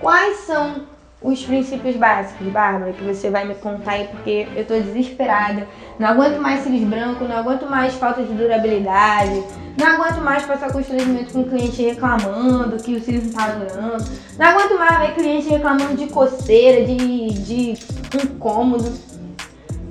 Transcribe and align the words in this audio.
Quais 0.00 0.38
são 0.38 0.86
os 1.22 1.44
princípios 1.44 1.96
básicos, 1.96 2.46
Bárbara, 2.48 2.92
que 2.92 3.04
você 3.04 3.28
vai 3.28 3.46
me 3.46 3.54
contar 3.54 3.92
aí, 3.92 4.08
porque 4.08 4.48
eu 4.56 4.64
tô 4.64 4.74
desesperada. 4.74 5.68
Não 5.98 6.08
aguento 6.08 6.40
mais 6.40 6.62
cílios 6.62 6.88
brancos, 6.88 7.28
não 7.28 7.36
aguento 7.36 7.68
mais 7.68 7.92
falta 7.94 8.22
de 8.22 8.32
durabilidade, 8.32 9.44
não 9.78 9.86
aguento 9.86 10.22
mais 10.22 10.44
passar 10.44 10.72
constrangimento 10.72 11.32
com 11.34 11.40
o 11.40 11.48
cliente 11.48 11.82
reclamando 11.82 12.76
que 12.78 12.94
o 12.94 13.04
cílio 13.04 13.22
não 13.24 13.32
tá 13.32 13.48
durando, 13.48 14.04
não 14.38 14.46
aguento 14.46 14.78
mais 14.78 14.98
ver 15.00 15.14
cliente 15.14 15.48
reclamando 15.50 15.94
de 15.94 16.06
coceira, 16.06 16.86
de, 16.86 17.28
de 17.34 17.74
incômodo. 18.24 18.90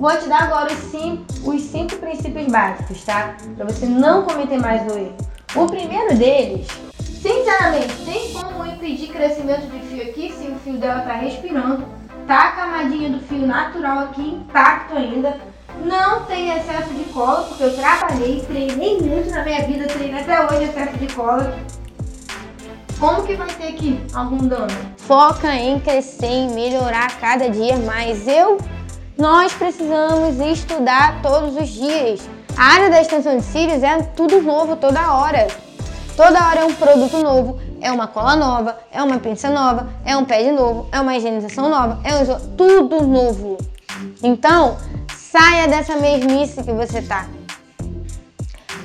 Vou 0.00 0.16
te 0.16 0.28
dar 0.28 0.44
agora 0.44 0.72
os 0.72 0.78
cinco, 0.90 1.24
os 1.44 1.60
cinco 1.62 1.94
princípios 1.96 2.46
básicos, 2.46 3.04
tá? 3.04 3.36
Pra 3.54 3.66
você 3.66 3.86
não 3.86 4.24
cometer 4.24 4.58
mais 4.58 4.82
o 4.90 4.98
erro. 4.98 5.14
O 5.54 5.66
primeiro 5.66 6.16
deles 6.16 6.66
Sinceramente, 7.20 7.94
tem 8.06 8.32
como 8.32 8.64
impedir 8.64 9.08
crescimento 9.08 9.66
de 9.66 9.78
fio 9.80 10.02
aqui 10.02 10.32
se 10.32 10.48
o 10.48 10.56
fio 10.56 10.78
dela 10.78 11.02
tá 11.02 11.12
respirando, 11.12 11.84
tá 12.26 12.48
a 12.48 12.52
camadinha 12.52 13.10
do 13.10 13.20
fio 13.20 13.46
natural 13.46 13.98
aqui 14.04 14.22
intacto 14.22 14.96
ainda, 14.96 15.36
não 15.84 16.24
tem 16.24 16.50
excesso 16.50 16.94
de 16.94 17.04
cola, 17.12 17.42
porque 17.42 17.62
eu 17.62 17.76
trabalhei, 17.76 18.40
treinei 18.40 19.00
muito 19.02 19.30
na 19.30 19.44
minha 19.44 19.66
vida, 19.66 19.86
treinei 19.86 20.22
até 20.22 20.46
hoje 20.46 20.64
excesso 20.64 20.96
de 20.96 21.14
cola. 21.14 21.54
Como 22.98 23.22
que 23.26 23.34
vai 23.34 23.48
ter 23.48 23.68
aqui 23.68 24.00
algum 24.14 24.38
dano? 24.46 24.72
Foca 24.96 25.54
em 25.54 25.78
crescer, 25.80 26.26
em 26.26 26.50
melhorar 26.54 27.18
cada 27.18 27.50
dia 27.50 27.76
mais. 27.78 28.26
Eu, 28.26 28.58
nós 29.18 29.52
precisamos 29.52 30.38
estudar 30.38 31.20
todos 31.20 31.54
os 31.56 31.68
dias. 31.68 32.26
A 32.56 32.64
área 32.64 32.90
da 32.90 33.00
extensão 33.00 33.36
de 33.36 33.44
cílios 33.44 33.82
é 33.82 34.02
tudo 34.16 34.40
novo 34.40 34.76
toda 34.76 35.14
hora. 35.14 35.48
Toda 36.16 36.46
hora 36.46 36.60
é 36.60 36.64
um 36.64 36.74
produto 36.74 37.18
novo, 37.18 37.60
é 37.80 37.90
uma 37.90 38.06
cola 38.06 38.36
nova, 38.36 38.78
é 38.92 39.02
uma 39.02 39.18
pinça 39.18 39.48
nova, 39.48 39.88
é 40.04 40.16
um 40.16 40.24
pad 40.24 40.50
novo, 40.52 40.88
é 40.92 41.00
uma 41.00 41.16
higienização 41.16 41.68
nova, 41.68 42.00
é 42.04 42.14
um... 42.14 42.56
tudo 42.56 43.02
novo. 43.06 43.56
Então, 44.22 44.76
saia 45.16 45.68
dessa 45.68 45.96
mesmice 45.96 46.62
que 46.62 46.72
você 46.72 47.02
tá. 47.02 47.26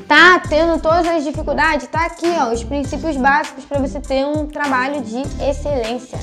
Tá 0.07 0.39
tendo 0.47 0.79
todas 0.79 1.07
as 1.07 1.23
dificuldades? 1.23 1.87
Tá 1.87 2.05
aqui, 2.05 2.27
ó, 2.39 2.53
os 2.53 2.63
princípios 2.63 3.17
básicos 3.17 3.65
para 3.65 3.79
você 3.79 3.99
ter 3.99 4.25
um 4.25 4.45
trabalho 4.45 5.01
de 5.01 5.21
excelência. 5.43 6.19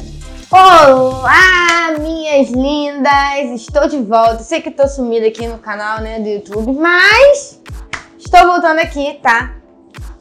Olá, 0.50 1.98
minhas 1.98 2.50
lindas! 2.50 3.60
Estou 3.60 3.88
de 3.88 3.98
volta. 3.98 4.42
Sei 4.42 4.60
que 4.60 4.70
tô 4.70 4.86
sumida 4.86 5.26
aqui 5.26 5.48
no 5.48 5.58
canal, 5.58 6.00
né, 6.00 6.20
do 6.20 6.28
YouTube, 6.28 6.78
mas 6.78 7.60
estou 8.18 8.46
voltando 8.46 8.78
aqui, 8.78 9.18
tá? 9.22 9.61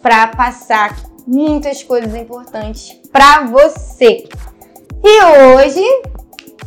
Para 0.01 0.27
passar 0.27 0.95
muitas 1.25 1.83
coisas 1.83 2.13
importantes 2.15 2.99
para 3.11 3.45
você. 3.45 4.27
E 5.03 5.23
hoje, 5.23 5.83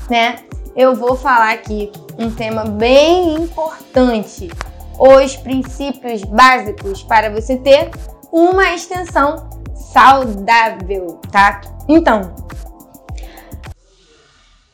né, 0.09 0.45
eu 0.77 0.95
vou 0.95 1.17
falar 1.17 1.53
aqui 1.53 1.91
um 2.19 2.31
tema 2.31 2.65
bem 2.65 3.35
importante: 3.35 4.51
os 4.99 5.37
princípios 5.37 6.23
básicos 6.25 7.03
para 7.03 7.31
você 7.31 7.57
ter 7.57 7.91
uma 8.33 8.73
extensão 8.73 9.49
saudável, 9.75 11.21
tá? 11.31 11.61
Então, 11.89 12.35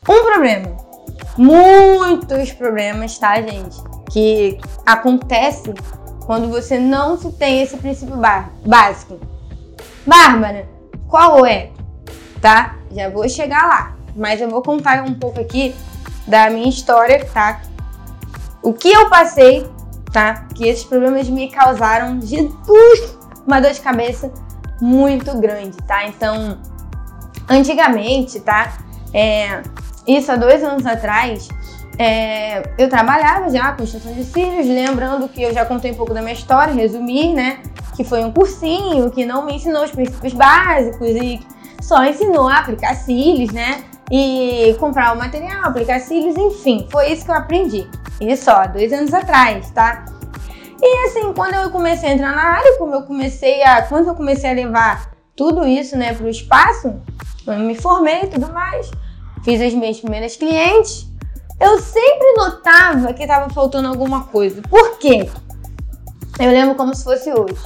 um 0.09 0.23
problema, 0.23 0.75
muitos 1.37 2.51
problemas, 2.53 3.19
tá, 3.19 3.39
gente, 3.41 3.77
que 4.11 4.57
acontece 4.85 5.73
quando 6.25 6.49
você 6.49 6.79
não 6.79 7.17
tem 7.17 7.61
esse 7.61 7.77
princípio 7.77 8.15
básico. 8.65 9.19
Bárbara, 10.05 10.67
qual 11.07 11.45
é? 11.45 11.71
Tá? 12.41 12.75
Já 12.91 13.09
vou 13.09 13.27
chegar 13.29 13.67
lá, 13.67 13.95
mas 14.15 14.41
eu 14.41 14.49
vou 14.49 14.61
contar 14.61 15.03
um 15.03 15.13
pouco 15.13 15.39
aqui 15.39 15.75
da 16.27 16.49
minha 16.49 16.69
história, 16.69 17.25
tá? 17.25 17.61
O 18.63 18.73
que 18.73 18.89
eu 18.89 19.09
passei, 19.09 19.67
tá? 20.11 20.45
Que 20.55 20.67
esses 20.67 20.83
problemas 20.83 21.29
me 21.29 21.49
causaram 21.49 22.19
de 22.19 22.49
uma 23.45 23.59
dor 23.59 23.73
de 23.73 23.81
cabeça 23.81 24.31
muito 24.81 25.37
grande, 25.39 25.77
tá? 25.87 26.07
Então, 26.07 26.59
antigamente, 27.49 28.39
tá? 28.39 28.77
É, 29.13 29.61
isso 30.07 30.31
há 30.31 30.35
dois 30.35 30.63
anos 30.63 30.85
atrás, 30.85 31.47
é, 31.97 32.63
eu 32.77 32.89
trabalhava 32.89 33.49
já 33.49 33.73
com 33.73 33.83
extensão 33.83 34.13
de 34.13 34.23
cílios, 34.23 34.67
lembrando 34.67 35.27
que 35.27 35.41
eu 35.41 35.53
já 35.53 35.65
contei 35.65 35.91
um 35.91 35.95
pouco 35.95 36.13
da 36.13 36.21
minha 36.21 36.33
história, 36.33 36.73
resumir, 36.73 37.33
né? 37.33 37.59
Que 37.95 38.03
foi 38.03 38.23
um 38.23 38.31
cursinho 38.31 39.11
que 39.11 39.25
não 39.25 39.45
me 39.45 39.55
ensinou 39.55 39.83
os 39.83 39.91
princípios 39.91 40.33
básicos 40.33 41.09
e 41.09 41.39
só 41.81 42.03
ensinou 42.03 42.47
a 42.47 42.59
aplicar 42.59 42.95
cílios, 42.95 43.51
né? 43.51 43.83
E 44.09 44.75
comprar 44.79 45.13
o 45.13 45.17
material, 45.17 45.65
aplicar 45.65 45.99
cílios, 45.99 46.35
enfim, 46.37 46.87
foi 46.89 47.11
isso 47.11 47.25
que 47.25 47.31
eu 47.31 47.35
aprendi. 47.35 47.87
Isso 48.19 48.45
só, 48.45 48.65
dois 48.67 48.91
anos 48.91 49.13
atrás, 49.13 49.69
tá? 49.71 50.05
E 50.81 51.05
assim, 51.05 51.31
quando 51.33 51.53
eu 51.53 51.69
comecei 51.69 52.09
a 52.09 52.13
entrar 52.13 52.35
na 52.35 52.43
área, 52.43 52.77
como 52.77 52.95
eu 52.95 53.03
comecei 53.03 53.61
a. 53.63 53.83
Quando 53.83 54.07
eu 54.07 54.15
comecei 54.15 54.49
a 54.49 54.53
levar 54.53 55.11
tudo 55.35 55.67
isso, 55.67 55.95
né, 55.95 56.13
pro 56.13 56.27
espaço, 56.27 56.99
eu 57.45 57.59
me 57.59 57.75
formei 57.75 58.23
e 58.23 58.27
tudo 58.27 58.51
mais, 58.51 58.89
fiz 59.43 59.61
as 59.61 59.73
minhas 59.73 59.99
primeiras 59.99 60.35
clientes 60.35 61.10
eu 61.61 61.79
sempre 61.79 62.33
notava 62.35 63.13
que 63.13 63.21
estava 63.21 63.47
faltando 63.53 63.87
alguma 63.87 64.23
coisa. 64.23 64.63
Por 64.63 64.97
quê? 64.97 65.29
Eu 66.39 66.49
lembro 66.49 66.73
como 66.73 66.95
se 66.95 67.03
fosse 67.03 67.31
hoje. 67.31 67.61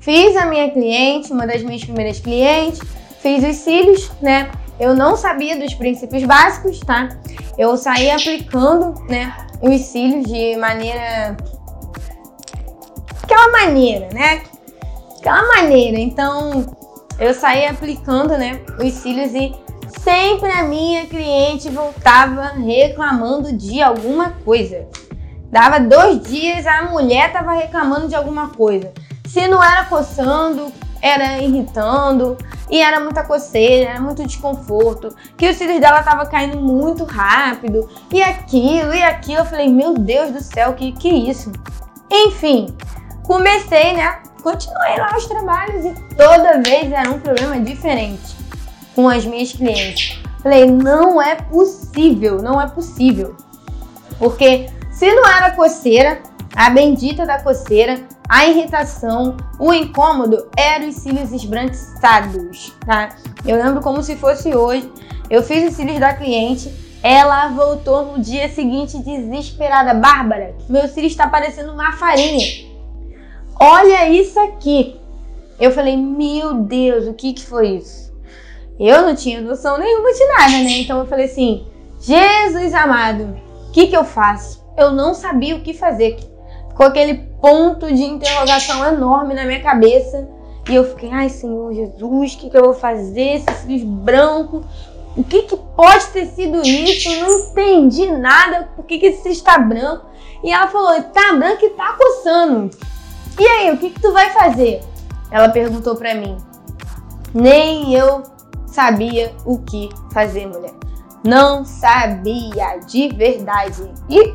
Fiz 0.00 0.36
a 0.36 0.46
minha 0.46 0.70
cliente, 0.70 1.32
uma 1.32 1.46
das 1.46 1.62
minhas 1.62 1.82
primeiras 1.82 2.20
clientes, 2.20 2.80
fiz 3.20 3.44
os 3.44 3.56
cílios, 3.56 4.10
né? 4.22 4.50
Eu 4.78 4.94
não 4.94 5.16
sabia 5.16 5.58
dos 5.58 5.74
princípios 5.74 6.22
básicos, 6.22 6.78
tá? 6.80 7.08
Eu 7.58 7.76
saí 7.76 8.10
aplicando, 8.10 8.94
né, 9.08 9.36
os 9.60 9.80
cílios 9.82 10.24
de 10.24 10.56
maneira 10.56 11.36
aquela 13.22 13.50
maneira, 13.50 14.08
né? 14.14 14.42
Aquela 15.18 15.46
maneira. 15.48 15.98
Então, 15.98 16.64
eu 17.18 17.34
saí 17.34 17.66
aplicando, 17.66 18.38
né, 18.38 18.60
os 18.82 18.92
cílios 18.94 19.34
e 19.34 19.52
Sempre 20.02 20.50
a 20.50 20.62
minha 20.62 21.04
cliente 21.06 21.68
voltava 21.68 22.52
reclamando 22.56 23.52
de 23.52 23.82
alguma 23.82 24.30
coisa. 24.30 24.88
Dava 25.52 25.78
dois 25.78 26.22
dias, 26.22 26.66
a 26.66 26.84
mulher 26.84 27.26
estava 27.26 27.52
reclamando 27.52 28.08
de 28.08 28.14
alguma 28.14 28.48
coisa. 28.48 28.92
Se 29.26 29.46
não 29.46 29.62
era 29.62 29.84
coçando, 29.84 30.72
era 31.02 31.38
irritando, 31.42 32.38
e 32.70 32.80
era 32.80 32.98
muita 32.98 33.24
coceira, 33.24 33.90
era 33.90 34.00
muito 34.00 34.26
desconforto, 34.26 35.14
que 35.36 35.50
os 35.50 35.56
cílios 35.56 35.80
dela 35.80 36.02
tava 36.02 36.24
caindo 36.24 36.58
muito 36.58 37.04
rápido, 37.04 37.86
e 38.10 38.22
aquilo, 38.22 38.94
e 38.94 39.02
aquilo. 39.02 39.40
Eu 39.40 39.44
falei, 39.44 39.68
meu 39.68 39.92
Deus 39.94 40.30
do 40.30 40.40
céu, 40.40 40.72
que 40.72 40.92
que 40.92 41.10
isso? 41.10 41.52
Enfim, 42.10 42.74
comecei, 43.24 43.92
né? 43.92 44.18
Continuei 44.42 44.96
lá 44.96 45.14
os 45.14 45.26
trabalhos 45.26 45.84
e 45.84 45.94
toda 46.14 46.62
vez 46.62 46.90
era 46.90 47.10
um 47.10 47.20
problema 47.20 47.60
diferente 47.60 48.39
com 49.00 49.08
as 49.08 49.24
minhas 49.24 49.52
clientes. 49.52 50.18
Falei, 50.42 50.66
não 50.66 51.20
é 51.20 51.34
possível, 51.34 52.42
não 52.42 52.60
é 52.60 52.68
possível. 52.68 53.34
Porque 54.18 54.68
se 54.92 55.10
não 55.10 55.26
era 55.26 55.52
coceira, 55.52 56.20
a 56.54 56.68
bendita 56.68 57.24
da 57.24 57.42
coceira, 57.42 57.98
a 58.28 58.46
irritação, 58.46 59.38
o 59.58 59.72
incômodo 59.72 60.46
eram 60.54 60.88
os 60.88 60.96
cílios 60.96 61.32
esbranquiçados, 61.32 62.74
tá? 62.84 63.16
Eu 63.46 63.56
lembro 63.56 63.80
como 63.80 64.02
se 64.02 64.16
fosse 64.16 64.54
hoje. 64.54 64.90
Eu 65.30 65.42
fiz 65.42 65.70
os 65.70 65.76
cílios 65.76 65.98
da 65.98 66.12
cliente, 66.12 66.70
ela 67.02 67.48
voltou 67.48 68.04
no 68.04 68.22
dia 68.22 68.50
seguinte 68.50 68.98
desesperada. 68.98 69.94
Bárbara, 69.94 70.54
meu 70.68 70.86
cílio 70.88 71.08
está 71.08 71.26
parecendo 71.26 71.72
uma 71.72 71.92
farinha. 71.92 72.68
Olha 73.58 74.10
isso 74.10 74.38
aqui. 74.40 75.00
Eu 75.58 75.70
falei, 75.70 75.96
meu 75.96 76.54
Deus, 76.54 77.06
o 77.06 77.14
que, 77.14 77.32
que 77.32 77.46
foi 77.46 77.76
isso? 77.76 78.09
Eu 78.80 79.02
não 79.02 79.14
tinha 79.14 79.42
noção 79.42 79.78
nenhuma 79.78 80.10
de 80.10 80.26
nada, 80.26 80.52
né? 80.64 80.78
Então 80.78 81.00
eu 81.00 81.06
falei 81.06 81.26
assim: 81.26 81.66
Jesus 82.00 82.72
amado, 82.72 83.36
o 83.68 83.72
que, 83.72 83.88
que 83.88 83.96
eu 83.96 84.04
faço? 84.04 84.64
Eu 84.74 84.90
não 84.90 85.12
sabia 85.12 85.54
o 85.54 85.60
que 85.60 85.74
fazer. 85.74 86.18
Ficou 86.70 86.86
aquele 86.86 87.14
ponto 87.42 87.92
de 87.92 88.02
interrogação 88.02 88.82
enorme 88.86 89.34
na 89.34 89.44
minha 89.44 89.60
cabeça. 89.60 90.26
E 90.68 90.74
eu 90.74 90.84
fiquei, 90.84 91.10
ai 91.10 91.28
Senhor 91.28 91.74
Jesus, 91.74 92.34
o 92.34 92.38
que, 92.38 92.48
que 92.48 92.56
eu 92.56 92.64
vou 92.64 92.74
fazer? 92.74 93.36
Esses 93.36 93.56
cílios 93.58 93.82
brancos, 93.82 94.64
o 95.14 95.22
que, 95.24 95.42
que 95.42 95.56
pode 95.76 96.06
ter 96.06 96.26
sido 96.26 96.62
isso? 96.62 97.10
Eu 97.10 97.28
não 97.28 97.38
entendi 97.50 98.10
nada. 98.10 98.70
Por 98.74 98.86
que, 98.86 98.98
que 98.98 99.06
esse 99.06 99.28
está 99.28 99.58
branco? 99.58 100.06
E 100.42 100.50
ela 100.50 100.68
falou, 100.68 101.02
tá 101.02 101.34
branco 101.34 101.64
e 101.64 101.70
tá 101.70 101.98
coçando. 101.98 102.70
E 103.38 103.46
aí, 103.46 103.70
o 103.72 103.76
que, 103.76 103.90
que 103.90 104.00
tu 104.00 104.12
vai 104.12 104.30
fazer? 104.30 104.80
Ela 105.30 105.50
perguntou 105.50 105.96
pra 105.96 106.14
mim. 106.14 106.38
Nem 107.34 107.94
eu 107.94 108.22
sabia 108.70 109.34
o 109.44 109.58
que 109.58 109.90
fazer, 110.12 110.46
mulher. 110.46 110.74
Não 111.24 111.64
sabia 111.64 112.78
de 112.86 113.08
verdade. 113.08 113.90
E 114.08 114.34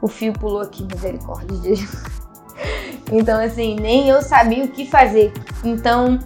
o 0.00 0.08
fio 0.08 0.32
pulou 0.32 0.60
aqui, 0.60 0.84
misericórdia 0.84 1.48
de 1.48 1.60
Deus. 1.60 2.16
Então, 3.12 3.38
assim, 3.38 3.76
nem 3.76 4.08
eu 4.08 4.20
sabia 4.20 4.64
o 4.64 4.68
que 4.68 4.90
fazer. 4.90 5.32
Então, 5.62 6.18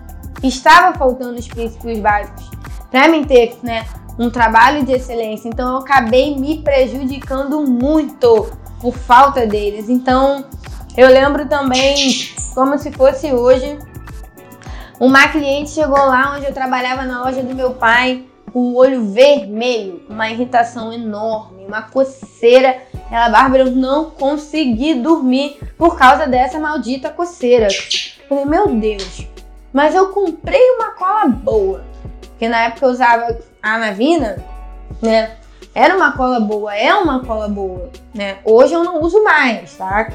estava 0.42 0.96
faltando 0.96 1.38
os 1.38 1.46
princípios 1.46 1.98
básicos. 1.98 2.50
para 2.90 3.06
mim 3.08 3.22
ter, 3.25 3.58
né, 3.62 3.84
um 4.19 4.28
trabalho 4.28 4.84
de 4.84 4.92
excelência. 4.92 5.48
Então 5.48 5.72
eu 5.72 5.76
acabei 5.78 6.38
me 6.38 6.62
prejudicando 6.62 7.62
muito 7.62 8.50
por 8.81 8.94
falta 8.94 9.46
deles. 9.46 9.88
Então 9.88 10.44
eu 10.96 11.08
lembro 11.08 11.46
também, 11.48 12.12
como 12.54 12.78
se 12.78 12.92
fosse 12.92 13.32
hoje, 13.32 13.78
uma 15.00 15.29
cliente 15.29 15.70
chegou 15.70 15.97
lá 15.97 16.35
onde 16.37 16.44
eu 16.44 16.52
trabalhava 16.52 17.05
na 17.05 17.25
loja 17.25 17.43
do 17.43 17.55
meu 17.55 17.70
pai 17.73 18.23
com 18.52 18.58
o 18.58 18.76
olho 18.76 19.06
vermelho, 19.06 20.02
uma 20.11 20.31
irritação 20.31 20.93
enorme, 20.93 21.64
uma 21.64 21.82
coceira. 21.82 22.76
Ela, 23.11 23.31
Bárbara, 23.31 23.62
eu 23.62 23.70
não 23.70 24.11
consegui 24.11 24.94
dormir 24.94 25.58
por 25.79 25.97
causa 25.97 26.26
dessa 26.26 26.61
maldita 26.61 27.08
coceira. 27.08 27.69
Falei, 28.29 28.44
meu 28.44 28.67
Deus, 28.69 29.26
mas 29.73 29.94
eu 29.94 30.08
comprei 30.08 30.61
uma 30.73 30.91
cola 30.91 31.26
boa. 31.29 31.82
Porque 32.20 32.47
na 32.47 32.64
época 32.64 32.85
eu 32.85 32.91
usava 32.91 33.38
a 33.62 33.79
Navina, 33.79 34.44
né? 35.00 35.37
Era 35.75 35.97
uma 35.97 36.12
cola 36.12 36.41
boa, 36.41 36.75
é 36.75 36.93
uma 36.93 37.25
cola 37.25 37.49
boa, 37.49 37.91
né? 38.12 38.38
Hoje 38.44 38.75
eu 38.75 38.85
não 38.85 39.00
uso 39.00 39.23
mais, 39.25 39.76
tá? 39.76 40.11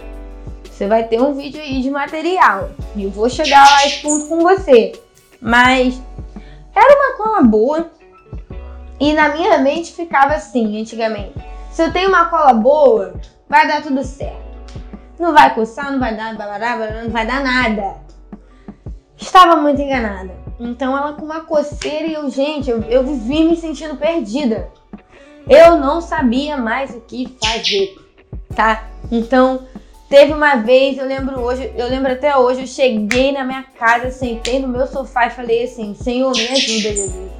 Você 0.75 0.87
vai 0.89 1.05
ter 1.05 1.21
um 1.21 1.33
vídeo 1.33 1.61
aí 1.61 1.81
de 1.81 1.89
material. 1.89 2.69
Eu 2.97 3.09
vou 3.09 3.29
chegar 3.29 3.63
lá 3.63 3.77
ponto 4.01 4.27
com 4.27 4.39
você. 4.39 4.91
Mas 5.39 6.01
era 6.75 6.95
uma 6.97 7.15
cola 7.15 7.41
boa, 7.43 7.89
e 8.99 9.13
na 9.13 9.29
minha 9.29 9.57
mente 9.59 9.93
ficava 9.93 10.33
assim, 10.33 10.81
antigamente. 10.81 11.33
Se 11.71 11.81
eu 11.81 11.93
tenho 11.93 12.09
uma 12.09 12.25
cola 12.25 12.53
boa, 12.53 13.13
vai 13.47 13.65
dar 13.65 13.83
tudo 13.83 14.03
certo. 14.03 14.43
Não 15.17 15.31
vai 15.31 15.55
coçar, 15.55 15.89
não 15.93 15.99
vai 15.99 16.13
dar, 16.13 16.33
não 16.33 17.09
vai 17.09 17.25
dar 17.25 17.41
nada. 17.41 17.95
Estava 19.15 19.55
muito 19.55 19.81
enganada. 19.81 20.35
Então 20.59 20.97
ela 20.97 21.13
com 21.13 21.23
uma 21.23 21.39
coceira 21.39 22.05
e 22.05 22.13
eu, 22.15 22.29
gente, 22.29 22.69
eu, 22.69 22.81
eu 22.83 23.01
vivi 23.01 23.45
me 23.45 23.55
sentindo 23.55 23.95
perdida. 23.95 24.69
Eu 25.47 25.77
não 25.77 26.01
sabia 26.01 26.57
mais 26.57 26.93
o 26.93 26.99
que 26.99 27.33
fazer, 27.41 27.95
tá? 28.53 28.89
Então, 29.09 29.65
teve 30.15 30.31
uma 30.31 30.55
vez, 30.55 30.97
eu 30.97 31.05
lembro 31.05 31.41
hoje, 31.41 31.73
eu 31.75 31.89
lembro 31.89 32.09
até 32.09 32.37
hoje, 32.37 32.61
eu 32.61 32.67
cheguei 32.67 33.33
na 33.33 33.43
minha 33.43 33.63
casa, 33.77 34.09
sentei 34.11 34.59
no 34.59 34.67
meu 34.69 34.87
sofá 34.87 35.27
e 35.27 35.31
falei 35.31 35.65
assim: 35.65 35.93
Senhor, 35.93 36.31
me 36.31 36.47
ajuda, 36.47 36.95
Jesus 36.95 37.31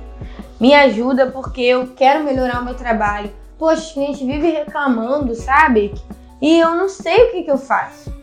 me 0.59 0.73
ajuda 0.73 1.27
porque 1.27 1.61
eu 1.61 1.87
quero 1.95 2.23
melhorar 2.23 2.61
o 2.61 2.65
meu 2.65 2.73
trabalho. 2.73 3.31
Poxa, 3.57 3.81
os 3.81 3.91
clientes 3.93 4.19
vivem 4.19 4.51
reclamando, 4.51 5.33
sabe? 5.35 5.93
E 6.41 6.59
eu 6.59 6.75
não 6.75 6.89
sei 6.89 7.25
o 7.25 7.31
que, 7.31 7.43
que 7.43 7.51
eu 7.51 7.57
faço. 7.57 8.13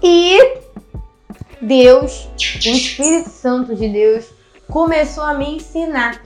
E 0.00 0.58
Deus, 1.60 2.28
o 2.36 2.68
Espírito 2.68 3.30
Santo 3.30 3.74
de 3.74 3.88
Deus, 3.88 4.26
começou 4.70 5.24
a 5.24 5.34
me 5.34 5.56
ensinar. 5.56 6.22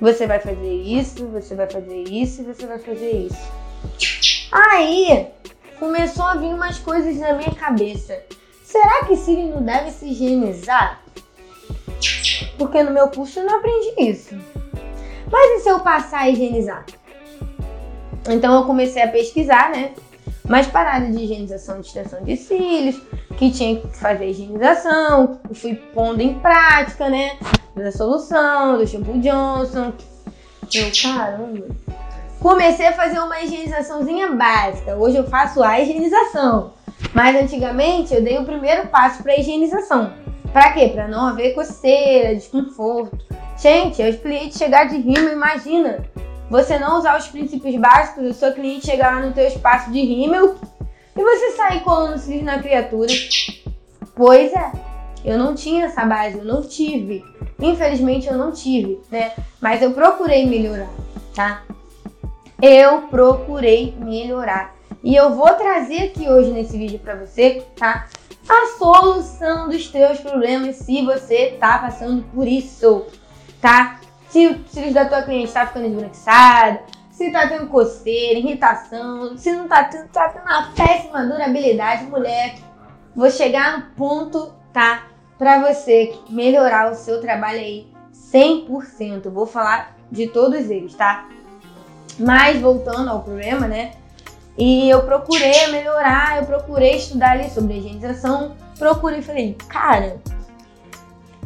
Você 0.00 0.26
vai 0.26 0.38
fazer 0.38 0.72
isso, 0.72 1.26
você 1.26 1.56
vai 1.56 1.68
fazer 1.68 2.04
isso, 2.04 2.44
você 2.44 2.66
vai 2.66 2.78
fazer 2.78 3.10
isso. 3.26 4.48
Aí 4.52 5.26
começou 5.78 6.24
a 6.24 6.34
vir 6.34 6.54
umas 6.54 6.78
coisas 6.78 7.16
na 7.16 7.32
minha 7.34 7.54
cabeça. 7.54 8.22
Será 8.62 9.04
que 9.04 9.16
Siri 9.16 9.46
não 9.46 9.62
deve 9.62 9.90
se 9.90 10.06
higienizar? 10.06 11.00
porque 12.58 12.82
no 12.82 12.90
meu 12.90 13.08
curso 13.08 13.38
eu 13.38 13.46
não 13.46 13.58
aprendi 13.58 14.10
isso. 14.10 14.36
Mas 15.30 15.60
e 15.60 15.62
se 15.62 15.68
eu 15.68 15.80
passar 15.80 16.22
a 16.22 16.30
higienizar? 16.30 16.84
Então 18.28 18.54
eu 18.54 18.64
comecei 18.64 19.02
a 19.02 19.08
pesquisar, 19.08 19.70
né? 19.70 19.92
Mais 20.46 20.66
paradas 20.66 21.14
de 21.14 21.22
higienização 21.22 21.80
de 21.80 21.86
extensão 21.86 22.22
de 22.22 22.36
cílios, 22.36 23.00
que 23.36 23.50
tinha 23.50 23.80
que 23.80 23.96
fazer 23.96 24.30
higienização, 24.30 25.40
fui 25.54 25.74
pondo 25.94 26.20
em 26.20 26.38
prática, 26.40 27.08
né? 27.08 27.38
Da 27.76 27.92
solução, 27.92 28.76
do 28.76 28.86
shampoo 28.86 29.18
Johnson. 29.20 29.92
Eu, 30.74 30.90
caramba. 31.02 31.66
Comecei 32.40 32.86
a 32.86 32.92
fazer 32.92 33.18
uma 33.18 33.40
higienizaçãozinha 33.40 34.30
básica. 34.32 34.96
Hoje 34.96 35.16
eu 35.16 35.28
faço 35.28 35.62
a 35.62 35.80
higienização. 35.80 36.72
Mas 37.12 37.34
antigamente 37.34 38.14
eu 38.14 38.22
dei 38.22 38.38
o 38.38 38.44
primeiro 38.44 38.86
passo 38.88 39.22
para 39.22 39.36
higienização. 39.36 40.12
Pra 40.52 40.72
quê? 40.72 40.88
Pra 40.88 41.08
não 41.08 41.26
haver 41.26 41.54
coceira, 41.54 42.34
desconforto. 42.34 43.18
Gente, 43.56 44.00
os 44.02 44.16
clientes 44.16 44.56
chegar 44.56 44.84
de 44.84 44.98
rímel, 44.98 45.32
imagina. 45.32 46.04
Você 46.48 46.78
não 46.78 46.98
usar 46.98 47.18
os 47.18 47.26
princípios 47.26 47.74
básicos, 47.76 48.30
o 48.30 48.32
seu 48.32 48.52
cliente 48.52 48.86
chegar 48.86 49.16
lá 49.16 49.26
no 49.26 49.32
teu 49.32 49.46
espaço 49.46 49.90
de 49.90 50.00
rímel 50.00 50.56
e 51.16 51.22
você 51.22 51.50
sair 51.56 51.80
colando 51.80 52.18
cílios 52.18 52.44
na 52.44 52.60
criatura. 52.60 53.12
Pois 54.14 54.52
é, 54.52 54.72
eu 55.24 55.36
não 55.36 55.54
tinha 55.54 55.86
essa 55.86 56.06
base, 56.06 56.38
eu 56.38 56.44
não 56.44 56.62
tive. 56.62 57.24
Infelizmente 57.60 58.28
eu 58.28 58.38
não 58.38 58.52
tive, 58.52 59.00
né? 59.10 59.32
Mas 59.60 59.82
eu 59.82 59.90
procurei 59.90 60.46
melhorar, 60.46 60.88
tá? 61.34 61.62
Eu 62.60 63.02
procurei 63.02 63.94
melhorar. 63.98 64.74
E 65.02 65.14
eu 65.14 65.34
vou 65.34 65.54
trazer 65.54 66.04
aqui 66.04 66.28
hoje 66.28 66.50
nesse 66.50 66.76
vídeo 66.76 66.98
para 66.98 67.14
você, 67.14 67.64
tá? 67.76 68.08
a 68.48 68.66
solução 68.78 69.68
dos 69.68 69.88
teus 69.88 70.20
problemas 70.20 70.76
se 70.76 71.04
você 71.04 71.56
tá 71.60 71.78
passando 71.78 72.22
por 72.32 72.48
isso, 72.48 73.06
tá? 73.60 74.00
Se 74.30 74.46
o 74.46 74.64
cílios 74.68 74.94
da 74.94 75.04
tua 75.04 75.22
cliente 75.22 75.52
tá 75.52 75.66
ficando 75.66 75.86
esbranquiçado, 75.86 76.78
se 77.10 77.30
tá 77.30 77.46
tendo 77.46 77.66
coceira, 77.66 78.38
irritação, 78.38 79.36
se 79.36 79.52
não 79.52 79.68
tá 79.68 79.84
tendo, 79.84 80.08
tá 80.08 80.28
tendo 80.30 80.44
uma 80.44 80.72
péssima 80.72 81.26
durabilidade, 81.26 82.04
mulher, 82.04 82.56
vou 83.14 83.30
chegar 83.30 83.78
no 83.78 83.84
ponto, 83.94 84.52
tá? 84.72 85.06
Pra 85.36 85.60
você 85.60 86.14
melhorar 86.30 86.90
o 86.90 86.94
seu 86.94 87.20
trabalho 87.20 87.58
aí 87.58 87.86
100%. 88.32 89.30
Vou 89.30 89.46
falar 89.46 89.96
de 90.10 90.26
todos 90.28 90.70
eles, 90.70 90.94
tá? 90.94 91.28
Mas 92.18 92.60
voltando 92.60 93.08
ao 93.08 93.22
problema, 93.22 93.66
né? 93.68 93.92
E 94.56 94.90
eu 94.90 95.02
procurei 95.02 95.68
melhorar, 95.68 96.38
eu 96.38 96.46
procurei 96.46 96.96
estudar 96.96 97.32
ali 97.32 97.48
sobre 97.48 97.78
higienização, 97.78 98.56
procurei 98.76 99.20
e 99.20 99.22
falei, 99.22 99.56
cara, 99.68 100.20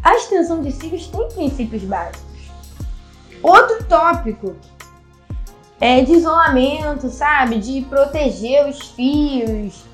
a 0.03 0.15
extensão 0.15 0.63
de 0.63 0.73
cílios 0.73 1.07
tem 1.09 1.29
princípios 1.29 1.83
básicos. 1.85 2.23
Outro 3.43 3.85
tópico 3.85 4.57
é 5.79 6.01
de 6.01 6.13
isolamento, 6.13 7.11
sabe? 7.11 7.59
De 7.59 7.83
proteger 7.83 8.67
os 8.69 8.81
fios. 8.93 9.85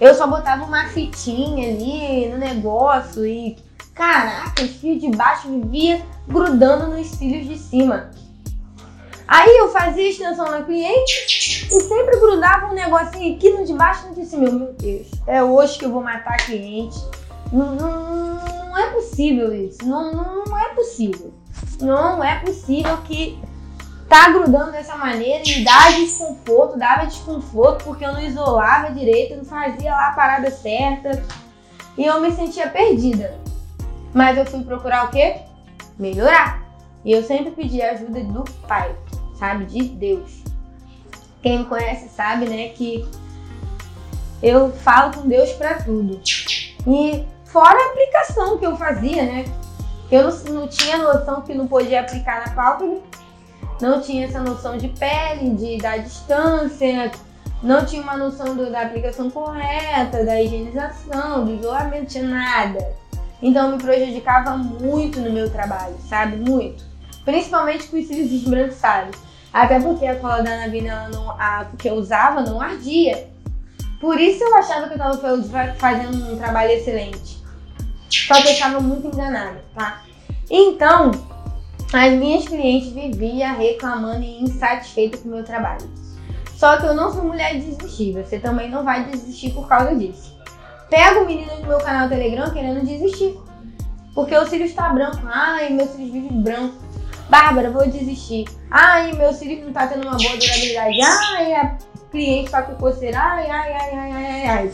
Eu 0.00 0.14
só 0.14 0.26
botava 0.26 0.64
uma 0.64 0.86
fitinha 0.88 1.70
ali 1.70 2.28
no 2.28 2.38
negócio 2.38 3.26
e, 3.26 3.56
caraca, 3.92 4.62
os 4.62 4.70
fios 4.76 5.00
de 5.00 5.10
baixo 5.10 5.48
vivia 5.48 6.06
grudando 6.28 6.94
nos 6.94 7.08
cílios 7.08 7.46
de 7.48 7.58
cima. 7.58 8.10
Aí 9.28 9.58
eu 9.58 9.68
fazia 9.68 10.08
extensão 10.08 10.50
na 10.50 10.62
cliente 10.62 11.66
e 11.70 11.80
sempre 11.80 12.18
grudava 12.18 12.68
um 12.68 12.72
negocinho 12.72 13.36
aqui 13.36 13.50
no 13.50 13.62
de 13.62 13.74
baixo 13.74 14.08
no. 14.08 14.58
Meu 14.58 14.72
Deus, 14.72 15.06
é 15.26 15.44
hoje 15.44 15.78
que 15.78 15.84
eu 15.84 15.92
vou 15.92 16.02
matar 16.02 16.32
a 16.32 16.38
cliente. 16.38 16.96
Não, 17.52 17.74
não, 17.74 18.34
não 18.36 18.78
é 18.78 18.90
possível 18.90 19.54
isso. 19.54 19.84
Não, 19.84 20.14
não, 20.14 20.44
não 20.46 20.58
é 20.58 20.68
possível. 20.70 21.34
Não 21.78 22.24
é 22.24 22.40
possível 22.40 22.96
que 23.02 23.38
tá 24.08 24.30
grudando 24.30 24.72
dessa 24.72 24.96
maneira 24.96 25.42
e 25.46 25.62
dá 25.62 25.90
desconforto, 25.90 26.78
dava 26.78 27.04
desconforto 27.04 27.84
porque 27.84 28.06
eu 28.06 28.14
não 28.14 28.22
isolava 28.22 28.90
direito, 28.92 29.36
não 29.36 29.44
fazia 29.44 29.90
lá 29.90 30.08
a 30.08 30.12
parada 30.12 30.50
certa 30.50 31.22
e 31.98 32.06
eu 32.06 32.18
me 32.18 32.32
sentia 32.32 32.66
perdida. 32.70 33.38
Mas 34.14 34.38
eu 34.38 34.46
fui 34.46 34.64
procurar 34.64 35.04
o 35.04 35.10
quê? 35.10 35.42
Melhorar. 35.98 36.62
E 37.04 37.12
eu 37.12 37.22
sempre 37.22 37.50
pedi 37.50 37.82
ajuda 37.82 38.20
do 38.20 38.44
pai 38.66 38.96
sabe? 39.38 39.64
De 39.64 39.82
Deus. 39.84 40.42
Quem 41.42 41.60
me 41.60 41.64
conhece 41.66 42.08
sabe, 42.08 42.46
né, 42.46 42.70
que 42.70 43.08
eu 44.42 44.72
falo 44.72 45.14
com 45.14 45.28
Deus 45.28 45.52
para 45.52 45.82
tudo. 45.82 46.20
E 46.86 47.24
fora 47.44 47.78
a 47.78 47.90
aplicação 47.90 48.58
que 48.58 48.66
eu 48.66 48.76
fazia, 48.76 49.24
né? 49.24 49.44
Eu 50.10 50.24
não, 50.24 50.60
não 50.60 50.68
tinha 50.68 50.98
noção 50.98 51.42
que 51.42 51.54
não 51.54 51.66
podia 51.66 52.00
aplicar 52.00 52.46
na 52.46 52.54
pálpebra, 52.54 53.00
não 53.80 54.00
tinha 54.00 54.26
essa 54.26 54.40
noção 54.40 54.76
de 54.76 54.88
pele, 54.88 55.50
de 55.50 55.78
da 55.78 55.98
distância, 55.98 57.10
não 57.62 57.84
tinha 57.84 58.02
uma 58.02 58.16
noção 58.16 58.56
do, 58.56 58.70
da 58.70 58.82
aplicação 58.82 59.30
correta, 59.30 60.24
da 60.24 60.40
higienização, 60.40 61.44
do 61.44 61.54
isolamento, 61.54 62.06
tinha 62.06 62.24
nada. 62.24 62.96
Então 63.42 63.72
me 63.72 63.78
prejudicava 63.78 64.56
muito 64.56 65.20
no 65.20 65.30
meu 65.30 65.50
trabalho, 65.50 65.94
sabe? 66.08 66.36
Muito. 66.36 66.84
Principalmente 67.24 67.88
com 67.88 67.98
os 67.98 68.06
cílios. 68.06 69.27
Até 69.52 69.80
porque 69.80 70.06
a 70.06 70.16
cola 70.16 70.42
da 70.42 70.56
Navina, 70.58 71.08
não, 71.08 71.30
a 71.30 71.66
que 71.78 71.88
eu 71.88 71.94
usava, 71.94 72.42
não 72.42 72.60
ardia. 72.60 73.28
Por 74.00 74.20
isso 74.20 74.44
eu 74.44 74.54
achava 74.56 74.86
que 74.86 75.00
eu 75.00 75.10
estava 75.10 75.74
fazendo 75.74 76.32
um 76.32 76.38
trabalho 76.38 76.70
excelente. 76.70 77.42
Só 78.08 78.34
que 78.40 78.48
eu 78.48 78.52
estava 78.52 78.80
muito 78.80 79.06
enganada, 79.08 79.64
tá? 79.74 80.02
Então, 80.50 81.10
as 81.92 82.12
minhas 82.12 82.46
clientes 82.46 82.92
viviam 82.92 83.56
reclamando 83.56 84.22
e 84.22 84.42
insatisfeitas 84.42 85.20
com 85.20 85.28
o 85.28 85.32
meu 85.32 85.44
trabalho. 85.44 85.88
Só 86.54 86.76
que 86.76 86.86
eu 86.86 86.94
não 86.94 87.12
sou 87.12 87.24
mulher 87.24 87.54
de 87.54 87.66
desistir, 87.66 88.12
você 88.12 88.38
também 88.38 88.70
não 88.70 88.84
vai 88.84 89.04
desistir 89.04 89.50
por 89.50 89.68
causa 89.68 89.94
disso. 89.94 90.36
Pega 90.90 91.20
o 91.20 91.26
menino 91.26 91.54
do 91.56 91.66
meu 91.66 91.78
canal 91.78 92.08
Telegram 92.08 92.50
querendo 92.50 92.84
desistir. 92.84 93.38
Porque 94.14 94.36
o 94.36 94.46
cílio 94.46 94.66
está 94.66 94.88
branco. 94.88 95.20
Ai, 95.26 95.70
meu 95.70 95.86
cílio 95.86 96.12
vive 96.12 96.34
branco. 96.34 96.74
Bárbara, 97.28 97.70
vou 97.70 97.86
desistir. 97.86 98.46
Ai, 98.70 99.12
meu 99.12 99.32
cílio 99.32 99.64
não 99.64 99.72
tá 99.72 99.86
tendo 99.86 100.02
uma 100.02 100.16
boa 100.16 100.36
durabilidade. 100.36 101.00
Ai, 101.02 101.54
a 101.54 101.76
cliente 102.10 102.50
tá 102.50 102.62
com 102.62 102.74
coceira. 102.76 103.18
Ai, 103.18 103.50
ai, 103.50 103.72
ai, 103.72 103.90
ai, 103.94 104.12
ai, 104.12 104.46
ai. 104.46 104.72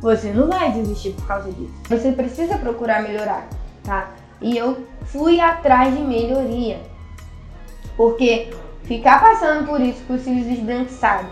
Você 0.00 0.32
não 0.32 0.48
vai 0.48 0.72
desistir 0.72 1.10
por 1.10 1.26
causa 1.26 1.52
disso. 1.52 1.74
Você 1.88 2.12
precisa 2.12 2.56
procurar 2.56 3.02
melhorar, 3.02 3.46
tá? 3.84 4.10
E 4.40 4.56
eu 4.56 4.86
fui 5.04 5.38
atrás 5.40 5.94
de 5.94 6.00
melhoria. 6.00 6.80
Porque 7.96 8.50
ficar 8.84 9.20
passando 9.20 9.66
por 9.66 9.78
isso 9.80 10.02
com 10.06 10.14
os 10.14 10.22
cílios 10.22 10.46
esbranquiçados, 10.46 11.30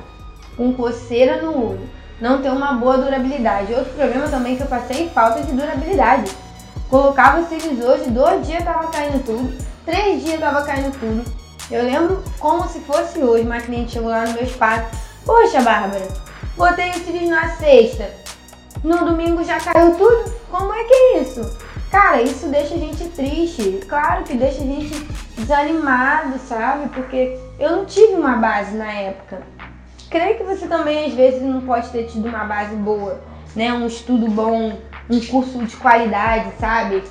com 0.54 0.74
coceira 0.74 1.40
no 1.40 1.70
olho, 1.70 1.88
não 2.20 2.42
ter 2.42 2.50
uma 2.50 2.74
boa 2.74 2.98
durabilidade. 2.98 3.72
Outro 3.72 3.94
problema 3.94 4.28
também 4.28 4.56
que 4.56 4.62
eu 4.62 4.66
passei 4.66 5.08
falta 5.08 5.42
de 5.42 5.52
durabilidade. 5.52 6.30
Colocava 6.88 7.40
hoje, 7.40 8.10
dois 8.10 8.46
dias 8.46 8.64
tava 8.64 8.88
caindo 8.88 9.22
tudo, 9.22 9.54
três 9.84 10.24
dias 10.24 10.40
tava 10.40 10.64
caindo 10.64 10.90
tudo. 10.98 11.22
Eu 11.70 11.84
lembro 11.84 12.24
como 12.38 12.66
se 12.66 12.80
fosse 12.80 13.18
hoje, 13.18 13.44
uma 13.44 13.60
cliente 13.60 13.92
chegou 13.92 14.08
lá 14.08 14.24
no 14.24 14.32
meu 14.32 14.44
espaço. 14.44 14.86
Poxa, 15.26 15.60
Bárbara, 15.60 16.08
botei 16.56 16.90
os 16.90 17.04
cílios 17.04 17.28
na 17.28 17.50
sexta. 17.50 18.10
No 18.82 19.04
domingo 19.04 19.44
já 19.44 19.60
caiu 19.60 19.96
tudo? 19.96 20.32
Como 20.50 20.72
é 20.72 20.84
que 20.84 20.94
é 20.94 21.20
isso? 21.20 21.58
Cara, 21.90 22.22
isso 22.22 22.46
deixa 22.48 22.74
a 22.74 22.78
gente 22.78 23.04
triste. 23.08 23.80
Claro 23.86 24.24
que 24.24 24.34
deixa 24.34 24.62
a 24.62 24.66
gente 24.66 24.94
desanimado, 25.36 26.38
sabe? 26.38 26.88
Porque 26.88 27.38
eu 27.58 27.76
não 27.76 27.84
tive 27.84 28.14
uma 28.14 28.36
base 28.36 28.74
na 28.74 28.90
época. 28.90 29.42
Creio 30.08 30.38
que 30.38 30.44
você 30.44 30.66
também 30.66 31.06
às 31.06 31.12
vezes 31.12 31.42
não 31.42 31.60
pode 31.60 31.90
ter 31.90 32.04
tido 32.04 32.28
uma 32.28 32.44
base 32.44 32.74
boa, 32.76 33.20
né? 33.54 33.74
Um 33.74 33.86
estudo 33.86 34.26
bom, 34.30 34.78
um 35.08 35.20
curso 35.20 35.64
de 35.64 35.76
qualidade, 35.76 36.52
sabe? 36.58 37.02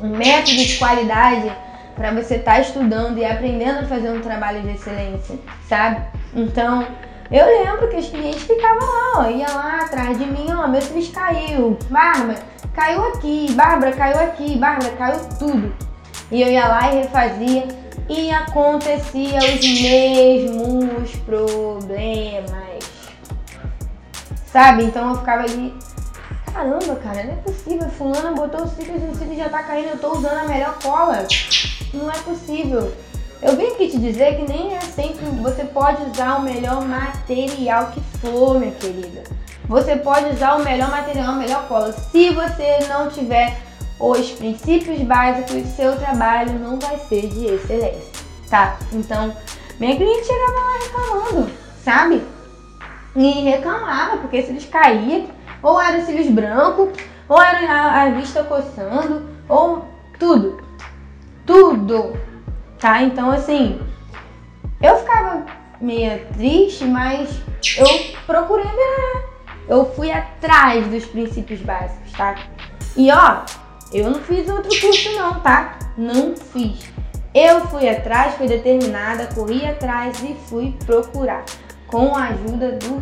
Um 0.00 0.16
método 0.16 0.56
de 0.56 0.76
qualidade 0.78 1.52
para 1.94 2.12
você 2.12 2.36
estar 2.36 2.54
tá 2.54 2.60
estudando 2.60 3.18
e 3.18 3.24
aprendendo 3.24 3.80
a 3.80 3.84
fazer 3.84 4.10
um 4.10 4.20
trabalho 4.20 4.60
de 4.62 4.70
excelência, 4.70 5.38
sabe? 5.68 6.02
Então, 6.34 6.86
eu 7.30 7.44
lembro 7.44 7.88
que 7.88 7.96
os 7.96 8.08
clientes 8.08 8.42
ficavam 8.42 8.86
lá, 8.86 9.12
ó, 9.16 9.30
ia 9.30 9.48
lá 9.48 9.80
atrás 9.82 10.18
de 10.18 10.26
mim, 10.26 10.46
ó, 10.52 10.68
meu 10.68 10.80
tris 10.80 11.08
caiu, 11.08 11.78
Bárbara, 11.90 12.38
caiu 12.74 13.04
aqui, 13.06 13.50
Bárbara, 13.52 13.92
caiu 13.92 14.20
aqui, 14.20 14.56
Bárbara, 14.56 14.90
caiu 14.92 15.20
tudo. 15.38 15.74
E 16.30 16.42
eu 16.42 16.48
ia 16.48 16.68
lá 16.68 16.92
e 16.92 16.98
refazia 16.98 17.66
e 18.08 18.30
acontecia 18.30 19.38
os 19.38 19.82
mesmos 19.82 21.16
problemas. 21.24 22.56
Sabe? 24.46 24.84
Então 24.84 25.10
eu 25.10 25.18
ficava 25.18 25.42
ali, 25.42 25.74
caramba, 26.56 26.96
cara, 26.96 27.24
não 27.24 27.32
é 27.34 27.36
possível. 27.36 27.88
Fulana 27.90 28.32
botou 28.32 28.64
o 28.64 28.68
cílios 28.68 29.02
e 29.02 29.06
o 29.06 29.14
cílio 29.14 29.36
já 29.36 29.48
tá 29.50 29.62
caindo, 29.62 29.90
eu 29.90 29.98
tô 29.98 30.12
usando 30.12 30.38
a 30.38 30.44
melhor 30.44 30.78
cola. 30.82 31.26
Não 31.92 32.10
é 32.10 32.16
possível. 32.18 32.92
Eu 33.42 33.54
vim 33.54 33.66
aqui 33.66 33.88
te 33.90 33.98
dizer 33.98 34.36
que 34.36 34.50
nem 34.50 34.74
é 34.74 34.80
sempre 34.80 35.26
você 35.42 35.64
pode 35.64 36.02
usar 36.10 36.36
o 36.36 36.42
melhor 36.42 36.82
material 36.82 37.88
que 37.88 38.00
for, 38.18 38.58
minha 38.58 38.72
querida. 38.72 39.24
Você 39.68 39.96
pode 39.96 40.30
usar 40.30 40.54
o 40.54 40.64
melhor 40.64 40.90
material, 40.90 41.32
a 41.32 41.36
melhor 41.36 41.68
cola. 41.68 41.92
Se 41.92 42.30
você 42.30 42.78
não 42.88 43.10
tiver 43.10 43.58
os 44.00 44.30
princípios 44.30 45.00
básicos, 45.02 45.62
seu 45.74 45.96
trabalho 45.98 46.58
não 46.58 46.78
vai 46.78 46.98
ser 46.98 47.28
de 47.28 47.46
excelência, 47.46 48.12
tá? 48.48 48.78
Então, 48.92 49.36
minha 49.78 49.96
cliente 49.96 50.26
chegava 50.26 50.52
lá 50.52 50.78
reclamando, 50.82 51.50
sabe? 51.84 52.22
E 53.14 53.42
reclamava, 53.42 54.18
porque 54.18 54.42
se 54.42 54.50
eles 54.50 54.66
caíam, 54.66 55.26
ou 55.66 55.80
eram 55.80 56.06
cílios 56.06 56.28
brancos, 56.28 56.90
ou 57.28 57.42
era 57.42 57.68
a, 57.68 58.02
a 58.04 58.10
vista 58.10 58.44
coçando, 58.44 59.28
ou 59.48 59.84
tudo. 60.16 60.62
Tudo, 61.44 62.16
tá? 62.78 63.02
Então, 63.02 63.32
assim, 63.32 63.80
eu 64.80 64.96
ficava 64.98 65.44
meio 65.80 66.24
triste, 66.34 66.84
mas 66.84 67.42
eu 67.76 68.14
procurei 68.26 68.64
melhorar. 68.64 69.24
Eu 69.68 69.92
fui 69.92 70.12
atrás 70.12 70.86
dos 70.86 71.04
princípios 71.06 71.60
básicos, 71.60 72.12
tá? 72.12 72.36
E 72.96 73.10
ó, 73.10 73.42
eu 73.92 74.08
não 74.08 74.20
fiz 74.20 74.48
outro 74.48 74.70
curso 74.80 75.12
não, 75.16 75.40
tá? 75.40 75.80
Não 75.98 76.36
fiz. 76.36 76.92
Eu 77.34 77.62
fui 77.62 77.88
atrás, 77.88 78.36
fui 78.36 78.46
determinada, 78.46 79.34
corri 79.34 79.66
atrás 79.66 80.22
e 80.22 80.36
fui 80.48 80.76
procurar. 80.86 81.44
Com 81.88 82.14
a 82.16 82.28
ajuda 82.28 82.72
do 82.72 83.00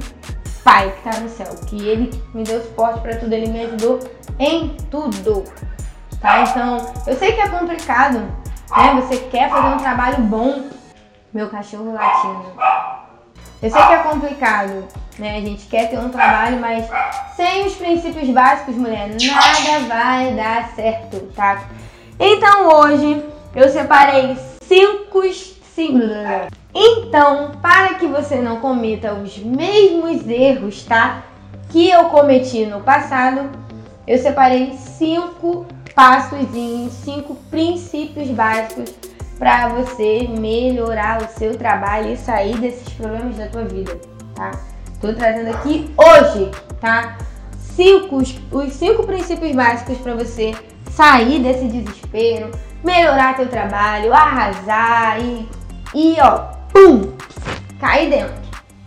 Pai 0.65 0.91
que 0.91 1.03
tá 1.03 1.21
no 1.21 1.29
céu, 1.29 1.55
que 1.67 1.87
ele 1.87 2.23
me 2.33 2.43
deu 2.43 2.63
suporte 2.63 3.01
para 3.01 3.17
tudo, 3.17 3.33
ele 3.33 3.49
me 3.49 3.65
ajudou 3.67 4.01
em 4.39 4.75
tudo. 4.91 5.45
Tá? 6.21 6.41
Então, 6.41 6.93
eu 7.07 7.15
sei 7.15 7.33
que 7.33 7.41
é 7.43 7.49
complicado, 7.49 8.21
né? 8.71 9.01
Você 9.03 9.19
quer 9.31 9.51
fazer 9.51 9.75
um 9.75 9.79
trabalho 9.79 10.23
bom. 10.23 10.71
Meu 11.35 11.51
cachorro 11.51 11.93
latindo. 11.93 12.47
Eu 13.63 13.71
sei 13.71 13.83
que 13.83 13.93
é 13.93 13.99
complicado, 13.99 14.89
né? 15.19 15.37
A 15.37 15.41
gente 15.41 15.67
quer 15.67 15.91
ter 15.91 15.99
um 15.99 16.09
trabalho, 16.09 16.59
mas 16.61 16.89
sem 17.37 17.67
os 17.67 17.75
princípios 17.75 18.29
básicos, 18.31 18.75
mulher, 18.75 19.09
nada 19.09 19.87
vai 19.87 20.35
dar 20.35 20.71
certo, 20.75 21.21
tá? 21.35 21.65
Então 22.19 22.69
hoje 22.69 23.23
eu 23.55 23.69
separei 23.69 24.37
cinco, 24.63 25.23
cinco 25.75 25.99
então, 26.75 27.53
para 27.63 27.95
que 27.95 28.07
você 28.07 28.37
não 28.37 28.57
cometa 28.57 29.15
os 29.15 29.39
mesmos 29.39 30.29
erros, 30.29 30.83
tá? 30.83 31.23
Que 31.71 31.89
eu 31.89 32.07
cometi 32.07 32.67
no 32.67 32.81
passado, 32.81 33.49
eu 34.07 34.19
separei 34.19 34.73
cinco 34.73 35.67
passos, 35.95 36.41
cinco 36.91 37.37
princípios 37.51 38.29
básicos 38.31 38.93
para 39.39 39.69
você 39.69 40.29
melhorar 40.29 41.23
o 41.23 41.29
seu 41.29 41.57
trabalho 41.57 42.13
e 42.13 42.17
sair 42.17 42.57
desses 42.59 42.89
problemas 42.95 43.37
da 43.37 43.47
tua 43.47 43.65
vida, 43.65 43.97
tá? 44.35 44.51
Tô 45.01 45.13
trazendo 45.13 45.51
aqui 45.51 45.91
hoje, 45.97 46.51
tá? 46.81 47.19
Cinco, 47.59 48.17
os 48.17 48.73
cinco 48.73 49.05
princípios 49.05 49.55
básicos 49.55 49.99
para 49.99 50.15
você 50.15 50.55
sair 50.91 51.41
desse 51.41 51.67
desespero, 51.67 52.51
melhorar 52.83 53.37
teu 53.37 53.49
trabalho, 53.49 54.13
arrasar 54.13 55.21
e, 55.21 55.49
e 55.95 56.17
ó, 56.21 56.64
pum, 56.75 57.13
cair 57.79 58.11
dentro, 58.11 58.35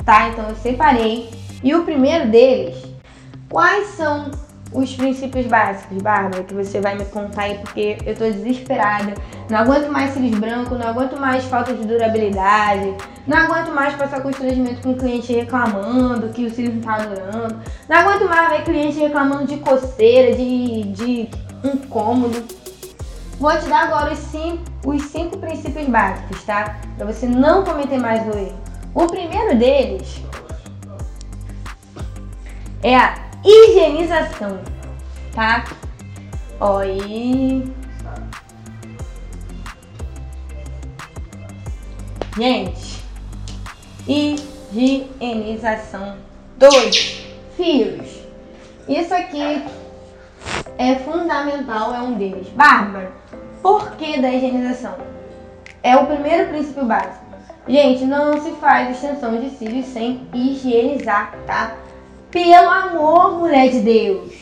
tá? 0.06 0.28
Então 0.28 0.50
eu 0.50 0.56
separei. 0.58 1.30
E 1.64 1.74
o 1.74 1.84
primeiro 1.84 2.30
deles, 2.30 2.76
quais 3.50 3.88
são 3.88 4.30
os 4.72 4.94
princípios 4.94 5.46
básicos, 5.48 6.02
Bárbara, 6.02 6.44
que 6.44 6.54
você 6.54 6.82
vai 6.82 6.96
me 6.96 7.06
contar 7.06 7.44
aí, 7.44 7.58
porque 7.60 7.98
eu 8.06 8.16
tô 8.16 8.26
desesperada. 8.26 9.14
Não 9.50 9.60
aguento 9.60 9.92
mais 9.92 10.12
cílios 10.12 10.38
brancos, 10.38 10.78
não 10.78 10.88
aguento 10.88 11.18
mais 11.18 11.46
falta 11.46 11.74
de 11.74 11.86
durabilidade, 11.86 12.94
não 13.26 13.38
aguento 13.38 13.74
mais 13.74 13.96
passar 13.96 14.22
constrangimento 14.22 14.82
com 14.82 14.92
o 14.92 14.98
cliente 14.98 15.34
reclamando 15.34 16.30
que 16.30 16.46
o 16.46 16.50
cílio 16.50 16.74
não 16.74 16.82
tá 16.82 16.98
durando, 16.98 17.58
não 17.88 17.98
aguento 17.98 18.30
mais 18.30 18.50
ver 18.50 18.64
cliente 18.64 19.00
reclamando 19.00 19.46
de 19.46 19.58
coceira, 19.58 20.36
de, 20.36 20.84
de 20.84 21.30
incômodo. 21.64 22.44
Vou 23.40 23.58
te 23.58 23.68
dar 23.68 23.84
agora 23.84 24.14
os 24.14 24.20
cinco, 24.20 24.64
os 24.84 25.04
cinco 25.04 25.38
princípios 25.38 25.88
básicos, 25.88 26.44
tá? 26.44 26.80
Pra 26.98 27.06
você 27.06 27.28
não 27.28 27.64
cometer 27.64 28.00
mais 28.00 28.28
o 28.28 28.32
erro. 28.38 28.60
O 28.96 29.06
primeiro 29.06 29.56
deles 29.56 30.20
é 32.82 32.96
a 32.96 33.16
higienização, 33.46 34.60
tá? 35.36 35.66
Oi. 36.60 37.72
Gente, 42.36 43.04
higienização 44.08 46.18
dos 46.58 47.22
fios. 47.56 48.18
Isso 48.88 49.14
aqui 49.14 49.64
é 50.78 50.96
fundamental, 50.96 51.94
é 51.94 52.02
um 52.02 52.14
deles. 52.14 52.48
Bárbara, 52.50 53.12
por 53.62 53.92
que 53.92 54.22
da 54.22 54.32
higienização? 54.32 54.96
É 55.84 55.96
o 55.96 56.06
primeiro 56.06 56.50
princípio 56.50 56.86
básico. 56.86 57.26
Gente, 57.68 58.06
não 58.06 58.40
se 58.42 58.52
faz 58.54 58.92
extensão 58.92 59.38
de 59.38 59.50
cílios 59.50 59.88
sem 59.88 60.28
higienizar, 60.34 61.34
tá? 61.46 61.74
Pelo 62.32 62.70
amor, 62.70 63.40
mulher 63.40 63.70
de 63.70 63.82
Deus. 63.82 64.34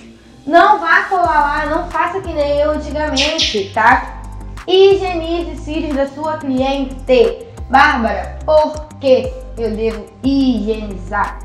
Não 0.45 0.79
vá 0.79 1.03
colar 1.03 1.23
lá, 1.23 1.65
não 1.65 1.89
faça 1.89 2.21
que 2.21 2.31
nem 2.31 2.59
eu 2.59 2.71
antigamente, 2.71 3.71
tá? 3.73 4.21
Higienize 4.67 5.57
cílios 5.57 5.95
da 5.95 6.07
sua 6.07 6.37
cliente. 6.37 7.47
Bárbara, 7.69 8.37
por 8.45 8.87
que 8.99 9.31
eu 9.57 9.71
devo 9.71 10.05
higienizar? 10.23 11.44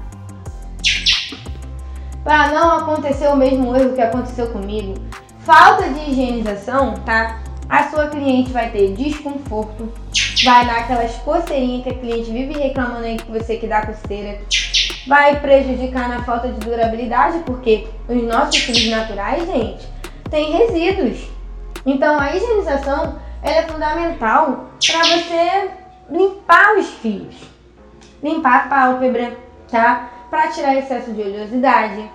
Para 2.22 2.48
não 2.48 2.78
acontecer 2.78 3.28
o 3.28 3.36
mesmo 3.36 3.74
erro 3.74 3.94
que 3.94 4.00
aconteceu 4.00 4.48
comigo. 4.48 4.94
Falta 5.40 5.88
de 5.88 6.10
higienização, 6.10 6.94
tá? 7.04 7.40
A 7.68 7.88
sua 7.88 8.08
cliente 8.08 8.50
vai 8.50 8.70
ter 8.70 8.94
desconforto, 8.94 9.92
vai 10.44 10.66
dar 10.66 10.80
aquelas 10.80 11.14
coceirinhas 11.18 11.84
que 11.84 11.90
a 11.90 11.94
cliente 11.94 12.30
vive 12.30 12.58
reclamando 12.58 13.04
aí 13.04 13.16
que 13.16 13.30
você 13.30 13.56
que 13.56 13.66
dá 13.66 13.86
coceira 13.86 14.40
vai 15.06 15.40
prejudicar 15.40 16.08
na 16.08 16.22
falta 16.24 16.48
de 16.48 16.60
durabilidade, 16.60 17.38
porque 17.46 17.86
os 18.08 18.22
nossos 18.22 18.60
cílios 18.60 18.90
naturais, 18.90 19.46
gente, 19.46 19.88
tem 20.30 20.52
resíduos. 20.52 21.28
Então 21.86 22.18
a 22.18 22.34
higienização 22.34 23.18
é 23.42 23.62
fundamental 23.62 24.70
para 24.84 25.02
você 25.04 25.70
limpar 26.10 26.76
os 26.76 26.88
fios, 26.88 27.36
limpar 28.22 28.66
a 28.66 28.68
pálpebra, 28.68 29.36
tá? 29.70 30.10
Para 30.30 30.48
tirar 30.48 30.76
excesso 30.76 31.12
de 31.12 31.22
oleosidade, 31.22 32.08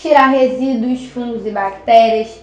tirar 0.00 0.28
resíduos, 0.28 1.04
fungos 1.06 1.44
e 1.46 1.50
bactérias, 1.50 2.40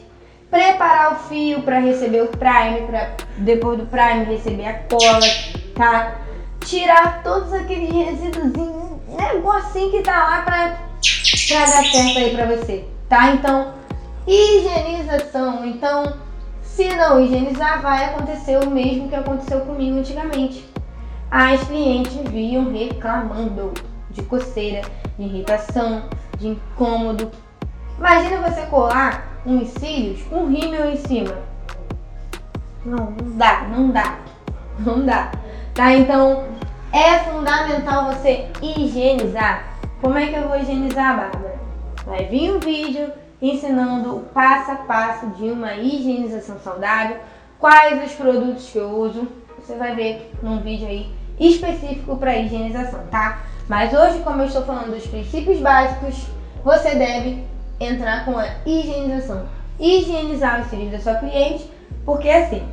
preparar 0.51 1.13
o 1.13 1.15
fio 1.29 1.61
para 1.61 1.79
receber 1.79 2.23
o 2.23 2.27
prime, 2.27 2.85
para 2.87 3.15
depois 3.37 3.79
do 3.79 3.85
prime 3.85 4.25
receber 4.25 4.65
a 4.65 4.73
cola, 4.79 5.19
tá? 5.75 6.17
Tirar 6.65 7.23
todos 7.23 7.53
aqueles 7.53 7.89
resíduos, 7.89 8.51
negocinho 9.07 9.91
que 9.91 10.01
tá 10.01 10.23
lá 10.23 10.41
para 10.41 10.89
para 11.47 11.65
dar 11.65 11.83
certo 11.85 12.17
aí 12.17 12.35
para 12.35 12.45
você, 12.45 12.85
tá? 13.07 13.31
Então, 13.31 13.73
higienização. 14.27 15.65
Então, 15.65 16.17
se 16.61 16.87
não 16.95 17.23
higienizar, 17.23 17.81
vai 17.81 18.05
acontecer 18.05 18.57
o 18.57 18.69
mesmo 18.69 19.09
que 19.09 19.15
aconteceu 19.15 19.61
comigo 19.61 19.97
antigamente. 19.97 20.65
As 21.31 21.63
clientes 21.63 22.17
vinham 22.29 22.71
reclamando 22.71 23.73
de 24.11 24.23
coceira, 24.23 24.81
de 25.17 25.25
irritação, 25.25 26.03
de 26.37 26.49
incômodo. 26.49 27.31
Imagina 27.97 28.49
você 28.49 28.61
colar 28.67 29.41
uns 29.45 29.69
cílios 29.69 30.21
com 30.23 30.47
rímel 30.47 30.91
em 30.91 30.97
cima. 30.97 31.35
Não, 32.85 33.11
não 33.11 33.37
dá, 33.37 33.61
não 33.63 33.89
dá, 33.91 34.19
não 34.79 35.05
dá. 35.05 35.31
Tá? 35.73 35.93
Então 35.93 36.45
é 36.91 37.19
fundamental 37.19 38.05
você 38.05 38.47
higienizar. 38.61 39.77
Como 40.01 40.17
é 40.17 40.27
que 40.27 40.35
eu 40.35 40.47
vou 40.47 40.57
higienizar, 40.57 41.17
Bárbara? 41.17 41.59
Vai 42.05 42.25
vir 42.25 42.51
um 42.51 42.59
vídeo 42.59 43.11
ensinando 43.41 44.17
o 44.17 44.21
passo 44.21 44.71
a 44.71 44.75
passo 44.75 45.27
de 45.27 45.49
uma 45.49 45.75
higienização 45.75 46.59
saudável, 46.59 47.17
quais 47.59 48.03
os 48.03 48.13
produtos 48.13 48.69
que 48.69 48.77
eu 48.77 48.89
uso. 48.89 49.27
Você 49.59 49.75
vai 49.75 49.93
ver 49.93 50.31
num 50.41 50.61
vídeo 50.61 50.87
aí 50.87 51.13
específico 51.39 52.15
para 52.17 52.37
higienização, 52.37 53.05
tá? 53.11 53.43
Mas 53.69 53.93
hoje, 53.93 54.23
como 54.23 54.41
eu 54.41 54.47
estou 54.47 54.63
falando 54.63 54.95
dos 54.95 55.05
princípios 55.05 55.59
básicos, 55.59 56.25
você 56.65 56.95
deve 56.95 57.45
entrar 57.79 58.25
com 58.25 58.35
a 58.37 58.47
higienização. 58.65 59.45
Higienizar 59.79 60.61
os 60.61 60.67
cílios 60.71 60.91
da 60.91 60.99
sua 60.99 61.19
cliente, 61.19 61.71
porque 62.03 62.29
assim, 62.29 62.67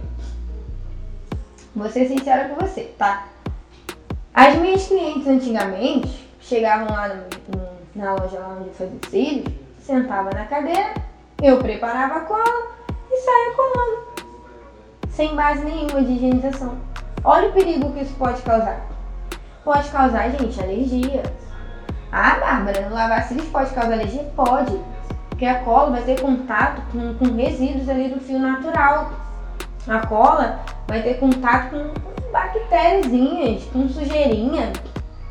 vou 1.74 1.88
ser 1.90 2.08
sincera 2.08 2.48
com 2.48 2.66
você, 2.66 2.94
tá? 2.96 3.26
As 4.32 4.56
minhas 4.56 4.88
clientes 4.88 5.26
antigamente 5.26 6.26
chegavam 6.40 6.88
lá 6.88 7.08
no, 7.08 7.14
no, 7.14 7.68
na 7.94 8.14
loja 8.14 8.38
lá 8.38 8.56
onde 8.58 8.68
eu 8.68 8.74
fazia 8.74 8.98
cílios, 9.10 9.52
sentava 9.78 10.30
na 10.30 10.46
cadeira, 10.46 10.94
eu 11.42 11.58
preparava 11.58 12.16
a 12.16 12.20
cola 12.20 12.72
e 13.12 13.16
saia 13.18 13.54
colando. 13.54 14.06
Sem 15.10 15.36
base 15.36 15.62
nenhuma 15.62 16.02
de 16.02 16.12
higienização. 16.12 16.74
Olha 17.22 17.50
o 17.50 17.52
perigo 17.52 17.92
que 17.92 18.00
isso 18.00 18.14
pode 18.14 18.40
causar. 18.40 18.95
Pode 19.66 19.90
causar, 19.90 20.30
gente, 20.30 20.62
alergia. 20.62 21.24
Ah, 22.12 22.36
Bárbara, 22.38 22.88
lavar 22.88 23.24
cílios 23.24 23.48
pode 23.48 23.74
causar 23.74 23.94
alergia? 23.94 24.22
Pode. 24.36 24.80
Porque 25.28 25.44
a 25.44 25.58
cola 25.64 25.90
vai 25.90 26.02
ter 26.02 26.20
contato 26.20 26.80
com, 26.92 27.14
com 27.14 27.34
resíduos 27.34 27.88
ali 27.88 28.08
do 28.08 28.20
fio 28.20 28.38
natural. 28.38 29.10
A 29.88 30.06
cola 30.06 30.60
vai 30.86 31.02
ter 31.02 31.14
contato 31.14 31.70
com 31.70 32.30
bactériazinhas, 32.30 33.64
com 33.64 33.88
sujeirinha, 33.88 34.72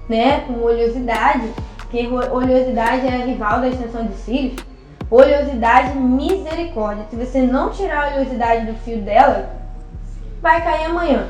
né? 0.10 0.42
Com 0.42 0.62
oleosidade 0.62 1.54
porque 1.96 2.08
oleosidade 2.08 3.08
é 3.08 3.22
a 3.22 3.26
rival 3.26 3.62
da 3.62 3.70
extensão 3.70 4.06
de 4.06 4.16
cílios. 4.16 4.62
Oleosidade, 5.10 5.98
misericórdia. 5.98 7.06
Se 7.10 7.16
você 7.16 7.42
não 7.42 7.70
tirar 7.70 8.04
a 8.04 8.08
oleosidade 8.16 8.66
do 8.66 8.74
fio 8.80 9.02
dela, 9.02 9.50
vai 10.42 10.62
cair 10.62 10.88
amanhã. 10.88 11.26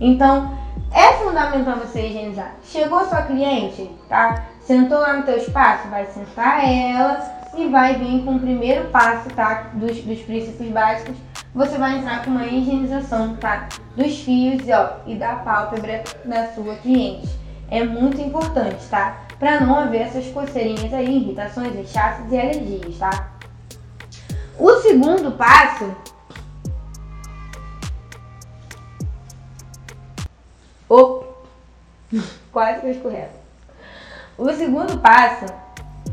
Então, 0.00 0.56
é 0.92 1.12
fundamental 1.14 1.76
você 1.76 2.06
higienizar. 2.06 2.54
Chegou 2.64 3.04
sua 3.06 3.22
cliente, 3.22 3.90
tá? 4.08 4.46
Sentou 4.60 4.98
lá 4.98 5.14
no 5.14 5.22
teu 5.22 5.36
espaço, 5.36 5.88
vai 5.88 6.06
sentar 6.06 6.64
ela 6.64 7.22
e 7.56 7.68
vai 7.68 7.94
vir 7.96 8.24
com 8.24 8.36
o 8.36 8.40
primeiro 8.40 8.88
passo, 8.90 9.28
tá? 9.30 9.70
Dos, 9.74 10.00
dos 10.02 10.20
princípios 10.20 10.70
básicos. 10.70 11.16
Você 11.54 11.78
vai 11.78 11.98
entrar 11.98 12.24
com 12.24 12.30
uma 12.30 12.46
higienização, 12.46 13.36
tá? 13.36 13.68
Dos 13.96 14.20
fios 14.20 14.62
ó, 14.68 15.00
e 15.06 15.14
da 15.14 15.36
pálpebra 15.36 16.04
da 16.24 16.48
sua 16.48 16.74
cliente. 16.76 17.28
É 17.70 17.84
muito 17.84 18.20
importante, 18.20 18.86
tá? 18.88 19.28
para 19.38 19.60
não 19.60 19.78
haver 19.78 20.02
essas 20.02 20.26
coceirinhas 20.26 20.92
aí, 20.92 21.16
irritações, 21.16 21.74
inchaços 21.76 22.30
e 22.30 22.38
alergias, 22.38 22.98
tá? 22.98 23.30
O 24.58 24.72
segundo 24.80 25.30
passo 25.32 25.94
Oh, 30.88 31.24
quase 32.52 32.80
que 32.80 32.86
eu 32.86 32.90
escorrego. 32.90 33.32
O 34.38 34.52
segundo 34.52 34.98
passo, 34.98 35.46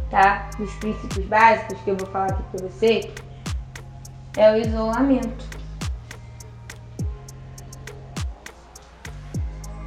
tá? 0.10 0.50
Dos 0.58 0.74
princípios 0.76 1.26
básicos 1.28 1.80
que 1.82 1.92
eu 1.92 1.98
vou 1.98 2.08
falar 2.08 2.32
aqui 2.32 2.44
pra 2.52 2.68
você 2.68 3.14
é 4.36 4.52
o 4.52 4.58
isolamento. 4.58 5.46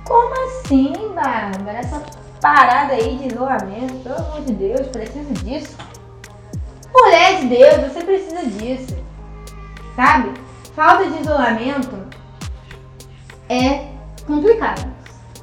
Como 0.07 0.35
assim, 0.46 0.92
Bárbara? 1.14 1.79
Essa 1.79 2.01
parada 2.40 2.94
aí 2.94 3.18
de 3.18 3.27
isolamento, 3.27 4.03
pelo 4.03 4.16
amor 4.16 4.40
de 4.42 4.53
Deus, 4.55 4.87
preciso 4.87 5.35
disso. 5.44 5.77
Mulher 6.92 7.40
de 7.40 7.48
Deus, 7.48 7.92
você 7.92 8.05
precisa 8.05 8.46
disso. 8.46 8.96
Sabe? 9.94 10.33
Falta 10.74 11.11
de 11.11 11.20
isolamento 11.20 12.09
é 13.48 13.88
complicado. 14.29 14.87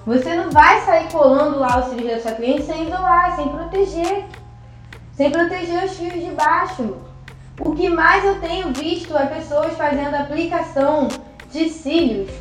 Você 0.06 0.34
não 0.36 0.50
vai 0.50 0.80
sair 0.82 1.12
colando 1.12 1.60
lá 1.60 1.80
o 1.80 1.89
cílios 1.89 2.13
da 2.13 2.21
sua 2.21 2.32
cliente 2.32 2.63
sem 2.63 2.88
isolar, 2.88 3.36
sem 3.36 3.50
proteger. 3.50 4.26
Sem 5.13 5.32
proteger 5.32 5.84
os 5.84 5.98
fios 5.98 6.13
de 6.13 6.32
baixo. 6.32 6.95
O 7.60 7.76
que 7.76 7.89
mais 7.89 8.24
eu 8.24 8.39
tenho 8.39 8.71
visto 8.71 9.17
é 9.17 9.26
pessoas 9.26 9.74
fazendo 9.74 10.15
aplicação 10.15 11.10
de 11.52 11.69
cílios 11.69 12.32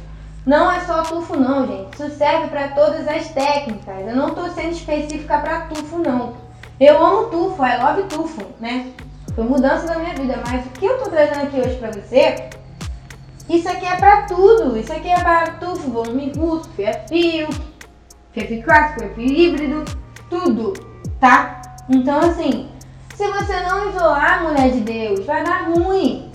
não 0.47 0.71
é 0.71 0.81
só 0.81 1.03
tufo 1.03 1.37
não, 1.37 1.67
gente. 1.67 1.95
Isso 1.95 2.11
serve 2.17 2.49
para 2.49 2.69
todas 2.69 3.09
as 3.09 3.29
técnicas. 3.31 4.07
Eu 4.07 4.15
não 4.15 4.29
estou 4.29 4.51
sendo 4.51 4.73
específica 4.73 5.39
para 5.39 5.63
tufo 5.63 5.99
não. 5.99 6.35
Eu 6.79 7.03
amo 7.03 7.31
tufo, 7.31 7.65
I 7.65 7.79
love 7.83 8.03
tufo, 8.09 8.43
né? 8.61 8.93
Foi 9.35 9.45
mudança 9.45 9.87
da 9.87 9.99
minha 9.99 10.15
vida, 10.15 10.39
mas 10.47 10.67
o 10.67 10.71
que 10.71 10.85
eu 10.85 10.97
estou 10.97 11.11
trazendo 11.11 11.45
aqui 11.45 11.59
hoje 11.59 11.77
para 11.77 11.93
você, 11.93 12.51
isso 13.49 13.69
aqui 13.69 13.87
é 13.87 13.97
para 13.97 14.23
tudo. 14.23 14.77
Isso 14.77 14.93
aqui 14.93 15.09
é 15.09 15.21
para 15.21 15.53
tufo, 15.53 15.91
volume 15.91 16.33
russo, 16.37 16.69
fio 16.71 16.89
a 16.89 16.93
fio, 16.93 17.49
fio 18.33 18.43
a 18.43 18.47
fio 18.47 18.63
clássico, 18.63 19.21
híbrido, 19.21 19.85
tudo, 20.31 20.73
tá? 21.21 21.61
Então 21.89 22.21
assim, 22.21 22.69
se 23.15 23.31
você 23.31 23.61
não 23.61 23.91
isolar, 23.91 24.43
mulher 24.43 24.71
de 24.71 24.81
Deus, 24.81 25.27
vai 25.27 25.45
dar 25.45 25.69
ruim. 25.69 26.31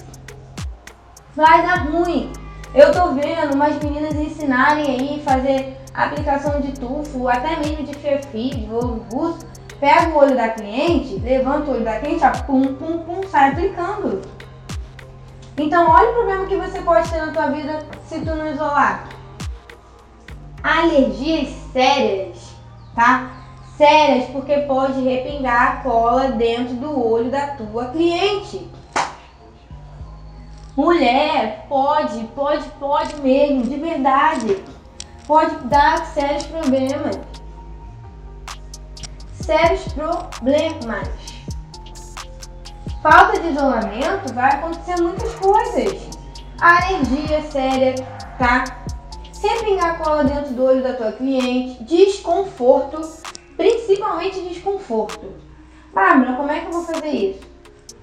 Vai 1.36 1.66
dar 1.66 1.90
ruim. 1.90 2.32
Eu 2.74 2.92
tô 2.92 3.14
vendo 3.14 3.56
umas 3.56 3.82
meninas 3.84 4.16
ensinarem 4.16 4.86
aí, 4.86 5.24
fazer 5.26 5.78
aplicação 5.94 6.62
de 6.62 6.72
tufo, 6.74 7.28
até 7.28 7.56
mesmo 7.58 7.84
de 7.84 7.94
ferfi, 7.96 8.52
de 8.52 8.72
ovo 8.72 9.04
russo. 9.12 9.48
Pega 9.80 10.10
o 10.10 10.18
olho 10.18 10.36
da 10.36 10.50
cliente, 10.50 11.16
levanta 11.20 11.72
o 11.72 11.74
olho 11.74 11.84
da 11.84 12.00
cliente, 12.00 12.24
ó, 12.24 12.32
pum, 12.44 12.76
pum, 12.76 13.00
pum, 13.00 13.22
sai 13.28 13.52
aplicando. 13.52 14.22
Então 15.60 15.92
olha 15.92 16.10
o 16.12 16.14
problema 16.14 16.46
que 16.46 16.56
você 16.56 16.80
pode 16.82 17.10
ter 17.10 17.18
na 17.18 17.34
tua 17.34 17.48
vida 17.48 17.86
se 18.08 18.20
tu 18.22 18.34
não 18.34 18.48
isolar. 18.48 19.10
Alergias 20.64 21.50
sérias, 21.74 22.56
tá? 22.96 23.30
Sérias 23.76 24.30
porque 24.30 24.58
pode 24.60 25.02
repingar 25.02 25.68
a 25.68 25.76
cola 25.84 26.30
dentro 26.30 26.76
do 26.76 27.06
olho 27.06 27.30
da 27.30 27.48
tua 27.48 27.90
cliente. 27.90 28.70
Mulher, 30.78 31.66
pode, 31.68 32.24
pode, 32.36 32.64
pode 32.80 33.20
mesmo, 33.20 33.64
de 33.64 33.76
verdade. 33.76 34.64
Pode 35.28 35.56
dar 35.68 36.06
sérios 36.06 36.46
problemas. 36.46 37.20
Sérios 39.34 39.92
problemas. 39.92 41.10
Falta 43.02 43.40
de 43.40 43.48
isolamento 43.48 44.34
vai 44.34 44.56
acontecer 44.56 45.02
muitas 45.02 45.34
coisas. 45.36 46.10
Alergia 46.60 47.42
séria, 47.44 47.96
tá? 48.38 48.66
Repingar 49.42 49.98
cola 50.00 50.26
dentro 50.26 50.54
do 50.54 50.66
olho 50.66 50.84
da 50.84 50.94
tua 50.94 51.14
cliente, 51.14 51.82
desconforto, 51.86 53.00
principalmente 53.56 54.42
desconforto. 54.42 55.32
Bárbara, 55.94 56.34
como 56.34 56.52
é 56.52 56.60
que 56.60 56.66
eu 56.66 56.72
vou 56.74 56.84
fazer 56.84 57.08
isso? 57.08 57.40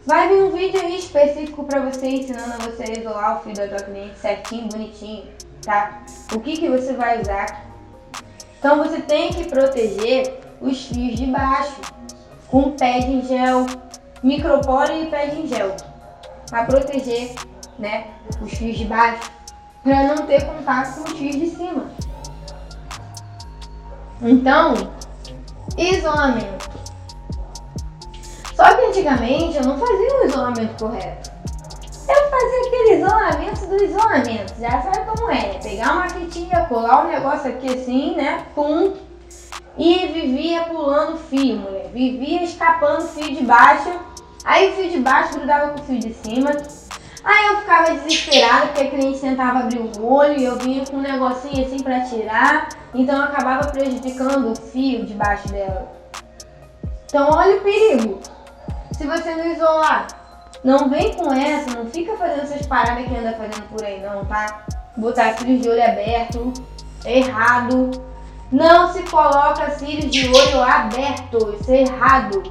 Vai 0.06 0.28
vir 0.28 0.42
um 0.44 0.50
vídeo 0.50 0.80
aí 0.80 0.98
específico 0.98 1.64
para 1.64 1.80
você 1.80 2.08
ensinando 2.08 2.54
a 2.54 2.64
você 2.64 2.98
isolar 2.98 3.38
o 3.38 3.42
fio 3.42 3.52
da 3.52 3.68
tua 3.68 3.86
cliente 3.86 4.18
certinho, 4.18 4.68
bonitinho, 4.68 5.24
tá? 5.62 6.04
O 6.32 6.40
que 6.40 6.56
que 6.56 6.70
você 6.70 6.94
vai 6.94 7.20
usar? 7.20 7.66
Então 8.58 8.78
você 8.78 9.02
tem 9.02 9.30
que 9.30 9.44
proteger 9.44 10.40
os 10.58 10.86
fios 10.86 11.18
de 11.18 11.26
baixo 11.26 11.82
com 12.48 12.70
pé 12.70 13.00
de 13.00 13.26
gel, 13.26 13.66
micropore 14.22 15.02
e 15.02 15.06
pé 15.06 15.26
de 15.26 15.46
gel. 15.46 15.74
para 16.50 16.64
proteger, 16.64 17.34
né, 17.78 18.06
os 18.40 18.52
fios 18.54 18.78
de 18.78 18.84
baixo, 18.84 19.30
para 19.82 20.04
não 20.04 20.26
ter 20.26 20.44
contato 20.44 20.96
com 20.96 21.10
os 21.10 21.18
fios 21.18 21.36
de 21.36 21.50
cima. 21.50 21.90
Então, 24.22 24.74
isolamento. 25.76 26.70
Só 28.54 28.74
que 28.74 28.86
antigamente 28.86 29.58
eu 29.58 29.64
não 29.64 29.78
fazia 29.78 30.20
o 30.20 30.26
isolamento 30.26 30.84
correto. 30.84 31.30
Eu 32.08 32.30
fazia 32.30 32.60
aquele 32.66 32.94
isolamento 32.94 33.66
do 33.66 33.84
isolamento, 33.84 34.54
já 34.60 34.82
sabe 34.82 35.10
como 35.10 35.30
é. 35.30 35.58
Pegar 35.62 35.92
uma 35.92 36.08
fitinha, 36.08 36.66
colar 36.66 37.04
o 37.04 37.08
um 37.08 37.10
negócio 37.10 37.50
aqui 37.50 37.68
assim, 37.68 38.16
né? 38.16 38.46
Pum. 38.54 38.94
E 39.78 40.06
vivia 40.06 40.62
pulando 40.62 41.18
fio, 41.18 41.56
mulher. 41.56 41.90
Vivia 41.92 42.42
escapando 42.42 43.02
fio 43.08 43.34
de 43.34 43.44
baixo. 43.44 43.90
Aí 44.44 44.70
o 44.70 44.72
fio 44.74 44.90
de 44.90 44.98
baixo 44.98 45.34
grudava 45.34 45.72
com 45.72 45.80
o 45.80 45.84
fio 45.84 45.98
de 45.98 46.14
cima. 46.14 46.50
Aí 47.24 47.46
eu 47.48 47.58
ficava 47.58 47.90
desesperada 47.90 48.66
porque 48.66 48.82
a 48.82 48.90
cliente 48.90 49.18
tentava 49.18 49.58
abrir 49.58 49.80
o 49.80 50.06
olho 50.06 50.38
e 50.38 50.44
eu 50.44 50.56
vinha 50.56 50.86
com 50.86 50.98
um 50.98 51.02
negocinho 51.02 51.66
assim 51.66 51.82
para 51.82 52.00
tirar. 52.02 52.68
Então 52.94 53.16
eu 53.16 53.24
acabava 53.24 53.66
prejudicando 53.68 54.52
o 54.52 54.56
fio 54.56 55.04
de 55.04 55.12
baixo 55.14 55.48
dela. 55.48 55.92
Então 57.06 57.28
olha 57.30 57.56
o 57.56 57.60
perigo. 57.60 58.20
Se 58.92 59.06
você 59.06 59.34
não 59.34 59.44
isolar, 59.52 60.06
não 60.62 60.88
vem 60.88 61.14
com 61.14 61.32
essa, 61.32 61.76
não 61.76 61.86
fica 61.86 62.16
fazendo 62.16 62.42
essas 62.42 62.66
paradas 62.66 63.06
que 63.06 63.14
anda 63.14 63.32
fazendo 63.32 63.68
por 63.68 63.84
aí 63.84 64.00
não, 64.00 64.24
tá? 64.24 64.64
Botar 64.96 65.36
cílios 65.36 65.62
de 65.62 65.68
olho 65.68 65.84
aberto, 65.84 66.52
errado. 67.04 67.90
Não 68.50 68.92
se 68.92 69.02
coloca 69.04 69.70
cílios 69.70 70.10
de 70.10 70.28
olho 70.28 70.62
aberto, 70.62 71.56
isso 71.60 71.70
é 71.70 71.82
errado. 71.82 72.42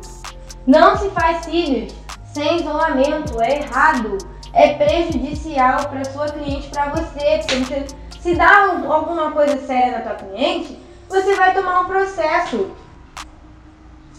Não 0.67 0.97
se 0.97 1.09
faz 1.11 1.45
cílios 1.45 1.93
sem 2.33 2.57
isolamento, 2.57 3.41
é 3.41 3.59
errado. 3.59 4.17
É 4.51 4.73
prejudicial 4.73 5.87
para 5.89 6.05
sua 6.05 6.27
cliente, 6.27 6.69
para 6.69 6.89
você, 6.89 7.41
porque 7.47 7.85
se 8.19 8.35
dá 8.35 8.67
alguma 8.87 9.31
coisa 9.31 9.57
séria 9.65 9.99
na 9.99 9.99
tua 9.99 10.15
cliente, 10.15 10.79
você 11.07 11.35
vai 11.35 11.53
tomar 11.53 11.81
um 11.81 11.85
processo. 11.85 12.71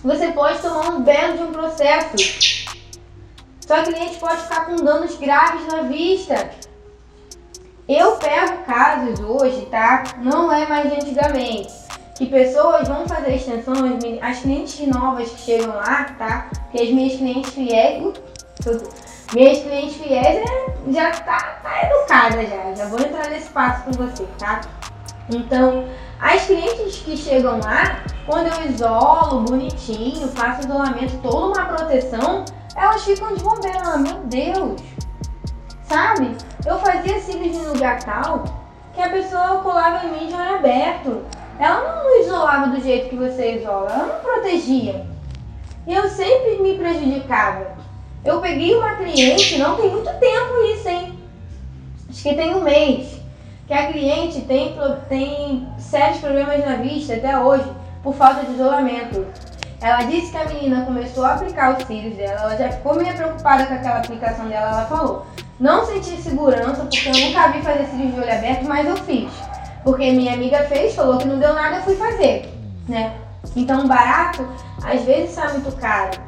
Você 0.02 0.28
pode 0.32 0.60
tomar 0.60 0.90
um 0.90 1.02
belo 1.02 1.36
de 1.36 1.42
um 1.42 1.52
processo. 1.52 2.16
Sua 3.66 3.82
cliente 3.82 4.18
pode 4.18 4.42
ficar 4.42 4.66
com 4.66 4.76
danos 4.76 5.16
graves 5.16 5.66
na 5.66 5.82
vista. 5.82 6.50
Eu 7.88 8.16
pego 8.16 8.64
casos 8.64 9.20
hoje, 9.20 9.66
tá? 9.66 10.02
Não 10.18 10.50
é 10.50 10.66
mais 10.66 10.90
de 10.90 10.96
antigamente. 10.96 11.72
Que 12.16 12.26
pessoas 12.26 12.88
vão 12.88 13.06
fazer 13.06 13.36
extensão, 13.36 13.74
as 14.22 14.40
clientes 14.40 14.88
novas 14.88 15.30
que 15.30 15.38
chegam 15.38 15.68
lá, 15.68 16.04
tá? 16.18 16.48
Porque 16.50 16.82
as 16.82 16.90
minhas 16.90 17.16
clientes 17.16 17.54
fiéis. 17.54 18.12
Minhas 19.32 19.62
clientes 19.62 19.96
fiéis 19.98 20.48
é, 20.48 20.92
já 20.92 21.12
tá, 21.12 21.60
tá 21.62 21.82
educada 21.84 22.44
já. 22.44 22.74
Já 22.74 22.88
vou 22.88 22.98
entrar 22.98 23.30
nesse 23.30 23.50
passo 23.50 23.84
com 23.84 23.92
você, 23.92 24.26
tá? 24.36 24.62
Então, 25.30 25.84
as 26.20 26.44
clientes 26.46 26.96
que 26.96 27.16
chegam 27.16 27.60
lá, 27.60 28.02
quando 28.26 28.48
eu 28.48 28.68
isolo 28.68 29.42
bonitinho, 29.42 30.26
faço 30.28 30.62
isolamento, 30.62 31.16
toda 31.22 31.60
uma 31.60 31.66
proteção, 31.66 32.44
elas 32.74 33.04
ficam 33.04 33.32
de 33.32 33.44
bobeira, 33.44 33.96
meu 33.98 34.18
Deus. 34.24 34.95
Sabe? 35.88 36.36
Eu 36.64 36.78
fazia 36.78 37.20
cílios 37.20 37.56
em 37.56 37.66
lugar 37.68 38.02
tal 38.02 38.44
que 38.94 39.02
a 39.02 39.10
pessoa 39.10 39.60
colava 39.62 40.06
em 40.06 40.12
mim 40.12 40.26
de 40.26 40.34
olho 40.34 40.56
aberto. 40.56 41.22
Ela 41.58 42.02
não 42.02 42.20
isolava 42.20 42.68
do 42.68 42.80
jeito 42.80 43.10
que 43.10 43.16
você 43.16 43.56
isola, 43.56 43.90
ela 43.90 44.06
não 44.06 44.20
protegia. 44.20 45.06
E 45.86 45.94
eu 45.94 46.08
sempre 46.08 46.58
me 46.60 46.76
prejudicava. 46.76 47.76
Eu 48.24 48.40
peguei 48.40 48.74
uma 48.74 48.96
cliente, 48.96 49.58
não 49.58 49.76
tem 49.76 49.90
muito 49.90 50.10
tempo 50.18 50.54
isso, 50.74 50.88
hein? 50.88 51.18
Acho 52.10 52.22
que 52.22 52.34
tem 52.34 52.54
um 52.54 52.62
mês. 52.62 53.20
Que 53.66 53.74
a 53.74 53.92
cliente 53.92 54.40
tem, 54.42 54.76
tem 55.08 55.68
sérios 55.78 56.18
problemas 56.18 56.64
na 56.64 56.76
vista 56.76 57.14
até 57.14 57.38
hoje 57.38 57.70
por 58.02 58.14
falta 58.14 58.44
de 58.44 58.52
isolamento. 58.52 59.26
Ela 59.80 60.02
disse 60.04 60.30
que 60.30 60.38
a 60.38 60.44
menina 60.46 60.84
começou 60.84 61.24
a 61.24 61.34
aplicar 61.34 61.76
os 61.76 61.84
cílios 61.86 62.16
dela, 62.16 62.40
ela 62.40 62.56
já 62.56 62.70
ficou 62.70 62.94
meio 62.94 63.14
preocupada 63.14 63.66
com 63.66 63.74
aquela 63.74 63.98
aplicação 63.98 64.48
dela, 64.48 64.70
ela 64.70 64.86
falou. 64.86 65.26
Não 65.60 65.86
senti 65.86 66.20
segurança 66.20 66.82
porque 66.82 67.08
eu 67.08 67.12
nunca 67.12 67.48
vi 67.48 67.62
fazer 67.62 67.86
cílios 67.86 68.14
de 68.14 68.20
olho 68.20 68.32
aberto, 68.32 68.64
mas 68.64 68.86
eu 68.86 68.96
fiz. 68.96 69.30
Porque 69.84 70.10
minha 70.12 70.34
amiga 70.34 70.64
fez, 70.64 70.94
falou 70.94 71.18
que 71.18 71.28
não 71.28 71.38
deu 71.38 71.54
nada, 71.54 71.76
eu 71.76 71.82
fui 71.82 71.96
fazer, 71.96 72.52
né? 72.88 73.14
Então 73.54 73.86
barato, 73.86 74.46
às 74.84 75.02
vezes 75.02 75.34
sai 75.34 75.52
muito 75.52 75.74
caro. 75.76 76.18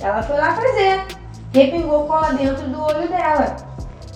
Ela 0.00 0.22
foi 0.22 0.36
lá 0.36 0.54
fazer, 0.54 1.04
repingou 1.52 2.06
cola 2.06 2.32
dentro 2.32 2.68
do 2.68 2.80
olho 2.80 3.08
dela. 3.08 3.56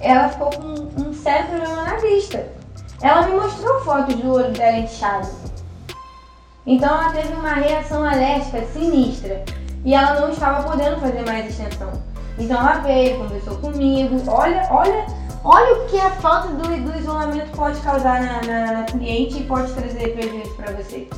Ela 0.00 0.28
ficou 0.28 0.50
com 0.50 1.02
um 1.02 1.12
sério 1.12 1.48
problema 1.48 1.82
na 1.82 1.96
vista. 1.96 2.46
Ela 3.02 3.22
me 3.22 3.34
mostrou 3.34 3.80
fotos 3.80 4.14
do 4.16 4.32
olho 4.32 4.50
dela 4.52 4.78
inchado. 4.78 5.28
Então 6.68 6.86
ela 6.86 7.10
teve 7.12 7.32
uma 7.32 7.54
reação 7.54 8.04
alérgica 8.04 8.62
sinistra 8.74 9.42
e 9.86 9.94
ela 9.94 10.20
não 10.20 10.28
estava 10.28 10.68
podendo 10.68 11.00
fazer 11.00 11.24
mais 11.24 11.48
extensão. 11.48 11.90
Então 12.38 12.60
ela 12.60 12.80
veio, 12.80 13.16
conversou 13.16 13.56
comigo. 13.56 14.22
Olha, 14.26 14.68
olha, 14.70 15.06
olha 15.42 15.78
o 15.78 15.86
que 15.86 15.98
a 15.98 16.10
falta 16.10 16.48
do, 16.48 16.62
do 16.62 16.98
isolamento 16.98 17.50
pode 17.56 17.80
causar 17.80 18.20
na, 18.20 18.42
na, 18.42 18.72
na 18.72 18.82
cliente 18.82 19.38
e 19.38 19.44
pode 19.44 19.72
trazer 19.72 20.12
prejuízo 20.12 20.54
para 20.56 20.72
você. 20.72 21.08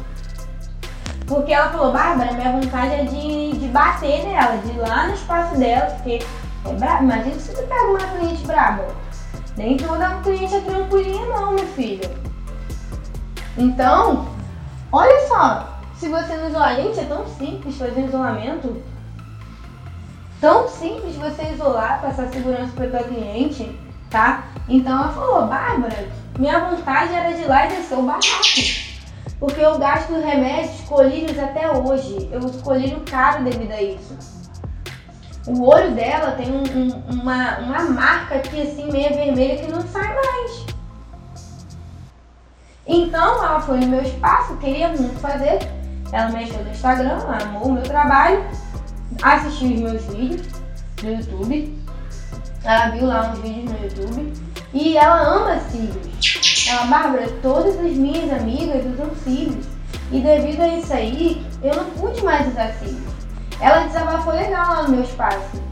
Porque 1.26 1.52
ela 1.52 1.70
falou, 1.70 1.92
Bárbara, 1.92 2.32
minha 2.32 2.52
vontade 2.52 2.94
é 2.94 3.04
de, 3.06 3.58
de 3.58 3.68
bater 3.68 4.24
nela, 4.28 4.56
de 4.58 4.70
ir 4.70 4.78
lá 4.78 5.08
no 5.08 5.14
espaço 5.14 5.58
dela, 5.58 5.86
porque 5.96 6.20
é 6.64 6.72
brabo. 6.74 7.02
Imagina 7.02 7.34
se 7.34 7.56
você 7.56 7.62
pega 7.62 7.86
uma 7.86 7.98
cliente 7.98 8.46
braba. 8.46 8.86
Nem 9.56 9.76
toda 9.76 10.20
cliente 10.22 10.54
é 10.54 10.60
tranquilinha 10.60 11.26
não, 11.26 11.54
meu 11.54 11.66
filho. 11.66 12.08
Então, 13.58 14.39
Olha 14.92 15.28
só, 15.28 15.78
se 15.94 16.08
você 16.08 16.36
não 16.36 16.48
isolar, 16.48 16.76
gente, 16.76 16.98
é 16.98 17.04
tão 17.04 17.26
simples 17.26 17.76
fazer 17.76 18.06
isolamento. 18.06 18.82
Tão 20.40 20.66
simples 20.68 21.14
você 21.16 21.42
isolar, 21.52 22.00
passar 22.00 22.28
segurança 22.28 22.72
para 22.74 22.88
tua 22.88 23.02
cliente, 23.04 23.78
tá? 24.08 24.44
Então 24.68 24.92
ela 24.92 25.12
falou, 25.12 25.46
Bárbara, 25.46 26.08
minha 26.38 26.58
vontade 26.70 27.12
era 27.12 27.32
de 27.34 27.42
ir 27.42 27.46
lá 27.46 27.66
e 27.66 27.68
descer 27.68 27.98
o 27.98 28.02
barraco. 28.02 28.80
Porque 29.38 29.60
eu 29.60 29.78
gasto 29.78 30.12
remédios, 30.12 30.80
colírios 30.82 31.38
até 31.38 31.70
hoje. 31.70 32.28
Eu 32.32 32.40
uso 32.40 32.62
colírio 32.62 33.00
caro 33.08 33.44
devido 33.44 33.72
a 33.72 33.82
isso. 33.82 34.16
O 35.46 35.66
olho 35.66 35.92
dela 35.92 36.32
tem 36.32 36.50
um, 36.50 36.62
um, 36.62 37.20
uma, 37.20 37.58
uma 37.58 37.80
marca 37.84 38.36
aqui 38.36 38.62
assim, 38.62 38.90
meia 38.90 39.10
vermelha, 39.10 39.64
que 39.64 39.70
não 39.70 39.80
sai 39.82 40.14
mais. 40.14 40.69
Então 42.92 43.44
ela 43.44 43.60
foi 43.60 43.78
no 43.78 43.86
meu 43.86 44.02
espaço, 44.02 44.56
queria 44.56 44.88
muito 44.88 45.16
fazer. 45.20 45.60
Ela 46.10 46.30
mexeu 46.30 46.64
no 46.64 46.70
Instagram, 46.70 47.18
amou 47.40 47.68
o 47.68 47.72
meu 47.72 47.84
trabalho, 47.84 48.44
assistiu 49.22 49.68
os 49.68 49.80
meus 49.80 50.04
vídeos 50.06 50.48
no 51.00 51.12
YouTube. 51.12 51.78
Ela 52.64 52.88
viu 52.88 53.06
lá 53.06 53.30
uns 53.30 53.38
vídeos 53.38 53.70
no 53.70 53.84
YouTube 53.84 54.32
e 54.74 54.96
ela 54.96 55.20
ama 55.20 55.60
cílios. 55.70 56.66
Ela, 56.68 56.86
Bárbara, 56.86 57.28
todas 57.40 57.78
as 57.78 57.92
minhas 57.92 58.32
amigas 58.32 58.84
usam 58.84 59.14
cílios. 59.22 59.66
E 60.10 60.20
devido 60.20 60.60
a 60.60 60.68
isso 60.76 60.92
aí, 60.92 61.46
eu 61.62 61.76
não 61.76 61.84
pude 61.90 62.24
mais 62.24 62.48
usar 62.48 62.72
cílios. 62.72 63.14
Ela 63.60 63.86
desabafou 63.86 64.32
legal 64.32 64.66
lá 64.68 64.82
no 64.82 64.96
meu 64.96 65.04
espaço. 65.04 65.62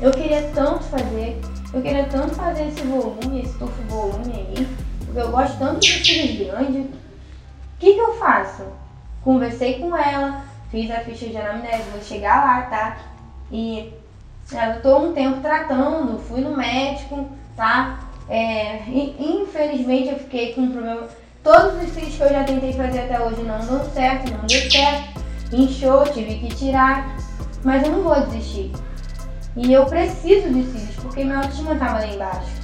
Eu 0.00 0.12
queria 0.12 0.48
tanto 0.54 0.84
fazer, 0.84 1.40
eu 1.74 1.82
queria 1.82 2.04
tanto 2.04 2.36
fazer 2.36 2.68
esse 2.68 2.82
volume, 2.82 3.42
esse 3.42 3.58
tufo 3.58 3.82
volume 3.88 4.32
aí 4.32 4.87
eu 5.20 5.30
gosto 5.30 5.58
tanto 5.58 5.80
de 5.80 6.04
cílios 6.04 6.48
grandes. 6.48 6.86
O 6.86 7.78
que, 7.78 7.94
que 7.94 8.00
eu 8.00 8.14
faço? 8.14 8.62
Conversei 9.22 9.78
com 9.78 9.96
ela, 9.96 10.42
fiz 10.70 10.90
a 10.90 11.00
ficha 11.00 11.26
de 11.26 11.36
anamnese, 11.36 11.90
vou 11.90 12.02
chegar 12.02 12.44
lá, 12.44 12.62
tá? 12.62 12.96
E 13.50 13.92
eu 14.52 14.82
tô 14.82 14.98
um 14.98 15.12
tempo 15.12 15.40
tratando, 15.40 16.18
fui 16.18 16.40
no 16.40 16.56
médico, 16.56 17.28
tá? 17.56 18.00
É, 18.28 18.82
infelizmente 18.88 20.08
eu 20.08 20.18
fiquei 20.18 20.54
com 20.54 20.62
um 20.62 20.72
problema. 20.72 21.08
Todos 21.42 21.82
os 21.82 21.90
cílios 21.90 22.16
que 22.16 22.22
eu 22.22 22.28
já 22.28 22.44
tentei 22.44 22.72
fazer 22.72 23.00
até 23.00 23.20
hoje 23.20 23.42
não 23.42 23.58
deu 23.58 23.84
certo, 23.90 24.32
não 24.32 24.46
deu 24.46 24.70
certo. 24.70 25.20
Inchou, 25.52 26.04
tive 26.12 26.34
que 26.36 26.54
tirar. 26.54 27.16
Mas 27.64 27.82
eu 27.82 27.92
não 27.92 28.02
vou 28.02 28.20
desistir. 28.26 28.72
E 29.56 29.72
eu 29.72 29.86
preciso 29.86 30.52
de 30.52 30.64
cílios, 30.64 30.96
porque 30.96 31.24
minha 31.24 31.38
autoestima 31.38 31.74
tava 31.76 31.98
lá 31.98 32.06
embaixo 32.06 32.57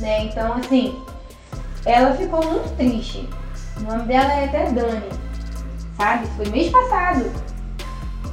né? 0.00 0.24
Então, 0.24 0.54
assim, 0.54 1.00
ela 1.84 2.14
ficou 2.14 2.44
muito 2.44 2.76
triste. 2.76 3.28
O 3.78 3.82
nome 3.82 4.04
dela 4.04 4.32
é 4.32 4.44
até 4.44 4.70
Dani, 4.70 5.08
sabe? 5.96 6.26
Foi 6.36 6.48
mês 6.48 6.70
passado. 6.70 7.30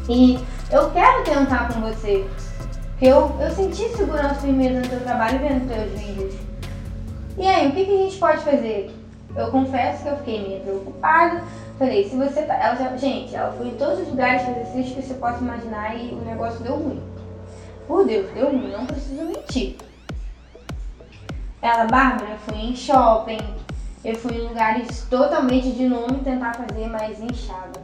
E 0.10 0.40
eu 0.72 0.92
quero 0.92 1.24
tentar 1.24 1.74
com 1.74 1.82
você. 1.82 2.26
Porque 2.92 3.06
eu, 3.06 3.36
eu 3.40 3.52
senti 3.52 3.90
segurança 3.96 4.36
firmeza 4.36 4.80
no 4.80 4.88
teu 4.88 5.00
trabalho 5.02 5.40
vendo 5.40 5.68
teus 5.68 6.00
vídeos. 6.00 6.36
E 7.38 7.46
aí, 7.46 7.68
o 7.68 7.72
que, 7.72 7.86
que 7.86 7.94
a 7.94 7.98
gente 7.98 8.18
pode 8.18 8.40
fazer? 8.40 8.92
Eu 9.36 9.52
confesso 9.52 10.04
que 10.04 10.10
eu 10.10 10.18
fiquei 10.18 10.48
meio 10.48 10.62
preocupada. 10.62 11.44
Falei, 11.78 12.10
se 12.10 12.16
você 12.16 12.42
tá. 12.42 12.56
Ela 12.56 12.76
já, 12.76 12.98
gente, 12.98 13.36
ela 13.36 13.52
foi 13.54 13.68
em 13.68 13.76
todos 13.76 14.00
os 14.00 14.08
lugares 14.08 14.42
fazer 14.42 14.62
exercícios 14.62 14.96
que 14.96 15.02
você 15.04 15.14
possa 15.14 15.38
imaginar 15.38 15.96
e 15.96 16.16
o 16.16 16.22
negócio 16.26 16.60
deu 16.62 16.76
ruim. 16.76 17.02
por 17.88 18.06
Deus, 18.06 18.32
deu 18.34 18.48
ruim, 18.48 18.72
não 18.72 18.86
preciso 18.88 19.24
mentir. 19.24 19.78
Ela, 21.68 21.84
Bárbara, 21.84 22.30
eu 22.32 22.38
fui 22.38 22.56
em 22.56 22.74
shopping, 22.74 23.42
eu 24.02 24.16
fui 24.16 24.38
em 24.38 24.48
lugares 24.48 25.06
totalmente 25.10 25.70
de 25.74 25.86
nome 25.86 26.20
tentar 26.24 26.54
fazer 26.54 26.88
mais 26.88 27.20
inchada. 27.20 27.82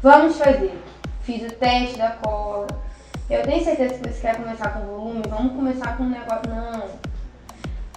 Vamos 0.00 0.38
fazer. 0.38 0.80
Fiz 1.22 1.42
o 1.42 1.56
teste 1.56 1.98
da 1.98 2.10
cola. 2.10 2.68
Eu 3.28 3.42
tenho 3.42 3.64
certeza 3.64 3.94
que 3.94 4.08
você 4.08 4.20
quer 4.20 4.36
começar 4.36 4.68
com 4.70 4.86
volume, 4.86 5.22
vamos 5.28 5.54
começar 5.54 5.96
com 5.96 6.04
um 6.04 6.10
negócio. 6.10 6.48
Não. 6.48 6.84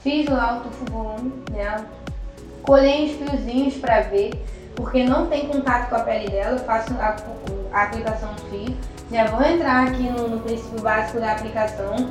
Fiz 0.02 0.28
lá 0.30 0.58
o 0.58 0.62
tufo 0.62 0.86
volume 0.92 1.44
nela. 1.52 1.86
Colhei 2.64 3.06
os 3.06 3.18
fiozinhos 3.18 3.76
pra 3.76 4.02
ver, 4.02 4.32
porque 4.76 5.04
não 5.04 5.28
tem 5.28 5.48
contato 5.48 5.90
com 5.90 5.96
a 5.98 6.00
pele 6.00 6.32
dela. 6.32 6.58
Eu 6.58 6.66
faço 6.66 6.92
a, 6.96 7.18
a 7.72 7.84
aplicação 7.84 8.34
do 8.34 8.42
fio. 8.50 8.76
Já 9.12 9.26
vou 9.26 9.46
entrar 9.46 9.90
aqui 9.90 10.10
no, 10.10 10.28
no 10.28 10.40
princípio 10.40 10.82
básico 10.82 11.20
da 11.20 11.34
aplicação. 11.34 12.10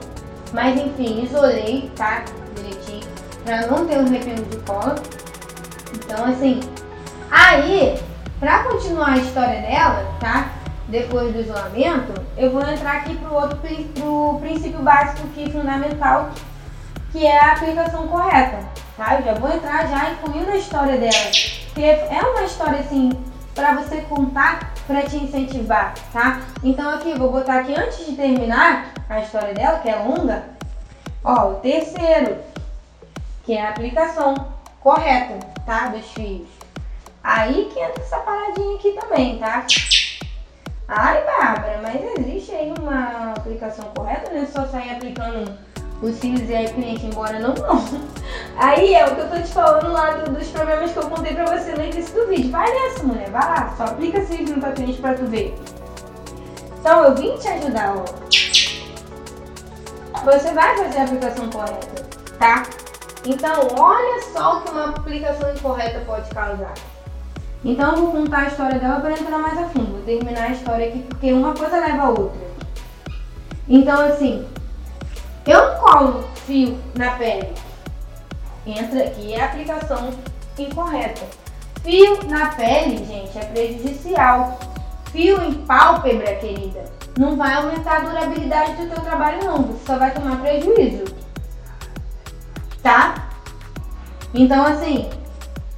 Mas 0.55 0.81
enfim, 0.81 1.25
isolei, 1.25 1.91
tá? 1.97 2.25
Direitinho. 2.55 3.03
Pra 3.45 3.67
não 3.67 3.87
ter 3.87 3.99
um 3.99 4.07
arrependo 4.07 4.45
de 4.45 4.57
cola. 4.59 4.95
Então 5.93 6.25
assim. 6.27 6.61
Aí, 7.29 8.01
pra 8.39 8.63
continuar 8.63 9.15
a 9.15 9.19
história 9.19 9.61
dela, 9.61 10.17
tá? 10.21 10.53
Depois 10.87 11.33
do 11.33 11.41
isolamento, 11.41 12.15
eu 12.37 12.53
vou 12.53 12.63
entrar 12.63 12.99
aqui 12.99 13.17
pro 13.17 13.35
outro 13.35 13.59
pro 13.95 14.39
princípio 14.41 14.79
básico 14.79 15.27
que 15.35 15.43
é 15.43 15.51
fundamental, 15.51 16.31
que 17.11 17.27
é 17.27 17.37
a 17.37 17.53
aplicação 17.55 18.07
correta. 18.07 18.61
Tá? 18.97 19.17
Eu 19.17 19.25
já 19.25 19.35
vou 19.35 19.53
entrar 19.53 19.89
já 19.89 20.13
incluindo 20.13 20.53
a 20.53 20.57
história 20.57 20.97
dela. 20.97 21.31
Porque 21.67 21.83
é 21.83 22.23
uma 22.23 22.45
história 22.45 22.79
assim 22.79 23.11
para 23.55 23.75
você 23.75 24.01
contar 24.03 24.75
para 24.87 25.03
te 25.03 25.17
incentivar, 25.17 25.95
tá? 26.13 26.43
Então 26.63 26.91
aqui, 26.91 27.17
vou 27.19 27.31
botar 27.31 27.61
aqui 27.61 27.75
antes 27.75 28.05
de 28.05 28.17
terminar 28.17 28.93
a 29.09 29.21
história 29.21 29.55
dela, 29.55 29.79
que 29.79 29.89
é 29.89 29.97
longa, 29.97 30.45
ó, 31.23 31.51
o 31.51 31.55
terceiro, 31.55 32.39
que 33.45 33.55
é 33.55 33.65
a 33.65 33.71
aplicação 33.71 34.35
correta, 34.81 35.39
tá? 35.65 35.89
Dos 35.89 36.07
fios. 36.13 36.49
Aí 37.23 37.71
que 37.73 37.81
entra 37.81 38.03
essa 38.03 38.19
paradinha 38.19 38.77
aqui 38.77 38.93
também, 38.93 39.39
tá? 39.39 39.65
Ai, 40.87 41.25
Bárbara, 41.25 41.81
mas 41.83 42.19
existe 42.19 42.53
aí 42.53 42.73
uma 42.79 43.33
aplicação 43.33 43.87
correta, 43.95 44.31
né? 44.31 44.47
Só 44.53 44.67
sair 44.67 44.91
aplicando 44.91 45.57
os 46.05 46.17
cílios 46.17 46.49
e 46.49 46.65
o 46.65 46.75
cliente 46.75 47.07
embora, 47.07 47.39
não, 47.39 47.55
não. 47.55 47.85
Aí 48.57 48.95
é 48.95 49.07
o 49.07 49.15
que 49.15 49.21
eu 49.23 49.31
tô 49.31 49.37
te 49.37 49.53
falando 49.53 49.93
lá 49.93 50.11
do, 50.11 50.33
dos 50.33 50.49
problemas 50.49 50.93
que 50.93 50.99
eu 50.99 51.09
contei 51.09 51.35
pra 51.35 51.47
você 51.47 51.73
no 51.73 51.85
início 51.85 52.15
do 52.15 52.29
vídeo. 52.29 52.51
Vai 52.51 52.71
nessa, 52.71 53.03
mulher, 53.03 53.31
vai 53.31 53.45
lá, 53.45 53.75
só 53.77 53.85
aplica 53.85 54.25
cílios 54.25 54.51
no 54.51 54.73
cliente 54.73 55.01
pra 55.01 55.15
tu 55.15 55.25
ver. 55.27 55.55
Então 56.79 57.05
eu 57.05 57.15
vim 57.15 57.37
te 57.39 57.49
ajudar, 57.49 57.97
ó. 57.97 58.05
Você 60.25 60.53
vai 60.53 60.77
fazer 60.77 60.99
a 60.99 61.05
aplicação 61.05 61.51
correta, 61.51 62.07
tá? 62.39 62.63
Então 63.27 63.69
olha 63.79 64.23
só 64.33 64.59
o 64.59 64.63
que 64.63 64.71
uma 64.71 64.91
aplicação 64.91 65.53
incorreta 65.53 66.01
pode 66.01 66.29
causar. 66.31 66.75
Então 67.65 67.93
eu 67.93 67.97
vou 68.03 68.13
contar 68.13 68.41
a 68.41 68.47
história 68.49 68.79
dela 68.79 69.01
para 69.01 69.13
entrar 69.13 69.39
mais 69.39 69.59
a 69.59 69.65
fundo. 69.69 69.93
Vou 69.93 70.03
terminar 70.03 70.45
a 70.45 70.53
história 70.53 70.89
aqui 70.89 70.99
porque 71.09 71.33
uma 71.33 71.55
coisa 71.55 71.79
leva 71.79 72.03
a 72.03 72.11
outra. 72.11 72.47
Então 73.67 73.99
assim, 74.01 74.47
eu 75.47 75.67
não 75.67 75.77
colo 75.77 76.25
fio 76.47 76.79
na 76.95 77.13
pele. 77.13 77.53
Entra 78.67 79.05
aqui 79.05 79.35
é 79.35 79.43
a 79.43 79.47
aplicação 79.47 80.11
incorreta. 80.59 81.23
Fio 81.83 82.19
na 82.29 82.47
pele, 82.51 83.05
gente, 83.05 83.37
é 83.37 83.45
prejudicial. 83.45 84.59
Fio 85.13 85.43
em 85.45 85.55
pálpebra, 85.67 86.35
querida, 86.37 86.85
não 87.19 87.37
vai 87.37 87.55
aumentar 87.55 87.99
a 87.99 88.01
durabilidade 88.01 88.75
do 88.75 88.93
teu 88.93 89.05
trabalho 89.05 89.45
não, 89.45 89.63
você 89.63 89.87
só 89.87 89.99
vai 89.99 90.13
tomar 90.13 90.41
prejuízo. 90.41 91.05
Tá? 92.83 93.29
Então 94.33 94.67
assim, 94.67 95.09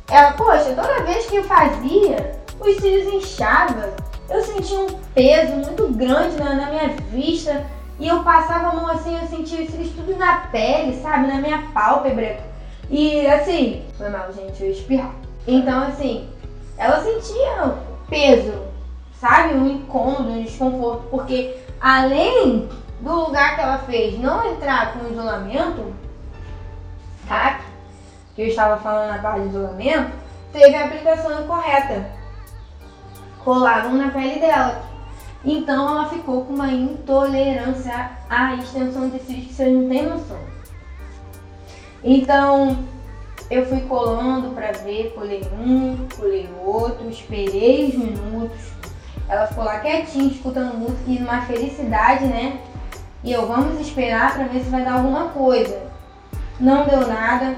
ela, 0.09 0.33
poxa, 0.33 0.73
toda 0.75 1.05
vez 1.05 1.27
que 1.27 1.37
eu 1.37 1.45
fazia, 1.45 2.41
os 2.61 2.77
cílios 2.77 3.13
inchavam. 3.13 3.93
Eu 4.31 4.43
sentia 4.43 4.79
um 4.79 4.99
peso 5.15 5.53
muito 5.53 5.89
grande 5.93 6.37
na, 6.37 6.55
na 6.55 6.71
minha 6.71 6.89
vista 7.11 7.65
e 7.99 8.09
eu 8.09 8.23
passava 8.23 8.69
a 8.69 8.75
mão 8.75 8.89
assim, 8.89 9.19
eu 9.19 9.27
sentia 9.27 9.63
isso 9.63 9.95
tudo 9.97 10.17
na 10.17 10.39
pele, 10.49 11.01
sabe? 11.01 11.29
Na 11.29 11.41
minha 11.41 11.63
pálpebra. 11.73 12.39
E 12.91 13.27
assim, 13.27 13.85
foi 13.97 14.09
mal, 14.11 14.33
gente, 14.33 14.63
eu 14.63 14.71
espirrar. 14.71 15.13
Então, 15.47 15.83
assim, 15.85 16.29
ela 16.77 17.03
sentia 17.03 17.75
peso, 18.09 18.53
sabe? 19.19 19.55
Um 19.55 19.67
incômodo, 19.67 20.31
um 20.31 20.43
desconforto, 20.43 21.09
porque 21.11 21.57
além 21.81 22.69
do 23.01 23.13
lugar 23.13 23.55
que 23.55 23.61
ela 23.63 23.79
fez 23.79 24.19
não 24.19 24.45
entrar 24.53 24.93
com 24.93 25.11
isolamento, 25.11 25.95
tá? 27.27 27.61
Que 28.35 28.43
eu 28.43 28.47
estava 28.49 28.77
falando 28.79 29.11
na 29.11 29.19
parte 29.19 29.41
de 29.41 29.49
isolamento, 29.49 30.13
teve 30.53 30.75
a 30.75 30.85
aplicação 30.85 31.43
incorreta. 31.43 32.11
Colaram 33.43 33.95
na 33.95 34.11
pele 34.11 34.41
dela. 34.41 34.83
Então 35.45 35.89
ela 35.89 36.09
ficou 36.09 36.45
com 36.45 36.55
uma 36.55 36.73
intolerância 36.73 38.11
à 38.29 38.55
extensão 38.57 39.09
de 39.09 39.19
cílios 39.21 39.47
que 39.47 39.55
vocês 39.55 39.73
não 39.73 39.89
têm 39.89 40.07
noção. 40.07 40.41
Então 42.03 42.85
eu 43.51 43.65
fui 43.67 43.81
colando 43.83 44.51
para 44.51 44.73
ver, 44.73 45.13
colei 45.15 45.43
um, 45.53 46.07
colei 46.17 46.49
outro, 46.65 47.09
esperei 47.09 47.89
os 47.89 47.95
minutos. 47.95 48.73
Ela 49.29 49.47
ficou 49.47 49.65
lá 49.65 49.81
quietinha, 49.81 50.31
escutando 50.31 50.77
música 50.77 51.03
e 51.09 51.19
uma 51.19 51.43
felicidade, 51.43 52.25
né? 52.25 52.61
E 53.23 53.33
eu 53.33 53.47
vamos 53.47 53.81
esperar 53.81 54.35
para 54.35 54.45
ver 54.45 54.61
se 54.61 54.71
vai 54.71 54.85
dar 54.85 54.95
alguma 54.95 55.29
coisa. 55.31 55.81
Não 56.61 56.87
deu 56.87 57.07
nada. 57.07 57.57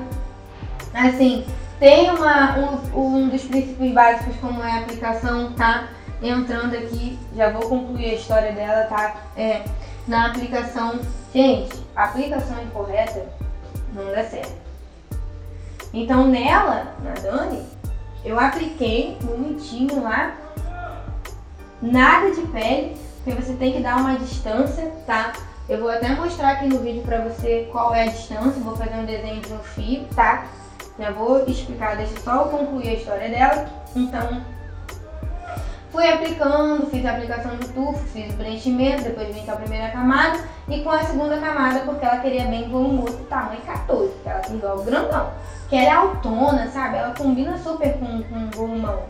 Assim, 0.95 1.45
tem 1.79 2.11
uma, 2.11 2.59
um, 2.59 2.99
um 2.99 3.29
dos 3.29 3.43
princípios 3.43 3.93
básicos 3.93 4.37
como 4.41 4.63
é 4.63 4.73
a 4.73 4.81
aplicação, 4.81 5.53
tá? 5.53 5.89
Entrando 6.23 6.75
aqui, 6.75 7.19
já 7.35 7.51
vou 7.51 7.69
concluir 7.69 8.11
a 8.11 8.15
história 8.15 8.53
dela, 8.53 8.85
tá? 8.85 9.17
É, 9.37 9.63
na 10.07 10.27
aplicação. 10.27 11.01
Gente, 11.33 11.79
a 11.95 12.05
aplicação 12.05 12.63
incorreta 12.63 13.27
não 13.93 14.07
dá 14.07 14.25
certo. 14.25 14.57
Então 15.93 16.27
nela, 16.27 16.95
na 17.03 17.13
Dani, 17.13 17.65
eu 18.25 18.39
apliquei 18.39 19.17
bonitinho 19.23 20.03
lá, 20.03 20.35
nada 21.81 22.31
de 22.31 22.43
pele, 22.49 22.97
porque 23.23 23.41
você 23.41 23.55
tem 23.55 23.73
que 23.73 23.81
dar 23.81 23.97
uma 23.97 24.19
distância, 24.19 24.91
tá? 25.07 25.33
Eu 25.69 25.81
vou 25.81 25.91
até 25.91 26.09
mostrar 26.11 26.53
aqui 26.53 26.67
no 26.67 26.79
vídeo 26.81 27.03
pra 27.03 27.21
você 27.21 27.69
qual 27.71 27.95
é 27.95 28.05
a 28.05 28.11
distância, 28.11 28.63
vou 28.63 28.77
fazer 28.77 28.97
um 28.97 29.05
desenho 29.05 29.41
de 29.41 29.53
um 29.53 29.59
fio, 29.59 30.05
tá? 30.15 30.47
Já 30.99 31.11
vou 31.11 31.45
explicar, 31.47 31.97
deixa 31.97 32.19
só 32.21 32.45
eu 32.45 32.49
concluir 32.49 32.89
a 32.89 32.95
história 32.95 33.29
dela. 33.29 33.69
Então, 33.95 34.43
Fui 35.91 36.07
aplicando, 36.07 36.87
fiz 36.91 37.05
a 37.07 37.13
aplicação 37.13 37.57
do 37.57 37.67
tufo, 37.69 38.05
fiz 38.09 38.33
o 38.33 38.37
preenchimento, 38.37 39.05
depois 39.05 39.35
vim 39.35 39.45
com 39.45 39.53
a 39.53 39.57
primeira 39.57 39.89
camada 39.89 40.39
e 40.69 40.81
com 40.83 40.91
a 40.91 41.03
segunda 41.03 41.39
camada, 41.39 41.81
porque 41.81 42.05
ela 42.05 42.19
queria 42.19 42.45
bem 42.45 42.69
volumoso, 42.69 43.17
tamanho 43.31 43.61
14, 43.63 44.13
que 44.23 44.29
ela 44.29 44.41
tem 44.41 44.57
igual 44.57 44.83
grandão. 44.83 45.33
Que 45.71 45.77
ela 45.77 45.87
é 45.87 45.93
autona, 45.93 46.71
sabe? 46.71 46.97
Ela 46.97 47.15
combina 47.15 47.57
super 47.57 47.95
com, 47.95 48.23
com 48.23 48.37
o 48.37 48.51
volumão. 48.51 49.03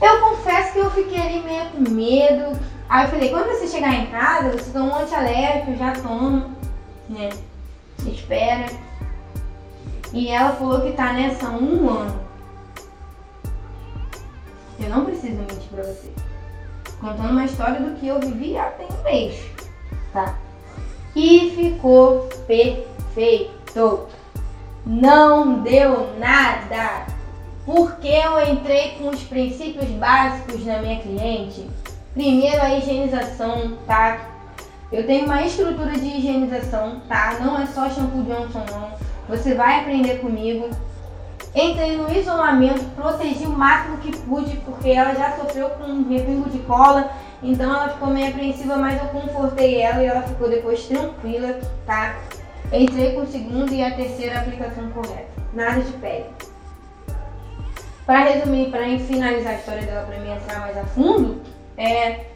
Eu 0.00 0.20
confesso 0.20 0.72
que 0.72 0.78
eu 0.78 0.90
fiquei 0.90 1.20
ali 1.20 1.40
meio 1.40 1.66
com 1.66 1.90
medo. 1.90 2.58
Aí 2.88 3.04
eu 3.04 3.10
falei, 3.10 3.28
quando 3.28 3.48
você 3.48 3.68
chegar 3.68 3.94
em 3.94 4.06
casa, 4.06 4.50
você 4.50 4.70
toma 4.70 4.96
um 4.96 5.02
antialérgico, 5.02 5.76
já 5.76 5.92
toma, 5.92 6.50
né? 7.08 7.28
Espera. 8.06 8.66
E 10.12 10.28
ela 10.28 10.52
falou 10.54 10.80
que 10.80 10.92
tá 10.92 11.12
nessa 11.12 11.50
um 11.50 11.88
ano. 11.88 12.31
Eu 14.82 14.90
não 14.90 15.04
preciso 15.04 15.36
mentir 15.36 15.68
pra 15.70 15.84
você. 15.84 16.10
Contando 17.00 17.30
uma 17.30 17.44
história 17.44 17.80
do 17.80 17.96
que 17.96 18.08
eu 18.08 18.20
vivi 18.20 18.56
há 18.56 18.66
tem 18.66 18.86
um 18.86 19.02
mês, 19.02 19.40
tá? 20.12 20.36
E 21.14 21.52
ficou 21.56 22.28
perfeito. 22.46 24.08
Não 24.84 25.62
deu 25.62 26.16
nada. 26.18 27.06
Porque 27.64 28.08
eu 28.08 28.52
entrei 28.52 28.96
com 28.98 29.08
os 29.08 29.22
princípios 29.22 29.88
básicos 29.90 30.64
na 30.66 30.78
minha 30.78 31.00
cliente. 31.00 31.68
Primeiro 32.12 32.60
a 32.60 32.76
higienização, 32.76 33.78
tá? 33.86 34.28
Eu 34.90 35.06
tenho 35.06 35.24
uma 35.24 35.42
estrutura 35.42 35.92
de 35.92 36.06
higienização, 36.06 37.00
tá? 37.08 37.38
Não 37.40 37.58
é 37.60 37.66
só 37.66 37.88
shampoo 37.88 38.22
Johnson 38.24 38.64
não. 38.70 38.90
Você 39.28 39.54
vai 39.54 39.80
aprender 39.80 40.18
comigo. 40.18 40.68
Entrei 41.54 41.98
no 41.98 42.10
isolamento, 42.10 42.82
protegi 42.96 43.44
o 43.44 43.50
máximo 43.50 43.98
que 43.98 44.16
pude, 44.16 44.56
porque 44.58 44.88
ela 44.90 45.14
já 45.14 45.36
sofreu 45.36 45.68
com 45.70 45.84
um 45.84 46.08
repingo 46.08 46.48
de 46.48 46.58
cola, 46.60 47.10
então 47.42 47.74
ela 47.74 47.90
ficou 47.90 48.08
meio 48.08 48.28
apreensiva, 48.28 48.76
mas 48.76 49.00
eu 49.02 49.08
confortei 49.08 49.82
ela 49.82 50.02
e 50.02 50.06
ela 50.06 50.22
ficou 50.22 50.48
depois 50.48 50.86
tranquila, 50.86 51.60
tá? 51.84 52.16
Entrei 52.72 53.12
com 53.12 53.20
o 53.20 53.26
segundo 53.26 53.70
e 53.70 53.84
a 53.84 53.94
terceira 53.94 54.40
aplicação 54.40 54.88
correta. 54.92 55.28
Nada 55.52 55.82
de 55.82 55.92
pele. 55.92 56.24
Para 58.06 58.30
resumir, 58.30 58.70
para 58.70 58.84
finalizar 58.98 59.52
a 59.52 59.56
história 59.56 59.82
dela, 59.82 60.06
para 60.06 60.18
mim 60.20 60.32
entrar 60.32 60.60
mais 60.60 60.76
a 60.78 60.84
fundo, 60.84 61.42
é. 61.76 62.26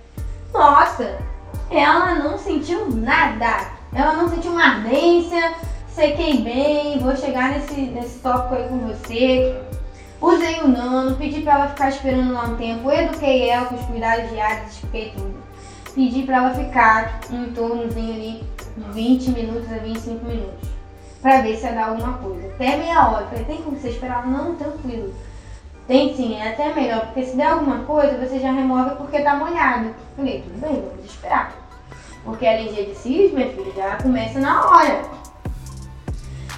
Nossa, 0.53 1.19
ela 1.71 2.17
não 2.17 2.37
sentiu 2.37 2.91
nada. 2.91 3.71
Ela 3.95 4.13
não 4.13 4.29
sentiu 4.29 4.53
uma 4.53 4.63
ardência, 4.63 5.55
sequei 5.97 6.43
bem, 6.43 6.99
vou 6.99 7.17
chegar 7.17 7.53
nesse, 7.53 7.81
nesse 7.81 8.19
tópico 8.19 8.55
aí 8.55 8.69
com 8.69 8.79
você. 8.81 9.59
Usei 10.21 10.61
o 10.61 10.69
nano, 10.69 11.17
pedi 11.17 11.41
pra 11.41 11.55
ela 11.55 11.69
ficar 11.69 11.89
esperando 11.89 12.35
lá 12.35 12.45
um 12.45 12.57
tempo, 12.57 12.91
eduquei 12.93 13.49
ela 13.49 13.65
com 13.65 13.77
os 13.77 13.87
cuidados 13.87 14.31
diários, 14.31 14.73
expliquei 14.73 15.13
tudo. 15.17 15.35
Pedi 15.95 16.23
pra 16.25 16.37
ela 16.37 16.55
ficar 16.55 17.21
em 17.31 17.47
tornozinho 17.53 18.15
ali 18.15 18.45
20 18.93 19.31
minutos 19.31 19.73
a 19.73 19.79
25 19.79 20.25
minutos. 20.27 20.69
Pra 21.23 21.41
ver 21.41 21.57
se 21.57 21.65
ia 21.65 21.73
dar 21.73 21.89
alguma 21.89 22.19
coisa. 22.19 22.47
Até 22.49 22.77
meia 22.77 23.09
hora. 23.09 23.27
Falei, 23.27 23.45
tem 23.45 23.63
como 23.63 23.79
você 23.79 23.89
esperar? 23.89 24.27
Não, 24.27 24.55
tranquilo. 24.55 25.15
Tem 25.89 26.15
sim, 26.15 26.37
é 26.37 26.51
até 26.51 26.75
melhor, 26.75 27.07
porque 27.07 27.25
se 27.25 27.37
der 27.37 27.47
alguma 27.47 27.85
coisa, 27.85 28.19
você 28.19 28.39
já 28.39 28.53
remove 28.53 28.97
porque 28.97 29.21
tá 29.21 29.37
molhado. 29.37 29.95
Falei, 30.15 30.43
tudo 30.43 30.61
bem, 30.61 30.83
vamos 30.83 31.07
esperar. 31.07 31.55
Porque 32.23 32.47
a 32.47 32.53
alergia 32.53 32.85
de 32.85 32.95
cílios, 32.95 33.33
minha 33.33 33.49
filha, 33.51 33.73
já 33.75 33.97
começa 33.97 34.39
na 34.41 34.69
hora. 34.69 35.26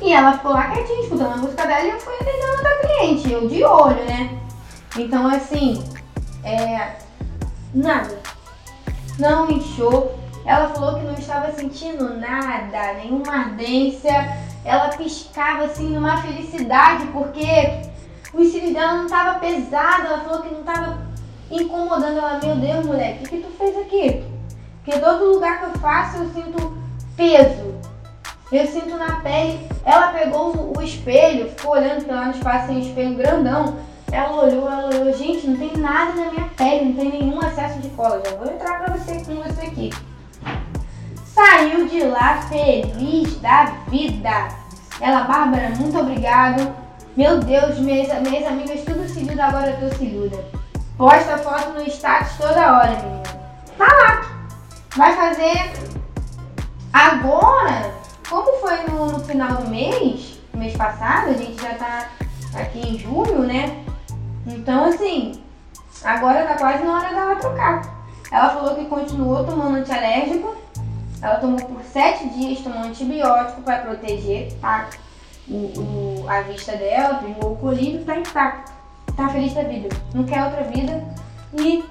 E 0.00 0.12
ela 0.12 0.32
ficou 0.32 0.52
lá 0.52 0.70
quietinha, 0.70 1.02
escutando 1.02 1.32
a 1.32 1.36
música 1.36 1.66
dela 1.66 1.84
e 1.84 1.90
eu 1.90 2.00
fui 2.00 2.14
atendendo 2.14 2.62
da 2.62 2.76
cliente, 2.76 3.32
eu 3.32 3.48
de 3.48 3.64
olho, 3.64 4.04
né? 4.04 4.38
Então, 4.96 5.26
assim, 5.26 5.82
é. 6.44 6.96
Nada. 7.74 8.18
Não 9.18 9.50
inchou. 9.50 10.18
Ela 10.46 10.68
falou 10.68 10.98
que 10.98 11.04
não 11.04 11.14
estava 11.14 11.52
sentindo 11.52 12.14
nada, 12.14 12.94
nenhuma 12.94 13.32
ardência. 13.32 14.38
Ela 14.64 14.88
piscava 14.88 15.64
assim 15.64 15.90
numa 15.90 16.22
felicidade, 16.22 17.06
porque 17.08 17.82
o 18.32 18.44
cílios 18.44 18.72
dela 18.72 18.94
não 18.94 19.06
estava 19.06 19.38
pesado. 19.38 20.06
Ela 20.06 20.20
falou 20.20 20.42
que 20.42 20.54
não 20.54 20.60
estava 20.60 20.98
incomodando 21.50 22.18
ela. 22.18 22.40
Meu 22.42 22.56
Deus, 22.56 22.86
moleque, 22.86 23.24
o 23.24 23.28
que 23.28 23.38
tu 23.38 23.50
fez 23.58 23.76
aqui? 23.76 24.24
Porque 24.84 24.98
todo 24.98 25.32
lugar 25.32 25.58
que 25.58 25.64
eu 25.66 25.80
faço 25.80 26.18
eu 26.18 26.32
sinto 26.32 26.78
peso. 27.16 27.74
Eu 28.50 28.66
sinto 28.66 28.96
na 28.96 29.20
pele. 29.20 29.68
Ela 29.84 30.08
pegou 30.08 30.74
o, 30.76 30.82
espelho, 30.82 31.50
ficou 31.50 31.72
olhando, 31.72 32.06
lá 32.08 32.26
no 32.26 32.32
espaço 32.32 32.68
tem 32.68 32.76
um 32.76 32.80
espelho 32.80 33.16
grandão. 33.16 33.76
Ela 34.10 34.42
olhou, 34.42 34.70
ela 34.70 34.86
olhou, 34.86 35.12
gente, 35.12 35.46
não 35.46 35.56
tem 35.56 35.76
nada 35.76 36.12
na 36.12 36.30
minha 36.30 36.48
pele, 36.56 36.86
não 36.86 36.94
tem 36.94 37.20
nenhum 37.20 37.46
excesso 37.46 37.78
de 37.80 37.88
cola. 37.90 38.22
Já 38.24 38.36
vou 38.36 38.50
entrar 38.50 38.82
pra 38.82 38.96
você 38.96 39.22
com 39.24 39.34
você 39.36 39.66
aqui. 39.66 39.90
Saiu 41.26 41.86
de 41.86 42.02
lá 42.04 42.42
feliz 42.42 43.38
da 43.40 43.66
vida. 43.88 44.48
Ela, 45.00 45.24
Bárbara, 45.24 45.70
muito 45.78 45.98
obrigado. 45.98 46.74
Meu 47.16 47.38
Deus, 47.40 47.78
minhas, 47.78 48.08
minhas 48.22 48.46
amigas 48.46 48.80
tudo 48.84 49.08
cilhuda, 49.08 49.44
agora 49.44 49.70
eu 49.70 49.88
tô 49.88 49.96
cilhuda. 49.96 50.44
Posta 50.96 51.36
foto 51.38 51.70
no 51.74 51.82
status 51.86 52.36
toda 52.38 52.78
hora, 52.78 52.90
menina. 52.90 53.22
Tá 53.76 53.86
lá. 53.86 54.38
Vai 54.96 55.14
fazer 55.14 55.72
agora, 56.92 57.92
como 58.28 58.60
foi 58.60 58.82
no, 58.84 59.06
no 59.06 59.20
final 59.20 59.56
do 59.56 59.68
mês, 59.68 60.38
mês 60.54 60.76
passado, 60.76 61.30
a 61.30 61.32
gente 61.32 61.60
já 61.60 61.74
tá 61.74 62.10
aqui 62.54 62.80
em 62.80 62.98
julho, 62.98 63.40
né? 63.40 63.84
Então 64.46 64.84
assim, 64.84 65.42
agora 66.04 66.46
tá 66.46 66.54
quase 66.56 66.84
na 66.84 66.94
hora 66.94 67.08
dela 67.08 67.36
trocar. 67.36 67.98
Ela 68.30 68.50
falou 68.50 68.74
que 68.74 68.84
continuou 68.84 69.44
tomando 69.44 69.78
antialérgico. 69.78 70.54
Ela 71.20 71.36
tomou 71.36 71.58
por 71.58 71.82
sete 71.82 72.28
dias, 72.28 72.60
tomou 72.60 72.82
antibiótico 72.82 73.62
para 73.62 73.78
proteger 73.78 74.52
tá? 74.60 74.88
o, 75.48 75.54
o, 75.54 76.26
a 76.28 76.42
vista 76.42 76.76
dela, 76.76 77.14
pegou 77.14 77.52
o 77.52 77.56
colírio, 77.56 78.04
tá 78.04 78.16
intacto. 78.16 78.72
Tá 79.16 79.28
feliz 79.30 79.52
da 79.54 79.62
vida. 79.62 79.88
Não 80.14 80.24
quer 80.24 80.44
outra 80.44 80.62
vida. 80.64 81.02
E 81.54 81.84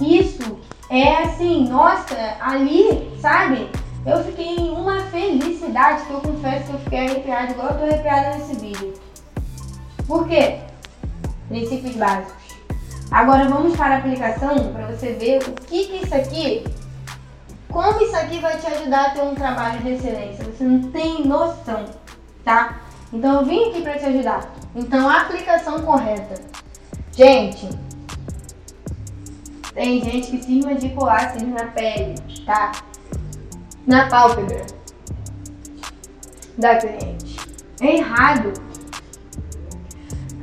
isso 0.00 0.58
é 0.90 1.22
assim, 1.22 1.68
nossa, 1.68 2.16
ali, 2.40 3.12
sabe? 3.20 3.70
Eu 4.06 4.22
fiquei 4.22 4.56
em 4.56 4.70
uma 4.70 5.00
felicidade 5.06 6.04
que 6.04 6.12
eu 6.12 6.20
confesso 6.20 6.66
que 6.66 6.72
eu 6.72 6.78
fiquei 6.80 6.98
arrepiada, 6.98 7.52
igual 7.52 7.68
eu 7.68 7.78
tô 7.78 7.84
arrepiada 7.84 8.36
nesse 8.36 8.54
vídeo. 8.56 8.94
Por 10.06 10.28
quê? 10.28 10.58
Princípios 11.48 11.96
básicos. 11.96 12.44
Agora 13.10 13.48
vamos 13.48 13.74
para 13.76 13.94
a 13.94 13.98
aplicação 13.98 14.72
para 14.72 14.86
você 14.88 15.14
ver 15.14 15.38
o 15.48 15.52
que, 15.52 15.86
que 15.86 16.04
isso 16.04 16.14
aqui, 16.14 16.64
como 17.70 18.00
isso 18.02 18.14
aqui 18.16 18.38
vai 18.40 18.58
te 18.58 18.66
ajudar 18.66 19.06
a 19.06 19.10
ter 19.10 19.22
um 19.22 19.34
trabalho 19.34 19.80
de 19.80 19.92
excelência. 19.92 20.44
Você 20.44 20.64
não 20.64 20.90
tem 20.90 21.26
noção, 21.26 21.86
tá? 22.44 22.80
Então 23.10 23.40
eu 23.40 23.46
vim 23.46 23.70
aqui 23.70 23.80
para 23.80 23.98
te 23.98 24.04
ajudar. 24.04 24.52
Então 24.74 25.08
a 25.08 25.22
aplicação 25.22 25.80
correta. 25.80 26.42
Gente, 27.12 27.68
tem 29.72 30.04
gente 30.04 30.30
que 30.30 30.42
cisma 30.42 30.74
de 30.74 30.90
colar 30.90 31.34
na 31.36 31.66
pele, 31.66 32.14
tá? 32.44 32.72
Na 33.86 34.08
pálpebra 34.08 34.64
da 36.56 36.76
cliente. 36.76 37.36
É 37.80 37.96
errado. 37.96 38.52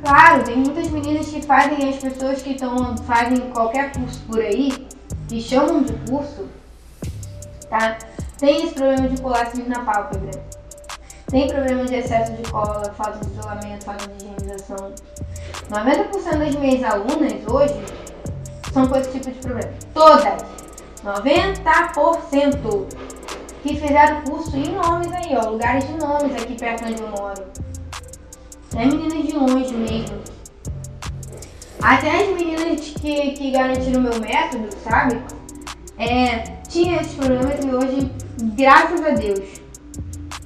Claro, 0.04 0.44
tem 0.44 0.56
muitas 0.56 0.88
meninas 0.90 1.26
que 1.26 1.42
fazem 1.42 1.88
as 1.88 1.96
pessoas 1.96 2.42
que 2.42 2.50
estão 2.50 2.96
fazem 2.98 3.38
qualquer 3.50 3.92
curso 3.92 4.20
por 4.26 4.40
aí, 4.40 4.86
que 5.28 5.40
chamam 5.40 5.82
de 5.82 5.92
curso, 6.10 6.48
tá? 7.70 7.98
Tem 8.38 8.64
esse 8.64 8.74
problema 8.74 9.08
de 9.08 9.20
colar 9.22 9.46
cílios 9.46 9.68
na 9.68 9.80
pálpebra. 9.84 10.44
Tem 11.30 11.48
problema 11.48 11.84
de 11.84 11.94
excesso 11.94 12.32
de 12.32 12.50
cola, 12.50 12.92
falta 12.96 13.24
de 13.24 13.32
isolamento, 13.32 13.84
falta 13.84 14.06
de 14.08 14.24
higienização. 14.24 14.92
90% 15.70 16.38
das 16.38 16.54
minhas 16.56 16.82
alunas 16.82 17.46
hoje 17.48 17.80
são 18.72 18.86
com 18.86 18.96
esse 18.96 19.12
tipo 19.12 19.30
de 19.30 19.38
problema. 19.38 19.72
Todas, 19.94 20.44
90% 21.04 22.86
que 23.62 23.76
fizeram 23.76 24.22
curso 24.22 24.56
em 24.56 24.72
nomes 24.72 25.12
aí, 25.12 25.36
ó, 25.36 25.50
lugares 25.50 25.86
de 25.86 25.92
nomes 25.94 26.34
aqui 26.34 26.54
perto 26.54 26.84
onde 26.84 27.00
eu 27.00 27.08
moro. 27.08 27.44
É 28.74 28.84
meninas 28.84 29.26
de 29.26 29.32
longe 29.32 29.74
mesmo. 29.74 30.18
Até 31.80 32.22
as 32.22 32.28
meninas 32.34 32.80
que, 32.80 33.32
que 33.32 33.50
garantiram 33.50 34.00
meu 34.00 34.18
método, 34.20 34.68
sabe? 34.82 35.22
É, 35.98 36.38
tinha 36.68 37.00
esses 37.00 37.14
problemas 37.14 37.64
e 37.64 37.68
hoje, 37.68 38.10
graças 38.56 39.04
a 39.04 39.10
Deus. 39.10 39.60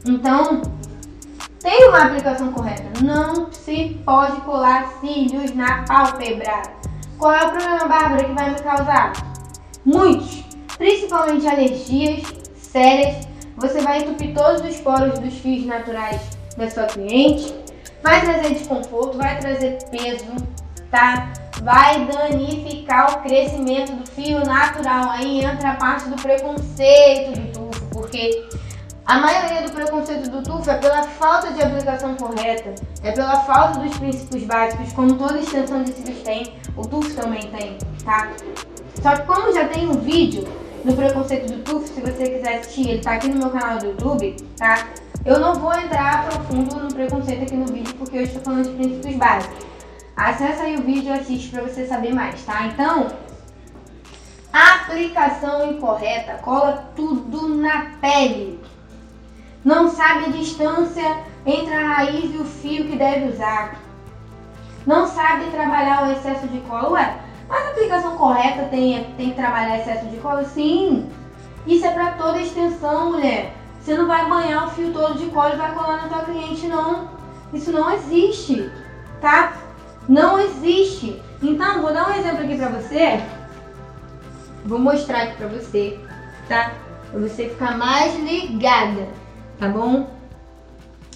Então, 0.06 0.62
tem 1.60 1.88
uma 1.88 2.04
aplicação 2.04 2.52
correta. 2.52 3.02
Não 3.02 3.50
se 3.52 4.00
pode 4.04 4.40
colar 4.42 5.00
cílios 5.00 5.54
na 5.54 5.84
pálpebra. 5.84 6.62
Qual 7.18 7.32
é 7.32 7.46
o 7.46 7.50
problema, 7.50 7.86
Bárbara, 7.86 8.24
que 8.24 8.32
vai 8.32 8.50
me 8.50 8.60
causar? 8.60 9.12
Muitos, 9.84 10.44
principalmente 10.76 11.46
alergias 11.46 12.45
sérias. 12.76 13.26
Você 13.56 13.80
vai 13.80 14.00
entupir 14.00 14.34
todos 14.34 14.60
os 14.60 14.76
poros 14.80 15.18
dos 15.18 15.32
fios 15.38 15.64
naturais 15.64 16.20
da 16.58 16.68
sua 16.68 16.84
cliente, 16.84 17.54
vai 18.02 18.20
trazer 18.20 18.52
desconforto, 18.52 19.16
vai 19.16 19.38
trazer 19.38 19.78
peso, 19.90 20.26
tá? 20.90 21.32
Vai 21.62 22.04
danificar 22.04 23.14
o 23.14 23.22
crescimento 23.22 23.92
do 23.92 24.06
fio 24.10 24.40
natural. 24.44 25.08
Aí 25.10 25.42
entra 25.42 25.70
a 25.70 25.76
parte 25.76 26.06
do 26.10 26.16
preconceito 26.16 27.40
do 27.40 27.52
tufo, 27.52 27.86
porque 27.86 28.46
a 29.06 29.20
maioria 29.20 29.62
do 29.62 29.72
preconceito 29.72 30.28
do 30.28 30.42
tufo 30.42 30.68
é 30.68 30.76
pela 30.76 31.02
falta 31.02 31.50
de 31.52 31.62
aplicação 31.62 32.14
correta, 32.14 32.74
é 33.02 33.12
pela 33.12 33.40
falta 33.40 33.80
dos 33.80 33.96
princípios 33.96 34.42
básicos, 34.42 34.92
como 34.92 35.14
toda 35.14 35.38
extensão 35.38 35.82
de 35.82 35.92
cílios 35.94 36.18
tem, 36.22 36.52
o 36.76 36.82
tufo 36.82 37.14
também 37.14 37.42
tem, 37.48 37.78
tá? 38.04 38.28
Só 39.02 39.16
que 39.16 39.22
como 39.22 39.54
já 39.54 39.66
tem 39.66 39.88
um 39.88 39.98
vídeo 39.98 40.46
do 40.86 40.94
preconceito 40.94 41.52
do 41.52 41.62
tufo, 41.64 41.86
se 41.86 42.00
você 42.00 42.30
quiser 42.30 42.58
assistir, 42.58 42.88
ele 42.88 43.02
tá 43.02 43.14
aqui 43.14 43.28
no 43.28 43.38
meu 43.38 43.50
canal 43.50 43.78
do 43.78 43.86
YouTube, 43.86 44.36
tá? 44.56 44.88
Eu 45.24 45.40
não 45.40 45.54
vou 45.54 45.74
entrar 45.74 46.28
profundo 46.28 46.76
no 46.76 46.94
preconceito 46.94 47.42
aqui 47.42 47.56
no 47.56 47.66
vídeo, 47.66 47.94
porque 47.96 48.18
eu 48.18 48.22
estou 48.22 48.40
falando 48.42 48.68
de 48.68 48.74
princípios 48.74 49.16
básicos. 49.16 49.66
Acesse 50.16 50.62
aí 50.62 50.76
o 50.76 50.82
vídeo 50.82 51.14
e 51.14 51.18
assiste 51.18 51.50
para 51.50 51.62
você 51.62 51.86
saber 51.86 52.14
mais, 52.14 52.42
tá? 52.44 52.66
Então, 52.66 53.08
aplicação 54.52 55.72
incorreta, 55.72 56.34
cola 56.34 56.90
tudo 56.94 57.48
na 57.48 57.90
pele 58.00 58.60
não 59.66 59.90
sabe 59.90 60.26
a 60.26 60.28
distância 60.28 61.24
entre 61.44 61.74
a 61.74 61.88
raiz 61.88 62.32
e 62.32 62.38
o 62.38 62.44
fio 62.44 62.84
que 62.86 62.96
deve 62.96 63.32
usar, 63.32 63.74
não 64.86 65.08
sabe 65.08 65.50
trabalhar 65.50 66.06
o 66.06 66.12
excesso 66.12 66.46
de 66.46 66.60
cola. 66.60 66.90
Ué, 66.90 67.18
mas 67.48 67.66
a 67.66 67.70
aplicação 67.70 68.16
correta 68.16 68.64
tem, 68.64 69.04
tem 69.16 69.30
que 69.30 69.36
trabalhar 69.36 69.78
excesso 69.78 70.06
de 70.06 70.16
cola? 70.18 70.44
Sim, 70.44 71.08
isso 71.66 71.86
é 71.86 71.90
para 71.90 72.12
toda 72.12 72.40
extensão, 72.40 73.12
mulher. 73.12 73.52
Você 73.80 73.96
não 73.96 74.06
vai 74.06 74.28
banhar 74.28 74.66
o 74.66 74.70
fio 74.70 74.92
todo 74.92 75.18
de 75.18 75.26
cola 75.26 75.54
e 75.54 75.58
vai 75.58 75.72
colar 75.72 76.02
na 76.02 76.08
tua 76.08 76.24
cliente, 76.24 76.66
não. 76.66 77.08
Isso 77.52 77.70
não 77.70 77.92
existe, 77.92 78.70
tá? 79.20 79.52
Não 80.08 80.38
existe. 80.40 81.22
Então, 81.42 81.82
vou 81.82 81.92
dar 81.92 82.08
um 82.08 82.14
exemplo 82.14 82.44
aqui 82.44 82.56
pra 82.56 82.68
você. 82.68 83.20
Vou 84.64 84.78
mostrar 84.78 85.22
aqui 85.22 85.36
pra 85.36 85.46
você, 85.46 86.00
tá? 86.48 86.72
Pra 87.10 87.20
você 87.20 87.48
ficar 87.48 87.76
mais 87.76 88.16
ligada 88.16 89.06
tá 89.58 89.68
bom? 89.68 90.08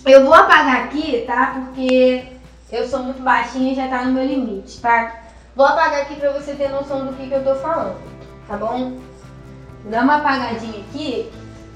Eu 0.04 0.24
vou 0.24 0.34
apagar 0.34 0.84
aqui, 0.84 1.24
tá? 1.26 1.54
Porque 1.54 2.24
eu 2.72 2.86
sou 2.88 3.02
muito 3.02 3.22
baixinha 3.22 3.72
e 3.72 3.76
já 3.76 3.88
tá 3.88 4.04
no 4.04 4.12
meu 4.12 4.24
limite, 4.24 4.80
tá? 4.80 5.19
Vou 5.54 5.66
apagar 5.66 6.02
aqui 6.02 6.16
pra 6.16 6.30
você 6.30 6.54
ter 6.54 6.68
noção 6.68 7.06
do 7.06 7.12
que, 7.14 7.28
que 7.28 7.34
eu 7.34 7.44
tô 7.44 7.54
falando, 7.56 7.96
tá 8.46 8.56
bom? 8.56 8.98
dá 9.84 10.02
uma 10.02 10.16
apagadinha 10.16 10.80
aqui. 10.80 11.30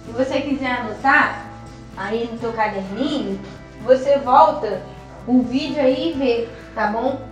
Se 0.04 0.12
você 0.12 0.40
quiser 0.42 0.80
anotar 0.80 1.46
aí 1.96 2.28
no 2.30 2.38
teu 2.38 2.52
caderninho, 2.52 3.40
você 3.82 4.18
volta 4.18 4.82
o 5.26 5.42
vídeo 5.42 5.80
aí 5.80 6.10
e 6.10 6.12
vê, 6.12 6.48
tá 6.74 6.88
bom? 6.88 7.26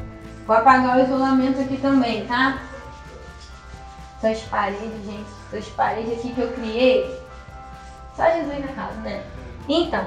Vou 0.46 0.56
apagar 0.56 0.96
o 0.96 1.02
isolamento 1.02 1.60
aqui 1.60 1.76
também, 1.76 2.26
tá? 2.26 2.58
Essas 4.22 4.42
paredes, 4.44 5.04
gente, 5.04 5.26
essas 5.52 5.68
paredes 5.70 6.18
aqui 6.18 6.32
que 6.32 6.40
eu 6.40 6.52
criei. 6.52 7.20
Só 8.16 8.24
Jesus 8.30 8.60
na 8.60 8.72
casa, 8.72 9.00
né? 9.00 9.22
Então, 9.68 10.04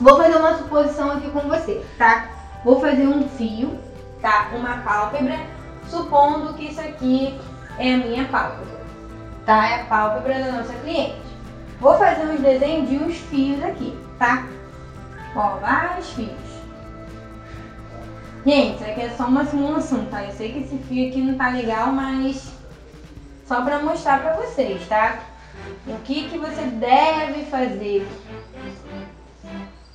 vou 0.00 0.16
fazer 0.16 0.36
uma 0.36 0.58
suposição 0.58 1.12
aqui 1.12 1.30
com 1.30 1.40
você, 1.40 1.84
tá? 1.98 2.28
Vou 2.64 2.80
fazer 2.80 3.06
um 3.06 3.28
fio, 3.28 3.78
tá? 4.24 4.48
Uma 4.54 4.78
pálpebra, 4.78 5.38
supondo 5.86 6.54
que 6.54 6.70
isso 6.70 6.80
aqui 6.80 7.38
é 7.78 7.92
a 7.92 7.98
minha 7.98 8.24
pálpebra, 8.24 8.80
tá? 9.44 9.68
É 9.68 9.82
a 9.82 9.84
pálpebra 9.84 10.42
da 10.42 10.52
nossa 10.52 10.72
cliente. 10.76 11.20
Vou 11.78 11.98
fazer 11.98 12.22
uns 12.22 12.40
desenhos 12.40 12.88
de 12.88 12.96
uns 12.96 13.16
fios 13.18 13.62
aqui, 13.62 13.94
tá? 14.18 14.46
Ó, 15.36 15.58
vários 15.58 16.10
fios. 16.14 16.54
Gente, 18.46 18.76
isso 18.76 18.84
aqui 18.84 19.00
é 19.02 19.10
só 19.10 19.26
uma 19.26 19.44
simulação, 19.44 20.06
tá? 20.06 20.24
Eu 20.24 20.32
sei 20.32 20.52
que 20.52 20.60
esse 20.60 20.78
fio 20.78 21.10
aqui 21.10 21.20
não 21.20 21.36
tá 21.36 21.50
legal, 21.50 21.88
mas 21.88 22.50
só 23.44 23.62
pra 23.62 23.80
mostrar 23.80 24.22
pra 24.22 24.36
vocês, 24.36 24.88
tá? 24.88 25.18
O 25.86 25.98
que 25.98 26.30
que 26.30 26.38
você 26.38 26.62
deve 26.62 27.44
fazer? 27.44 28.08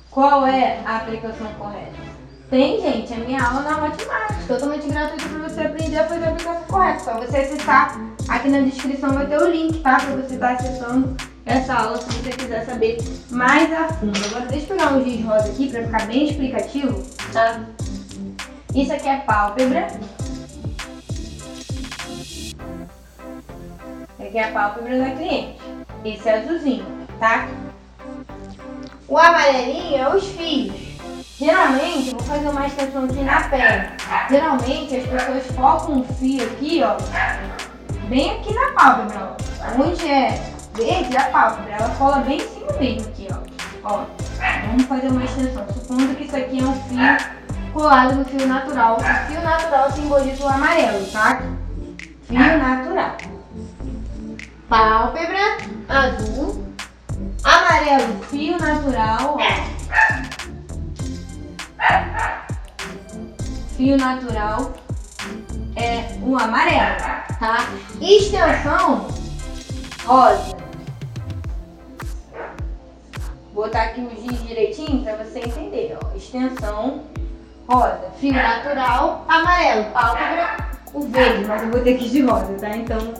Qual 0.08 0.46
é 0.46 0.80
a 0.86 0.98
aplicação 0.98 1.52
correta? 1.54 2.19
Tem, 2.50 2.80
gente, 2.80 3.14
a 3.14 3.16
minha 3.18 3.40
aula 3.40 3.62
na 3.62 3.84
Hotmart, 3.84 4.46
totalmente 4.48 4.88
gratuita 4.88 5.28
para 5.28 5.48
você 5.48 5.60
aprender 5.60 5.98
a 5.98 6.08
fazer 6.08 6.24
a 6.24 6.30
aplicação 6.30 6.64
correta. 6.64 6.98
Só 6.98 7.14
você 7.20 7.36
acessar, 7.36 7.96
aqui 8.28 8.48
na 8.48 8.58
descrição 8.62 9.12
vai 9.12 9.24
ter 9.28 9.40
o 9.40 9.48
link, 9.48 9.78
tá? 9.78 10.00
Para 10.00 10.16
você 10.16 10.34
estar 10.34 10.48
tá 10.48 10.52
acessando 10.54 11.16
essa 11.46 11.74
aula 11.74 11.98
se 11.98 12.06
você 12.06 12.30
quiser 12.30 12.66
saber 12.66 12.98
mais 13.30 13.72
a 13.72 13.88
fundo. 13.90 14.18
Agora 14.26 14.46
deixa 14.46 14.72
eu 14.72 14.76
pegar 14.76 14.94
um 14.94 15.04
giz 15.04 15.24
rosa 15.24 15.48
aqui 15.48 15.70
para 15.70 15.84
ficar 15.84 16.06
bem 16.08 16.28
explicativo, 16.28 17.02
tá? 17.32 17.60
Isso 18.74 18.92
aqui 18.92 19.08
é 19.08 19.16
pálpebra. 19.18 19.86
Esse 24.18 24.26
aqui 24.26 24.38
é 24.38 24.48
a 24.48 24.50
pálpebra 24.50 24.98
da 24.98 25.10
cliente. 25.12 25.56
Esse 26.04 26.28
é 26.28 26.38
azulzinho, 26.40 26.84
tá? 27.20 27.48
O 29.06 29.16
amarelinho 29.16 29.98
é 29.98 30.16
os 30.16 30.26
fios. 30.30 30.89
Geralmente, 31.40 32.10
vou 32.10 32.20
fazer 32.20 32.48
uma 32.50 32.66
extensão 32.66 33.04
aqui 33.04 33.22
na 33.22 33.40
pele. 33.44 33.88
Geralmente, 34.28 34.94
as 34.94 35.06
pessoas 35.06 35.46
focam 35.56 35.94
um 35.94 36.04
fio 36.04 36.44
aqui, 36.44 36.82
ó, 36.84 36.98
bem 38.10 38.32
aqui 38.32 38.52
na 38.52 38.72
pálpebra, 38.72 39.30
ó. 39.30 39.82
Onde 39.82 40.06
é 40.06 40.38
verde, 40.74 41.16
a 41.16 41.30
pálpebra, 41.30 41.72
ela 41.72 41.88
cola 41.94 42.18
bem 42.18 42.36
em 42.36 42.40
cima 42.40 42.72
mesmo 42.78 43.08
aqui, 43.08 43.28
ó. 43.32 43.90
Ó, 43.90 44.04
vamos 44.66 44.84
fazer 44.84 45.08
uma 45.08 45.24
extensão. 45.24 45.66
Supondo 45.72 46.14
que 46.14 46.24
isso 46.24 46.36
aqui 46.36 46.60
é 46.60 46.62
um 46.62 46.74
fio 46.74 47.16
colado 47.72 48.16
no 48.16 48.24
fio 48.26 48.46
natural. 48.46 48.98
O 48.98 49.26
fio 49.26 49.40
natural 49.40 49.92
simboliza 49.92 50.44
o 50.44 50.48
amarelo, 50.48 51.06
tá? 51.06 51.40
Fio 52.24 52.58
natural. 52.58 53.16
Pálpebra 54.68 55.56
azul. 55.88 56.66
Amarelo, 57.42 58.22
fio 58.24 58.58
natural, 58.58 59.38
ó. 59.38 60.49
Fio 63.76 63.96
natural 63.96 64.72
é 65.76 66.18
o 66.22 66.36
amarelo, 66.36 66.96
tá? 67.38 67.66
Extensão 68.00 69.08
rosa. 70.04 70.56
Vou 73.54 73.64
botar 73.64 73.82
aqui 73.84 74.00
o 74.02 74.10
giz 74.10 74.46
direitinho 74.46 75.02
para 75.02 75.16
você 75.16 75.40
entender, 75.40 75.96
ó. 76.02 76.16
Extensão 76.16 77.04
rosa, 77.66 78.10
fio 78.18 78.32
natural, 78.34 79.24
amarelo, 79.28 79.84
pálpebra, 79.92 80.56
o 80.92 81.00
verde, 81.02 81.44
mas 81.46 81.62
eu 81.62 81.70
vou 81.70 81.80
ter 81.80 81.96
que 81.96 82.08
de 82.08 82.22
rosa, 82.22 82.52
tá? 82.60 82.76
Então, 82.76 83.14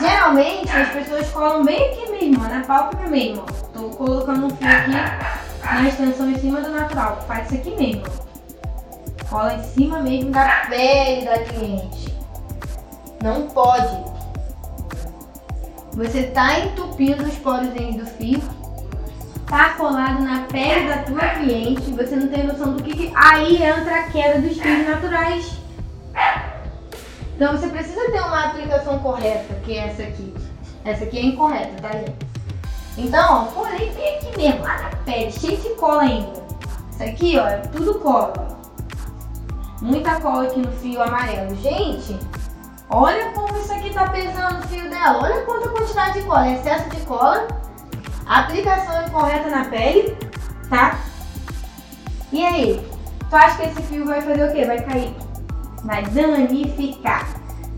geralmente 0.00 0.70
as 0.70 0.88
pessoas 0.88 1.28
colam 1.30 1.64
bem 1.64 1.90
aqui 1.90 2.10
mesmo, 2.10 2.44
ó, 2.44 2.48
na 2.48 2.64
pálpebra 2.64 3.08
mesmo, 3.08 3.42
ó. 3.42 3.52
Tô 3.78 3.90
colocando 3.90 4.46
um 4.46 4.50
fio 4.50 4.68
aqui 4.68 5.47
na 5.64 5.88
extensão 5.88 6.30
em 6.30 6.38
cima 6.38 6.60
do 6.60 6.70
natural, 6.70 7.22
faz 7.26 7.46
isso 7.46 7.60
aqui 7.60 7.76
mesmo, 7.76 8.04
cola 9.28 9.54
em 9.54 9.62
cima 9.62 10.00
mesmo 10.00 10.30
da 10.30 10.66
pele 10.68 11.24
da 11.24 11.38
cliente. 11.40 12.14
Não 13.22 13.48
pode. 13.48 14.18
Você 15.94 16.24
tá 16.24 16.60
entupindo 16.60 17.24
os 17.24 17.34
poros 17.36 17.68
do 17.68 18.06
fio, 18.06 18.40
tá 19.46 19.70
colado 19.70 20.22
na 20.22 20.42
pele 20.42 20.88
da 20.88 21.02
tua 21.02 21.28
cliente, 21.40 21.90
você 21.90 22.14
não 22.14 22.28
tem 22.28 22.46
noção 22.46 22.74
do 22.74 22.82
que, 22.82 22.94
que... 22.94 23.12
aí 23.16 23.62
entra 23.62 24.00
a 24.00 24.02
queda 24.04 24.40
dos 24.40 24.56
fios 24.58 24.86
naturais. 24.86 25.58
Então 27.34 27.56
você 27.56 27.68
precisa 27.68 28.10
ter 28.10 28.20
uma 28.20 28.46
aplicação 28.46 28.98
correta, 28.98 29.54
que 29.64 29.72
é 29.72 29.88
essa 29.88 30.02
aqui. 30.02 30.34
Essa 30.84 31.04
aqui 31.04 31.18
é 31.18 31.22
incorreta, 31.22 31.82
tá 31.82 31.92
gente? 31.92 32.27
Então, 32.98 33.46
ó, 33.46 33.52
colei 33.52 33.90
bem 33.90 34.16
aqui 34.16 34.36
mesmo, 34.36 34.62
lá 34.62 34.82
na 34.82 34.96
pele, 35.04 35.30
cheio 35.30 35.56
de 35.56 35.68
cola 35.74 36.02
ainda. 36.02 36.32
Isso 36.90 37.02
aqui, 37.04 37.38
ó, 37.38 37.46
é 37.46 37.58
tudo 37.58 38.00
cola. 38.00 38.58
Muita 39.80 40.20
cola 40.20 40.44
aqui 40.44 40.58
no 40.58 40.72
fio 40.72 41.00
amarelo. 41.00 41.54
Gente, 41.54 42.18
olha 42.90 43.30
como 43.30 43.56
isso 43.56 43.72
aqui 43.72 43.94
tá 43.94 44.08
pesando 44.08 44.58
o 44.58 44.68
fio 44.68 44.90
dela. 44.90 45.22
Olha 45.22 45.42
quanta 45.42 45.68
quantidade 45.68 46.20
de 46.20 46.26
cola. 46.26 46.50
Excesso 46.50 46.90
de 46.90 47.00
cola. 47.02 47.46
Aplicação 48.26 49.06
incorreta 49.06 49.48
na 49.48 49.64
pele, 49.66 50.18
tá? 50.68 50.98
E 52.32 52.44
aí? 52.44 52.88
Tu 53.30 53.36
acha 53.36 53.58
que 53.58 53.68
esse 53.68 53.82
fio 53.82 54.06
vai 54.06 54.20
fazer 54.20 54.50
o 54.50 54.52
quê? 54.52 54.64
Vai 54.64 54.82
cair? 54.82 55.14
Vai 55.84 56.02
danificar. 56.02 57.28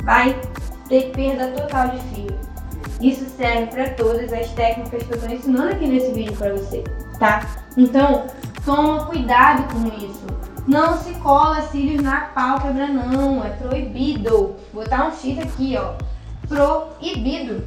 Vai 0.03 0.41
ter 0.89 1.13
perda 1.13 1.49
total 1.49 1.89
de 1.89 1.99
fio. 2.15 2.50
Isso 3.01 3.25
serve 3.31 3.67
para 3.69 3.91
todas 3.91 4.33
as 4.33 4.51
técnicas 4.51 5.03
que 5.03 5.13
eu 5.13 5.17
estou 5.17 5.31
ensinando 5.31 5.73
aqui 5.73 5.87
nesse 5.87 6.13
vídeo 6.13 6.37
para 6.37 6.53
você, 6.53 6.85
tá? 7.19 7.47
Então, 7.77 8.27
toma 8.65 9.07
cuidado 9.07 9.73
com 9.73 9.87
isso. 10.05 10.27
Não 10.67 10.97
se 10.99 11.15
cola 11.15 11.63
cílios 11.63 12.03
na 12.03 12.21
pálpebra, 12.27 12.87
não. 12.87 13.45
É 13.45 13.51
proibido. 13.51 14.55
Vou 14.73 14.85
botar 14.85 15.09
um 15.09 15.13
X 15.13 15.39
aqui, 15.39 15.77
ó. 15.79 15.95
Proibido. 16.47 17.65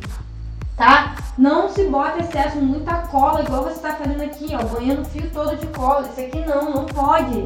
Tá? 0.77 1.15
Não 1.37 1.69
se 1.69 1.85
bota 1.85 2.19
excesso, 2.19 2.57
muita 2.57 2.95
cola, 3.07 3.41
igual 3.43 3.63
você 3.63 3.79
tá 3.79 3.93
fazendo 3.95 4.21
aqui, 4.21 4.55
ó. 4.55 4.63
Banhando 4.63 5.01
o 5.01 5.05
fio 5.05 5.29
todo 5.31 5.55
de 5.57 5.67
cola. 5.67 6.07
Isso 6.07 6.21
aqui 6.21 6.45
não, 6.45 6.69
não 6.69 6.85
pode. 6.85 7.45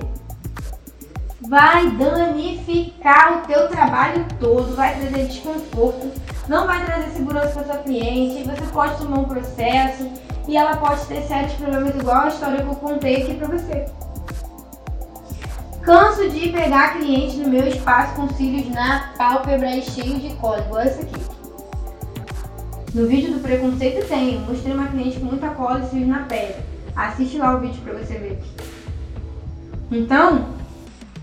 Vai 1.48 1.90
danificar 1.92 3.38
o 3.38 3.48
teu 3.48 3.70
trabalho 3.70 4.26
todo, 4.38 4.76
vai 4.76 5.00
trazer 5.00 5.28
desconforto, 5.28 6.12
não 6.50 6.68
vai 6.68 6.84
trazer 6.84 7.12
segurança 7.12 7.52
para 7.52 7.64
sua 7.64 7.78
cliente, 7.84 8.44
você 8.44 8.72
pode 8.74 8.98
tomar 8.98 9.20
um 9.20 9.26
processo 9.26 10.12
e 10.46 10.58
ela 10.58 10.76
pode 10.76 11.06
ter 11.06 11.22
sérios 11.22 11.54
problemas 11.54 11.96
igual 11.96 12.24
a 12.24 12.28
história 12.28 12.62
que 12.62 12.68
eu 12.68 12.76
contei 12.76 13.24
aqui 13.24 13.36
para 13.36 13.48
você. 13.48 13.86
Canso 15.84 16.30
de 16.30 16.50
pegar 16.50 16.98
cliente 16.98 17.38
no 17.38 17.48
meu 17.48 17.66
espaço 17.66 18.16
com 18.16 18.28
cílios 18.34 18.70
na 18.74 19.14
pálpebra 19.18 19.74
e 19.74 19.82
cheio 19.84 20.20
de 20.20 20.34
cola, 20.36 20.60
igual 20.60 20.82
esse 20.82 21.02
aqui. 21.02 21.22
No 22.94 23.08
vídeo 23.08 23.36
do 23.36 23.40
preconceito 23.40 24.06
tem, 24.10 24.42
mostrei 24.42 24.74
uma 24.74 24.88
cliente 24.88 25.18
com 25.20 25.28
muita 25.28 25.48
cola 25.52 25.80
e 25.80 25.90
cílios 25.90 26.10
na 26.10 26.24
pele. 26.24 26.56
Assiste 26.94 27.38
lá 27.38 27.56
o 27.56 27.60
vídeo 27.62 27.82
pra 27.84 27.94
você 27.94 28.18
ver. 28.18 28.44
Então, 29.90 30.57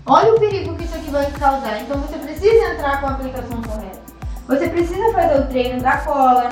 olha 0.05 0.33
o 0.33 0.39
perigo 0.39 0.75
que 0.75 0.83
isso 0.83 0.95
aqui 0.95 1.09
vai 1.09 1.31
causar. 1.31 1.81
Então 1.81 1.99
você 2.01 2.17
precisa 2.17 2.73
entrar 2.73 3.01
com 3.01 3.07
a 3.07 3.11
aplicação 3.11 3.61
correta. 3.61 4.01
Você 4.47 4.69
precisa 4.69 5.11
fazer 5.13 5.41
o 5.41 5.47
treino 5.47 5.81
da 5.81 5.97
cola. 5.97 6.49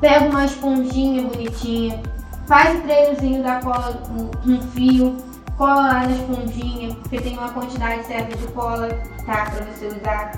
Pega 0.00 0.26
uma 0.26 0.44
esponjinha 0.44 1.22
bonitinha. 1.22 2.02
Faz 2.46 2.78
o 2.78 2.82
treinozinho 2.82 3.42
da 3.42 3.60
cola 3.60 4.00
com 4.44 4.60
fio 4.72 5.16
cola 5.56 5.86
lá 5.86 6.06
nas 6.06 6.18
pontinhas, 6.20 6.94
porque 6.94 7.20
tem 7.20 7.36
uma 7.36 7.50
quantidade 7.50 8.06
certa 8.06 8.36
de 8.36 8.46
cola, 8.48 8.88
tá? 9.24 9.50
Pra 9.50 9.64
você 9.64 9.86
usar. 9.86 10.32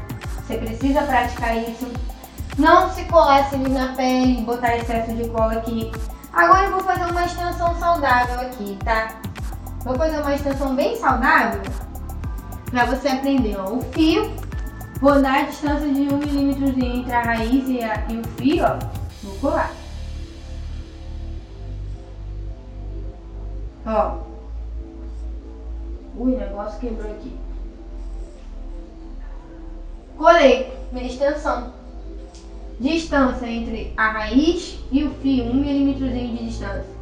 Você 0.46 0.56
precisa 0.56 1.02
praticar 1.02 1.56
isso. 1.56 1.90
Não 2.56 2.90
se 2.90 3.04
colar 3.04 3.48
cílios 3.50 3.70
na 3.70 3.94
pele, 3.94 4.42
botar 4.42 4.76
excesso 4.76 5.12
de 5.12 5.28
cola 5.28 5.54
aqui. 5.54 5.92
Agora 6.32 6.66
eu 6.66 6.72
vou 6.72 6.80
fazer 6.80 7.10
uma 7.10 7.24
extensão 7.24 7.74
saudável 7.78 8.40
aqui, 8.40 8.78
tá? 8.84 9.08
Vou 9.84 9.94
fazer 9.96 10.20
uma 10.20 10.34
extensão 10.34 10.74
bem 10.74 10.96
saudável 10.96 11.62
pra 12.70 12.84
você 12.84 13.08
aprender, 13.08 13.56
ó. 13.58 13.72
O 13.72 13.82
fio, 13.92 14.32
vou 15.00 15.20
dar 15.22 15.40
a 15.40 15.42
distância 15.42 15.92
de 15.92 16.12
um 16.12 16.18
milímetro 16.18 16.84
entre 16.84 17.12
a 17.12 17.22
raiz 17.22 17.68
e, 17.68 17.82
a, 17.82 18.06
e 18.10 18.18
o 18.18 18.24
fio, 18.36 18.64
ó. 18.64 18.78
Vou 19.22 19.36
colar. 19.38 19.72
Ó, 23.86 24.28
Ui, 26.18 26.34
o 26.34 26.38
negócio 26.38 26.80
quebrou 26.80 27.12
aqui. 27.12 27.32
Colei 30.16 30.72
minha 30.90 31.06
extensão. 31.06 31.72
Distância 32.80 33.46
entre 33.46 33.92
a 33.96 34.10
raiz 34.10 34.80
e 34.90 35.04
o 35.04 35.14
fio, 35.14 35.44
um 35.44 35.54
milímetrozinho 35.54 36.36
de 36.36 36.46
distância. 36.46 36.97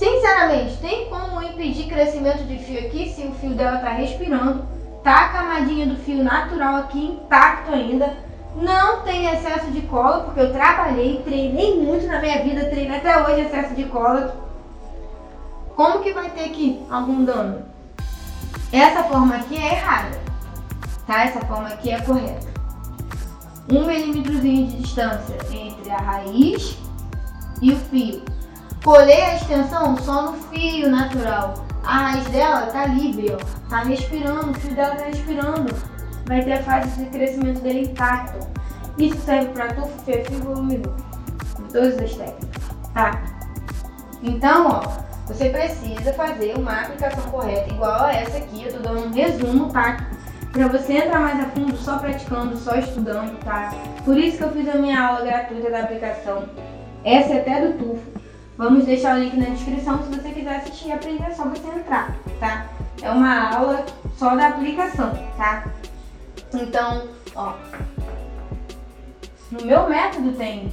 Sinceramente, 0.00 0.78
tem 0.78 1.10
como 1.10 1.42
impedir 1.42 1.86
crescimento 1.86 2.44
de 2.44 2.56
fio 2.56 2.86
aqui 2.86 3.10
se 3.10 3.26
o 3.26 3.34
fio 3.34 3.50
dela 3.50 3.80
tá 3.80 3.90
respirando? 3.90 4.64
Tá 5.04 5.26
a 5.26 5.28
camadinha 5.28 5.84
do 5.84 5.96
fio 5.96 6.24
natural 6.24 6.76
aqui 6.76 7.04
intacto 7.04 7.70
ainda. 7.70 8.16
Não 8.56 9.02
tem 9.02 9.26
excesso 9.26 9.70
de 9.70 9.82
cola, 9.82 10.24
porque 10.24 10.40
eu 10.40 10.54
trabalhei, 10.54 11.20
treinei 11.22 11.78
muito 11.78 12.06
na 12.06 12.18
minha 12.18 12.42
vida, 12.42 12.70
treinei 12.70 12.96
até 12.96 13.22
hoje 13.22 13.42
excesso 13.42 13.74
de 13.74 13.84
cola. 13.84 14.34
Como 15.76 16.02
que 16.02 16.14
vai 16.14 16.30
ter 16.30 16.46
aqui 16.46 16.82
algum 16.90 17.22
dano? 17.22 17.66
Essa 18.72 19.04
forma 19.04 19.36
aqui 19.36 19.58
é 19.58 19.74
errada, 19.74 20.18
tá? 21.06 21.24
Essa 21.24 21.40
forma 21.40 21.68
aqui 21.68 21.90
é 21.90 22.00
correta. 22.00 22.48
Um 23.70 23.84
milímetrozinho 23.84 24.66
de 24.66 24.78
distância 24.78 25.36
entre 25.50 25.90
a 25.90 25.98
raiz 25.98 26.78
e 27.60 27.70
o 27.70 27.76
fio. 27.76 28.39
Colei 28.84 29.20
a 29.20 29.34
extensão 29.36 29.96
só 29.98 30.30
no 30.30 30.32
fio 30.44 30.88
natural. 30.88 31.54
A 31.84 31.98
raiz 31.98 32.24
dela 32.28 32.66
tá 32.66 32.86
livre, 32.86 33.34
ó. 33.34 33.68
Tá 33.68 33.82
respirando, 33.82 34.50
o 34.50 34.54
fio 34.54 34.74
dela 34.74 34.94
tá 34.94 35.04
respirando. 35.04 35.74
Vai 36.26 36.42
ter 36.42 36.54
a 36.54 36.62
fase 36.62 36.88
de 37.04 37.10
crescimento 37.10 37.60
dele 37.60 37.82
intacto. 37.82 38.38
Isso 38.96 39.18
serve 39.18 39.48
para 39.50 39.74
tufo, 39.74 39.98
fio, 40.04 40.24
fio, 40.24 40.40
volume 40.40 40.82
Todas 41.72 41.98
as 41.98 42.14
técnicas, 42.14 42.62
tá? 42.94 43.22
Então, 44.22 44.66
ó, 44.66 44.82
você 45.26 45.50
precisa 45.50 46.12
fazer 46.14 46.56
uma 46.56 46.80
aplicação 46.80 47.22
correta, 47.30 47.72
igual 47.72 48.06
a 48.06 48.12
essa 48.12 48.38
aqui. 48.38 48.64
Eu 48.64 48.72
tô 48.72 48.78
dando 48.80 49.06
um 49.06 49.12
resumo, 49.12 49.70
tá? 49.72 50.08
Pra 50.52 50.66
você 50.66 50.94
entrar 50.94 51.20
mais 51.20 51.38
a 51.38 51.44
fundo 51.50 51.76
só 51.76 51.98
praticando, 51.98 52.56
só 52.56 52.74
estudando, 52.74 53.38
tá? 53.44 53.72
Por 54.04 54.16
isso 54.18 54.38
que 54.38 54.42
eu 54.42 54.50
fiz 54.50 54.68
a 54.68 54.78
minha 54.78 55.00
aula 55.00 55.24
gratuita 55.24 55.70
da 55.70 55.80
aplicação. 55.80 56.48
Essa 57.04 57.34
é 57.34 57.40
até 57.40 57.66
do 57.66 57.78
tufo. 57.78 58.19
Vamos 58.60 58.84
deixar 58.84 59.16
o 59.16 59.20
link 59.20 59.38
na 59.38 59.54
descrição 59.54 60.02
se 60.02 60.10
você 60.10 60.32
quiser 60.32 60.56
assistir 60.56 60.88
e 60.88 60.92
aprender, 60.92 61.24
é 61.24 61.30
só 61.30 61.44
você 61.44 61.66
entrar, 61.66 62.14
tá? 62.38 62.66
É 63.00 63.10
uma 63.10 63.56
aula 63.56 63.86
só 64.18 64.36
da 64.36 64.48
aplicação, 64.48 65.14
tá? 65.38 65.64
Então, 66.52 67.08
ó. 67.34 67.54
No 69.50 69.64
meu 69.64 69.88
método 69.88 70.32
tem 70.32 70.70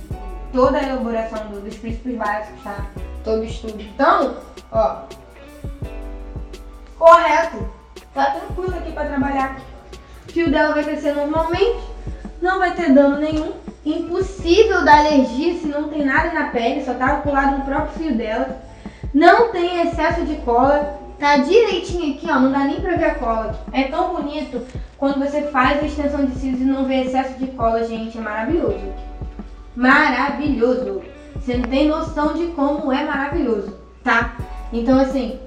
toda 0.52 0.80
a 0.80 0.84
elaboração 0.84 1.48
dos 1.48 1.78
princípios 1.78 2.18
básicos, 2.18 2.62
tá? 2.62 2.88
Todo 3.24 3.46
estudo. 3.46 3.82
Então, 3.82 4.36
ó. 4.74 5.04
Correto. 7.00 7.70
Tá 8.14 8.32
tranquilo 8.32 8.76
aqui 8.76 8.92
para 8.92 9.08
trabalhar. 9.08 9.62
O 10.28 10.32
fio 10.34 10.52
dela 10.52 10.74
vai 10.74 10.84
crescer 10.84 11.14
normalmente. 11.16 11.80
Não 12.42 12.60
vai 12.60 12.76
ter 12.76 12.92
dano 12.92 13.18
nenhum. 13.18 13.54
Impossível 13.90 14.84
da 14.84 14.98
alergia 14.98 15.56
se 15.56 15.68
não 15.68 15.90
tem 15.90 16.06
nada 16.06 16.32
na 16.34 16.48
pele, 16.50 16.84
só 16.84 16.94
tá 16.94 17.18
colado 17.18 17.60
no 17.60 17.66
próprio 17.66 17.94
fio 17.94 18.16
dela. 18.16 18.62
Não 19.14 19.52
tem 19.52 19.82
excesso 19.82 20.26
de 20.26 20.36
cola. 20.38 21.00
Tá 21.20 21.38
direitinho 21.38 22.14
aqui, 22.14 22.28
ó. 22.30 22.40
Não 22.40 22.52
dá 22.52 22.60
nem 22.60 22.80
pra 22.80 22.96
ver 22.96 23.06
a 23.06 23.16
cola. 23.16 23.60
É 23.72 23.84
tão 23.84 24.16
bonito 24.16 24.62
quando 24.98 25.20
você 25.20 25.44
faz 25.44 25.82
a 25.82 25.86
extensão 25.86 26.26
de 26.26 26.36
cílios 26.36 26.62
e 26.62 26.66
não 26.66 26.86
vê 26.86 27.02
excesso 27.02 27.40
de 27.40 27.48
cola, 27.48 27.84
gente. 27.84 28.18
É 28.18 28.22
maravilhoso 28.22 29.08
maravilhoso. 29.78 31.04
Você 31.36 31.56
não 31.56 31.70
tem 31.70 31.88
noção 31.88 32.34
de 32.34 32.48
como 32.48 32.92
é 32.92 33.06
maravilhoso, 33.06 33.78
tá? 34.04 34.36
Então, 34.74 35.00
assim, 35.00 35.40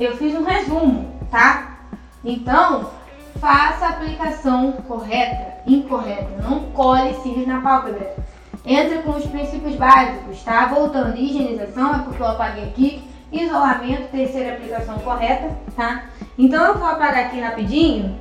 eu 0.00 0.16
fiz 0.16 0.34
um 0.34 0.42
resumo, 0.42 1.14
tá? 1.30 1.78
Então, 2.24 2.90
faça 3.38 3.86
a 3.86 3.88
aplicação 3.90 4.72
correta, 4.72 5.62
incorreta. 5.66 6.30
Não 6.42 6.70
cole 6.72 7.14
cílios 7.22 7.46
na 7.46 7.60
pálpebra. 7.60 8.16
Entra 8.64 9.02
com 9.02 9.12
os 9.12 9.26
princípios 9.26 9.76
básicos, 9.76 10.42
tá? 10.42 10.66
Voltando, 10.66 11.16
higienização, 11.16 11.94
é 11.94 11.98
porque 12.00 12.22
eu 12.22 12.26
apaguei 12.26 12.64
aqui. 12.64 13.04
Isolamento, 13.32 14.10
terceira 14.10 14.54
aplicação 14.54 14.98
correta, 14.98 15.56
tá? 15.76 16.06
Então, 16.36 16.64
eu 16.64 16.78
vou 16.78 16.88
apagar 16.88 17.26
aqui 17.26 17.40
rapidinho 17.40 18.18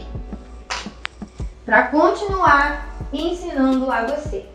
para 1.66 1.88
continuar 1.88 2.88
ensinando 3.12 3.92
a 3.92 4.06
você. 4.06 4.46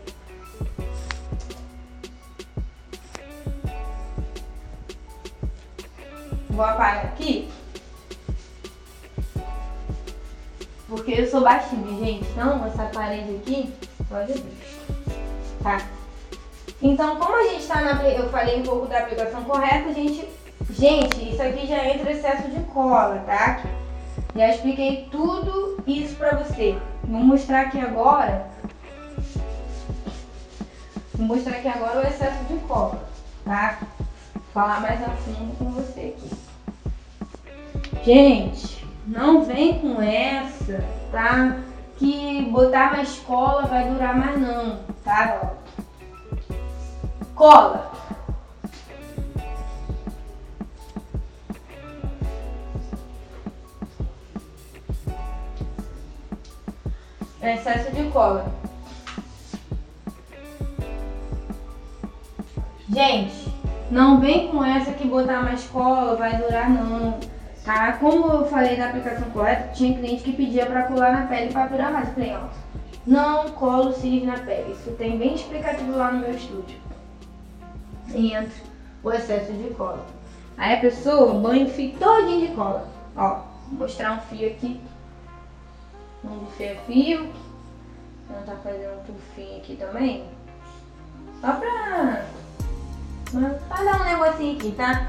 Vou 6.49 6.63
apagar 6.63 7.05
aqui. 7.05 7.49
Porque 10.87 11.11
eu 11.11 11.27
sou 11.27 11.41
baixinha, 11.41 12.05
gente. 12.05 12.29
Então, 12.31 12.65
essa 12.65 12.85
parede 12.85 13.35
aqui, 13.35 13.73
pode 14.07 14.33
ver. 14.33 14.57
Tá? 15.63 15.81
Então, 16.81 17.15
como 17.15 17.35
a 17.35 17.43
gente 17.43 17.65
tá 17.65 17.81
na... 17.81 18.03
Eu 18.03 18.29
falei 18.29 18.59
um 18.59 18.63
pouco 18.63 18.85
da 18.87 18.99
aplicação 18.99 19.43
correta, 19.43 19.89
a 19.89 19.93
gente... 19.93 20.27
Gente, 20.71 21.31
isso 21.31 21.41
aqui 21.41 21.67
já 21.67 21.85
entra 21.87 22.11
excesso 22.11 22.49
de 22.49 22.59
cola, 22.65 23.23
tá? 23.25 23.61
Já 24.35 24.49
expliquei 24.49 25.07
tudo 25.11 25.81
isso 25.87 26.15
pra 26.15 26.37
você. 26.37 26.77
Vou 27.03 27.21
mostrar 27.21 27.61
aqui 27.61 27.79
agora... 27.79 28.47
Vou 31.13 31.27
mostrar 31.27 31.57
aqui 31.57 31.67
agora 31.67 31.99
o 31.99 32.07
excesso 32.07 32.43
de 32.43 32.57
cola, 32.67 33.01
tá? 33.45 33.79
Falar 34.53 34.81
mais 34.81 35.01
a 35.01 35.09
fundo 35.09 35.57
com 35.57 35.71
você 35.71 36.13
aqui. 36.13 36.29
Gente, 38.03 38.84
não 39.05 39.43
vem 39.43 39.79
com 39.79 40.01
essa, 40.01 40.83
tá? 41.11 41.57
Que 41.97 42.49
botar 42.51 42.91
mais 42.91 43.17
cola 43.19 43.63
vai 43.67 43.89
durar 43.89 44.17
mais 44.17 44.39
não, 44.39 44.79
tá? 45.03 45.53
Cola. 47.35 47.91
Excesso 57.41 57.91
de 57.91 58.09
cola. 58.09 58.51
Gente, 62.89 63.53
não 63.91 64.19
vem 64.19 64.47
com 64.47 64.63
essa 64.63 64.91
que 64.93 65.07
botar 65.07 65.43
mais 65.43 65.63
cola 65.65 66.15
vai 66.15 66.37
durar 66.37 66.69
não. 66.69 67.19
Tá? 67.65 67.93
Como 67.93 68.31
eu 68.31 68.45
falei 68.45 68.77
na 68.77 68.89
aplicação 68.89 69.27
correta, 69.31 69.73
tinha 69.73 69.97
cliente 69.97 70.23
que 70.23 70.33
pedia 70.33 70.67
para 70.67 70.83
colar 70.83 71.11
na 71.11 71.27
pele 71.27 71.51
para 71.51 71.67
durar 71.67 71.91
mais. 71.91 72.07
Eu 72.09 72.13
falei, 72.13 72.35
ó, 72.35 72.47
não 73.07 73.49
colo 73.53 73.91
cílios 73.91 74.27
na 74.27 74.37
pele. 74.37 74.71
Isso 74.71 74.91
tem 74.91 75.17
bem 75.17 75.33
explicativo 75.33 75.97
lá 75.97 76.11
no 76.11 76.19
meu 76.19 76.31
estúdio. 76.31 76.79
Entra 78.13 78.51
o 79.03 79.11
excesso 79.11 79.51
de 79.51 79.73
cola. 79.73 80.05
Aí 80.57 80.75
a 80.75 80.79
pessoa 80.79 81.33
banha 81.39 81.65
o 81.65 81.69
fio 81.69 81.97
todinho 81.97 82.47
de 82.47 82.55
cola. 82.55 82.87
Ó, 83.17 83.41
vou 83.69 83.79
mostrar 83.79 84.13
um 84.13 84.19
fio 84.21 84.47
aqui. 84.47 84.79
Um 86.23 86.45
fio 86.57 86.67
é 86.67 86.75
fio. 86.85 87.33
Não 88.29 88.43
tá 88.43 88.55
fazendo 88.63 88.99
um 88.99 89.03
tufinho 89.03 89.57
aqui 89.57 89.75
também. 89.75 90.23
Só 91.41 91.51
pra, 91.53 92.25
pra 93.31 93.83
dar 93.83 94.01
um 94.01 94.05
negocinho 94.05 94.55
aqui, 94.55 94.71
tá? 94.71 95.07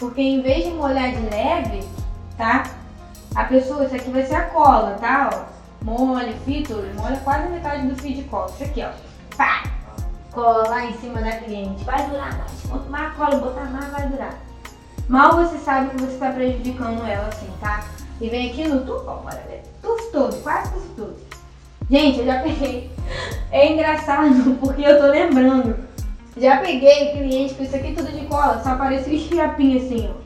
Porque 0.00 0.22
em 0.22 0.40
vez 0.40 0.64
de 0.64 0.70
molhar 0.70 1.12
de 1.12 1.20
leve, 1.28 1.86
tá? 2.38 2.64
A 3.34 3.44
pessoa, 3.44 3.84
isso 3.84 3.94
aqui 3.94 4.10
vai 4.10 4.24
ser 4.24 4.34
a 4.34 4.46
cola, 4.46 4.96
tá? 4.98 5.28
Ó, 5.30 5.84
molha, 5.84 6.32
fio 6.46 6.64
molha 6.96 7.18
quase 7.18 7.48
metade 7.50 7.86
do 7.86 7.94
fio 7.94 8.16
de 8.16 8.22
cola. 8.22 8.50
Isso 8.50 8.64
aqui, 8.64 8.82
ó. 8.82 8.88
Pá! 9.36 9.62
Cola 10.32 10.68
lá 10.70 10.86
em 10.86 10.94
cima 10.94 11.20
da 11.20 11.32
cliente. 11.32 11.84
Vai 11.84 12.08
durar 12.08 12.38
mais. 12.38 12.50
Quanto 12.66 12.90
mais 12.90 13.14
cola 13.14 13.36
botar 13.36 13.64
mais, 13.66 13.92
vai 13.92 14.08
durar. 14.08 14.34
Mal 15.06 15.36
você 15.36 15.58
sabe 15.58 15.90
que 15.90 16.00
você 16.00 16.14
está 16.14 16.30
prejudicando 16.30 17.06
ela 17.06 17.28
assim, 17.28 17.50
tá? 17.60 17.84
E 18.20 18.28
vem 18.30 18.50
aqui 18.50 18.66
no 18.66 18.86
tufo, 18.86 19.04
olha, 19.06 19.62
tufo 19.82 20.12
todo, 20.12 20.42
quase 20.42 20.72
tufo 20.72 20.88
todo. 20.96 21.16
Gente, 21.90 22.20
eu 22.20 22.26
já 22.26 22.40
peguei. 22.40 22.90
É 23.52 23.72
engraçado 23.72 24.56
porque 24.62 24.82
eu 24.82 25.00
tô 25.00 25.08
lembrando 25.08 25.76
já 26.40 26.56
peguei 26.56 27.12
cliente 27.12 27.54
com 27.54 27.62
isso 27.62 27.76
aqui 27.76 27.92
tudo 27.92 28.10
de 28.10 28.24
cola, 28.24 28.62
só 28.62 28.70
apareceu 28.70 29.12
esfiapinho 29.12 29.76
assim, 29.76 30.10
ó. 30.10 30.20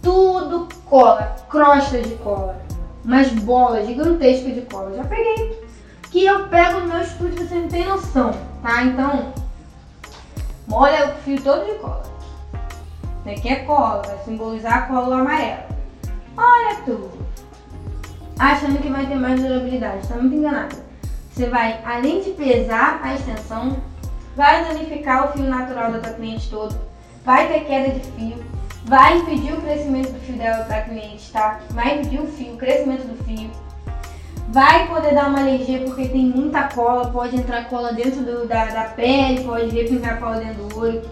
Tudo 0.00 0.68
cola, 0.86 1.36
crosta 1.50 2.00
de 2.00 2.14
cola. 2.16 2.60
Umas 3.04 3.28
bolas 3.28 3.86
gigantescas 3.86 4.54
de 4.54 4.62
cola. 4.62 4.96
Já 4.96 5.04
peguei. 5.04 5.62
Que 6.10 6.24
eu 6.24 6.48
pego 6.48 6.80
no 6.80 6.88
meu 6.88 7.02
estúdio, 7.02 7.46
você 7.46 7.54
não 7.54 7.68
tem 7.68 7.86
noção, 7.86 8.32
tá? 8.62 8.82
Então, 8.84 9.32
molha 10.66 11.10
o 11.10 11.14
fio 11.22 11.40
todo 11.42 11.66
de 11.66 11.78
cola. 11.78 12.02
Isso 13.20 13.38
aqui 13.38 13.48
é 13.48 13.56
cola, 13.64 14.02
vai 14.02 14.18
simbolizar 14.24 14.78
a 14.78 14.82
cola 14.82 15.20
amarela. 15.20 15.66
Olha 16.36 16.76
tudo. 16.84 17.10
Achando 18.38 18.80
que 18.80 18.88
vai 18.88 19.06
ter 19.06 19.14
mais 19.16 19.40
durabilidade, 19.40 20.08
tá 20.08 20.16
muito 20.16 20.36
enganado. 20.36 20.76
Você 21.30 21.48
vai, 21.48 21.80
além 21.84 22.22
de 22.22 22.30
pesar 22.30 23.00
a 23.02 23.14
extensão, 23.14 23.76
vai 24.36 24.64
danificar 24.64 25.28
o 25.28 25.32
fio 25.32 25.44
natural 25.44 25.92
da 25.92 25.98
tua 25.98 26.12
cliente 26.12 26.48
todo, 26.48 26.74
vai 27.24 27.48
ter 27.48 27.64
queda 27.64 27.90
de 27.90 28.00
fio, 28.12 28.44
vai 28.84 29.18
impedir 29.18 29.52
o 29.52 29.60
crescimento 29.60 30.12
do 30.12 30.20
fio 30.20 30.36
dela 30.36 30.64
para 30.64 30.82
cliente, 30.82 31.30
tá? 31.32 31.60
Vai 31.70 31.98
impedir 31.98 32.20
o 32.20 32.26
fio, 32.26 32.54
o 32.54 32.56
crescimento 32.56 33.06
do 33.06 33.24
fio, 33.24 33.50
vai 34.48 34.86
poder 34.86 35.14
dar 35.14 35.28
uma 35.28 35.40
alergia 35.40 35.82
porque 35.84 36.08
tem 36.08 36.26
muita 36.26 36.64
cola, 36.64 37.08
pode 37.10 37.36
entrar 37.36 37.68
cola 37.68 37.92
dentro 37.92 38.22
do, 38.22 38.46
da, 38.46 38.66
da 38.66 38.84
pele, 38.84 39.44
pode 39.44 39.68
repingar 39.68 40.18
cola 40.20 40.36
dentro 40.36 40.64
do 40.64 40.78
olho. 40.78 41.02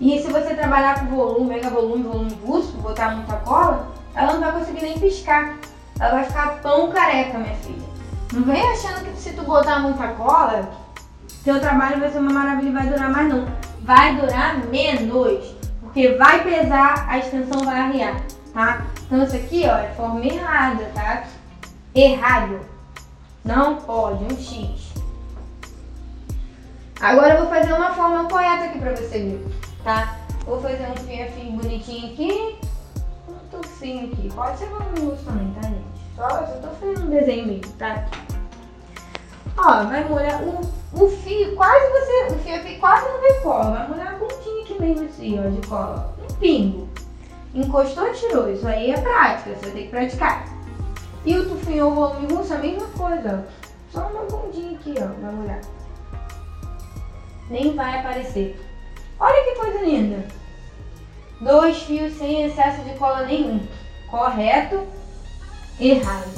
E 0.00 0.20
se 0.20 0.30
você 0.30 0.54
trabalhar 0.54 1.00
com 1.00 1.16
volume, 1.16 1.54
mega 1.54 1.70
volume, 1.70 2.04
volume 2.04 2.34
brusco, 2.36 2.80
botar 2.80 3.16
muita 3.16 3.34
cola, 3.38 3.88
ela 4.14 4.34
não 4.34 4.40
vai 4.40 4.52
conseguir 4.52 4.82
nem 4.82 4.98
piscar. 4.98 5.56
Ela 5.98 6.10
vai 6.10 6.24
ficar 6.24 6.60
pão 6.60 6.88
careca, 6.90 7.38
minha 7.38 7.54
filha. 7.56 7.88
Não 8.32 8.42
vem 8.42 8.62
achando 8.62 9.04
que 9.04 9.20
se 9.20 9.32
tu 9.32 9.42
botar 9.42 9.80
muita 9.80 10.06
cola, 10.08 10.70
teu 11.44 11.60
trabalho 11.60 12.00
vai 12.00 12.10
ser 12.10 12.18
uma 12.18 12.32
maravilha 12.32 12.68
e 12.68 12.72
vai 12.72 12.86
durar 12.86 13.10
mais 13.10 13.28
não. 13.28 13.46
Vai 13.82 14.16
durar 14.16 14.58
menos. 14.66 15.56
Porque 15.80 16.08
vai 16.16 16.42
pesar, 16.42 17.06
a 17.08 17.18
extensão 17.18 17.64
vai 17.64 17.80
arriar, 17.80 18.20
tá? 18.52 18.86
Então 19.06 19.22
isso 19.22 19.36
aqui, 19.36 19.64
ó, 19.66 19.76
é 19.76 19.88
forma 19.96 20.24
errada, 20.24 20.84
tá? 20.94 21.24
Errado. 21.94 22.60
Não 23.44 23.76
pode, 23.76 24.24
um 24.24 24.36
X. 24.36 24.92
Agora 27.00 27.34
eu 27.34 27.42
vou 27.42 27.48
fazer 27.48 27.72
uma 27.72 27.94
forma 27.94 28.28
correta 28.28 28.64
aqui 28.64 28.78
pra 28.78 28.90
você 28.90 29.18
ver, 29.18 29.46
tá? 29.82 30.18
Vou 30.44 30.60
fazer 30.60 30.86
um 30.90 30.96
fio 30.96 31.52
bonitinho 31.52 32.12
aqui. 32.12 32.58
Um 33.28 33.48
tufinho 33.50 34.12
aqui. 34.12 34.32
Pode 34.34 34.58
ser 34.58 34.66
volumoso 34.66 35.24
também, 35.24 35.54
tá, 35.54 35.68
gente? 35.68 35.98
Só, 36.16 36.28
só 36.28 36.60
tô 36.60 36.68
fazendo 36.80 37.06
um 37.06 37.10
desenho 37.10 37.46
mesmo, 37.46 37.72
tá? 37.74 38.06
Ó, 39.56 39.84
vai 39.84 40.04
molhar 40.04 40.42
o, 40.42 40.60
o 40.92 41.08
fio, 41.08 41.54
quase 41.54 41.90
você. 41.90 42.34
O 42.34 42.38
fio 42.38 42.56
a 42.56 42.60
fio 42.60 42.78
quase 42.78 43.08
não 43.08 43.20
vem 43.20 43.40
cola. 43.42 43.70
Vai 43.70 43.88
molhar 43.88 44.14
a 44.14 44.18
pontinha 44.18 44.62
aqui 44.62 44.80
mesmo 44.80 45.04
assim, 45.06 45.38
ó, 45.38 45.48
de 45.48 45.66
cola. 45.66 46.14
Um 46.22 46.34
pingo. 46.34 46.88
Encostou, 47.54 48.12
tirou. 48.12 48.50
Isso 48.50 48.66
aí 48.66 48.90
é 48.90 49.00
prática, 49.00 49.54
você 49.54 49.70
ter 49.70 49.82
que 49.82 49.88
praticar. 49.88 50.46
E 51.24 51.36
o 51.36 51.48
tufinho 51.48 51.86
ou 51.86 51.94
volume 51.94 52.32
russo, 52.32 52.54
a 52.54 52.58
mesma 52.58 52.86
coisa, 52.88 53.44
ó. 53.44 53.58
Só 53.90 54.06
uma 54.08 54.24
bundinha 54.24 54.78
aqui, 54.78 54.94
ó, 54.98 55.06
vai 55.20 55.32
molhar. 55.32 55.60
Nem 57.50 57.74
vai 57.74 58.00
aparecer. 58.00 58.60
Olha 59.18 59.44
que 59.44 59.60
coisa 59.60 59.80
linda. 59.80 60.26
Dois 61.40 61.82
fios 61.82 62.14
sem 62.14 62.44
excesso 62.44 62.82
de 62.82 62.94
cola 62.98 63.22
nenhum. 63.22 63.66
Correto, 64.10 64.86
errado. 65.80 66.30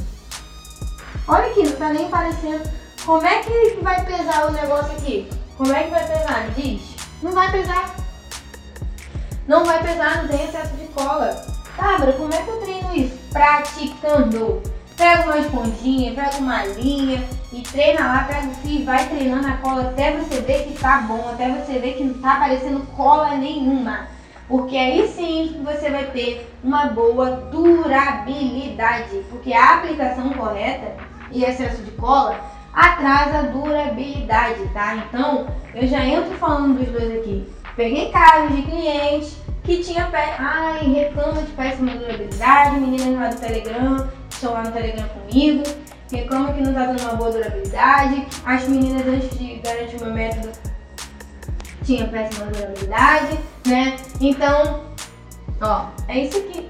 Olha 1.26 1.46
aqui, 1.46 1.62
não 1.62 1.76
tá 1.76 1.92
nem 1.92 2.06
aparecendo. 2.06 2.79
Como 3.10 3.26
é 3.26 3.42
que 3.42 3.76
vai 3.82 4.04
pesar 4.04 4.46
o 4.46 4.52
negócio 4.52 4.92
aqui? 4.92 5.28
Como 5.56 5.74
é 5.74 5.82
que 5.82 5.90
vai 5.90 6.06
pesar? 6.06 6.44
Me 6.44 6.50
diz. 6.62 6.94
Não 7.20 7.32
vai 7.32 7.50
pesar. 7.50 7.96
Não 9.48 9.64
vai 9.64 9.82
pesar, 9.82 10.22
não 10.22 10.28
tem 10.28 10.44
excesso 10.44 10.76
de 10.76 10.86
cola. 10.94 11.44
Bárbara, 11.76 12.12
como 12.12 12.32
é 12.32 12.40
que 12.40 12.48
eu 12.48 12.60
treino 12.60 12.94
isso? 12.94 13.18
Praticando. 13.32 14.62
Pega 14.96 15.24
uma 15.24 15.38
esponjinha, 15.38 16.14
pega 16.14 16.36
uma 16.36 16.64
linha 16.66 17.24
e 17.52 17.62
treina 17.62 18.00
lá, 18.00 18.24
pega 18.28 18.46
o 18.46 18.54
fio 18.54 18.82
e 18.82 18.84
vai 18.84 19.04
treinando 19.08 19.48
a 19.48 19.56
cola 19.56 19.90
até 19.90 20.16
você 20.16 20.40
ver 20.42 20.68
que 20.68 20.78
tá 20.78 20.98
bom, 20.98 21.30
até 21.32 21.48
você 21.50 21.80
ver 21.80 21.94
que 21.94 22.04
não 22.04 22.22
tá 22.22 22.34
aparecendo 22.34 22.86
cola 22.96 23.34
nenhuma. 23.34 24.06
Porque 24.46 24.76
aí 24.76 25.08
sim 25.08 25.60
você 25.64 25.90
vai 25.90 26.04
ter 26.12 26.48
uma 26.62 26.86
boa 26.86 27.32
durabilidade. 27.50 29.24
Porque 29.30 29.52
a 29.52 29.78
aplicação 29.78 30.30
correta 30.30 30.94
e 31.32 31.42
excesso 31.42 31.82
de 31.82 31.90
cola 31.90 32.59
atrasa 32.72 33.38
a 33.38 33.42
durabilidade, 33.42 34.66
tá? 34.72 34.96
Então, 34.96 35.48
eu 35.74 35.86
já 35.86 36.04
entro 36.04 36.36
falando 36.38 36.78
dos 36.78 36.88
dois 36.88 37.20
aqui. 37.20 37.48
Peguei 37.76 38.10
casos 38.10 38.56
de 38.56 38.62
clientes 38.62 39.36
que 39.64 39.82
tinha 39.82 40.06
pé, 40.06 40.34
ai, 40.38 40.80
reclama 40.86 41.42
de 41.42 41.52
péssima 41.52 41.92
durabilidade, 41.92 42.80
meninas 42.80 43.20
lá 43.20 43.28
do 43.28 43.40
Telegram, 43.40 44.08
estão 44.30 44.52
lá 44.52 44.62
no 44.64 44.72
Telegram 44.72 45.08
comigo, 45.08 45.62
reclama 46.10 46.52
que 46.52 46.62
não 46.62 46.74
tá 46.74 46.86
dando 46.86 47.02
uma 47.02 47.14
boa 47.14 47.30
durabilidade. 47.30 48.26
As 48.44 48.68
meninas 48.68 49.06
antes 49.06 49.38
de 49.38 49.56
garantir 49.56 49.96
o 49.96 50.04
meu 50.04 50.14
método 50.14 50.50
tinha 51.84 52.06
péssima 52.08 52.46
durabilidade, 52.46 53.38
né? 53.66 53.96
Então, 54.20 54.84
ó, 55.60 55.86
é 56.08 56.20
isso 56.20 56.38
aqui. 56.38 56.68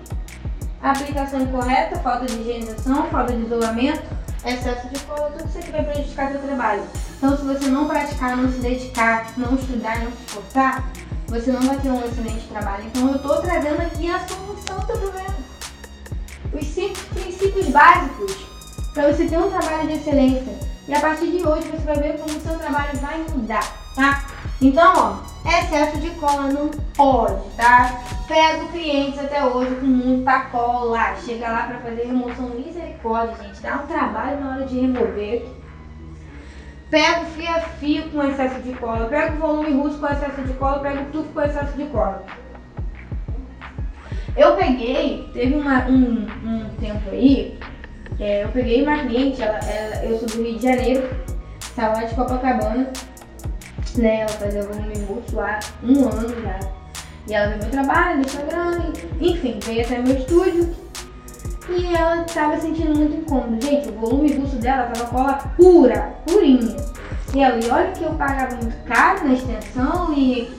Aplicação 0.83 1.43
incorreta, 1.43 1.99
falta 2.01 2.25
de 2.27 2.41
higienização, 2.41 3.05
falta 3.09 3.35
de 3.35 3.43
isolamento, 3.43 4.03
excesso 4.45 4.89
de 4.89 4.99
cola, 5.01 5.31
tudo 5.31 5.49
isso 5.49 5.59
aqui 5.59 5.71
vai 5.71 5.85
prejudicar 5.85 6.33
seu 6.33 6.41
trabalho. 6.41 6.83
Então, 7.17 7.37
se 7.37 7.45
você 7.45 7.67
não 7.69 7.87
praticar, 7.87 8.37
não 8.37 8.51
se 8.51 8.59
dedicar, 8.59 9.33
não 9.37 9.55
estudar, 9.55 9.99
não 10.01 10.11
se 10.13 10.23
esforçar, 10.27 10.91
você 11.27 11.53
não 11.53 11.63
vai 11.63 11.77
ter 11.79 11.91
um 11.91 12.05
excelente 12.05 12.49
trabalho. 12.49 12.85
Então, 12.87 13.09
eu 13.09 13.17
estou 13.17 13.41
trazendo 13.41 13.81
aqui 13.81 14.11
a 14.11 14.19
solução 14.27 14.81
do 14.81 14.99
problema. 14.99 15.35
Os 16.53 16.67
cinco 16.67 16.99
princípios 17.15 17.69
básicos 17.69 18.37
para 18.93 19.13
você 19.13 19.27
ter 19.27 19.39
um 19.39 19.51
trabalho 19.51 19.87
de 19.87 19.95
excelência. 19.95 20.59
E 20.89 20.95
a 20.95 21.01
partir 21.01 21.31
de 21.31 21.47
hoje, 21.47 21.69
você 21.69 21.85
vai 21.85 21.97
ver 21.97 22.19
como 22.19 22.37
o 22.37 22.41
seu 22.41 22.59
trabalho 22.59 22.99
vai 22.99 23.19
mudar, 23.19 23.65
tá? 23.95 24.27
Então, 24.63 24.93
ó, 24.95 25.49
excesso 25.49 25.99
de 25.99 26.11
cola 26.11 26.49
não 26.49 26.69
pode, 26.95 27.43
tá? 27.57 27.99
Pego 28.29 28.69
clientes 28.69 29.19
até 29.19 29.43
hoje 29.43 29.75
com 29.77 29.87
muita 29.87 30.41
cola. 30.41 31.17
Chega 31.17 31.51
lá 31.51 31.63
para 31.63 31.79
fazer 31.79 32.03
remoção 32.03 32.51
misericórdia, 32.51 33.37
gente. 33.43 33.63
Dá 33.63 33.77
um 33.77 33.87
trabalho 33.87 34.39
na 34.39 34.55
hora 34.55 34.67
de 34.67 34.79
remover. 34.79 35.47
Pego 36.91 37.25
fio 37.27 37.49
a 37.49 37.61
fio 37.61 38.11
com 38.11 38.23
excesso 38.23 38.61
de 38.61 38.75
cola. 38.75 39.07
Pego 39.07 39.39
volume 39.39 39.73
russo 39.73 39.99
com 39.99 40.07
excesso 40.07 40.43
de 40.43 40.53
cola. 40.53 40.81
Pego 40.81 41.11
tufo 41.11 41.33
com 41.33 41.41
excesso 41.41 41.73
de 41.77 41.87
cola. 41.87 42.23
Eu 44.37 44.57
peguei, 44.57 45.29
teve 45.33 45.55
uma, 45.55 45.87
um, 45.87 46.27
um 46.45 46.69
tempo 46.79 47.11
aí, 47.11 47.59
é, 48.19 48.45
eu 48.45 48.49
peguei 48.51 48.83
uma 48.83 48.99
cliente, 48.99 49.43
ela, 49.43 49.59
ela, 49.59 50.05
eu 50.05 50.19
sou 50.19 50.29
do 50.29 50.45
Rio 50.45 50.57
de 50.57 50.63
Janeiro, 50.63 51.11
estava 51.61 51.95
lá 51.95 52.05
de 52.05 52.15
Copacabana 52.15 52.93
né? 53.99 54.21
Ela 54.21 54.29
fazia 54.29 54.63
volume 54.63 54.95
russo 55.05 55.37
lá 55.37 55.61
um 55.83 56.09
ano 56.09 56.43
já. 56.43 56.61
E 57.27 57.35
ela 57.35 57.51
viu 57.51 57.59
meu 57.59 57.71
trabalho 57.71 58.17
no 58.17 58.23
Instagram, 58.23 58.93
enfim, 59.21 59.59
veio 59.65 59.85
até 59.85 59.99
meu 59.99 60.17
estúdio. 60.17 60.75
E 61.69 61.95
ela 61.95 62.25
estava 62.25 62.59
sentindo 62.59 62.97
muito 62.97 63.17
incômodo. 63.17 63.65
Gente, 63.65 63.89
o 63.89 63.93
volume 63.93 64.33
russo 64.33 64.57
dela 64.57 64.91
tava 64.91 65.07
cola 65.07 65.35
pura, 65.57 66.15
purinha. 66.27 66.77
E 67.33 67.41
ela, 67.41 67.65
e 67.65 67.71
olha 67.71 67.93
que 67.93 68.03
eu 68.03 68.15
pagava 68.15 68.57
muito 68.57 68.77
caro 68.85 69.29
na 69.29 69.35
extensão 69.35 70.13
e 70.13 70.51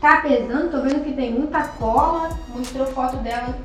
tá 0.00 0.20
pesando, 0.20 0.70
tô 0.70 0.82
vendo 0.82 1.02
que 1.02 1.12
tem 1.12 1.32
muita 1.32 1.64
cola. 1.64 2.30
Mostrou 2.54 2.86
foto 2.86 3.16
dela 3.16 3.56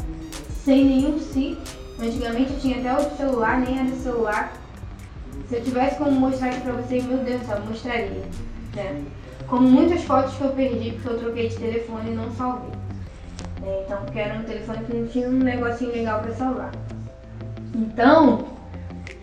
sem 0.50 0.86
nenhum 0.86 1.20
sítio. 1.20 1.62
Antigamente 2.00 2.54
eu 2.54 2.60
tinha 2.60 2.80
até 2.80 2.98
outro 2.98 3.16
celular, 3.16 3.60
nem 3.60 3.78
era 3.78 3.96
celular. 3.98 4.54
Se 5.48 5.58
eu 5.58 5.64
tivesse 5.64 5.98
como 5.98 6.12
mostrar 6.12 6.48
aqui 6.48 6.62
pra 6.62 6.74
vocês, 6.74 7.06
meu 7.06 7.20
Deus 7.20 7.42
do 7.42 7.46
céu, 7.46 7.62
mostraria 7.68 8.24
né? 8.76 9.04
Como 9.48 9.68
muitas 9.68 10.04
fotos 10.04 10.34
que 10.36 10.44
eu 10.44 10.52
perdi 10.52 10.92
porque 10.92 11.10
eu 11.10 11.20
troquei 11.20 11.50
de 11.50 11.58
telefone 11.58 12.12
e 12.12 12.16
não 12.16 12.32
salvei. 12.32 12.70
Né? 13.62 13.84
Então, 13.86 13.98
porque 14.04 14.20
era 14.20 14.40
um 14.40 14.44
telefone 14.44 14.86
que 14.86 14.96
não 14.96 15.08
tinha 15.08 15.28
um 15.28 15.34
negocinho 15.34 15.92
legal 15.92 16.22
para 16.22 16.34
salvar. 16.34 16.72
Então, 17.76 18.46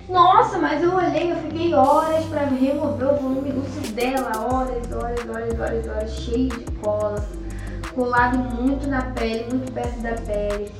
nossa, 0.08 0.58
mas 0.58 0.82
eu 0.82 0.94
olhei, 0.94 1.32
eu 1.32 1.36
fiquei 1.36 1.74
horas 1.74 2.24
para 2.26 2.44
remover 2.44 3.12
o 3.12 3.16
volume 3.16 3.50
russo 3.50 3.92
dela, 3.92 4.32
horas, 4.50 4.90
horas, 4.90 5.28
horas, 5.28 5.60
horas, 5.60 5.88
horas, 5.88 6.10
cheio 6.12 6.48
de 6.48 6.64
cola, 6.80 7.22
colado 7.94 8.38
muito 8.38 8.86
na 8.88 9.02
pele, 9.12 9.46
muito 9.50 9.70
perto 9.72 10.00
da 10.00 10.12
pele. 10.12 10.72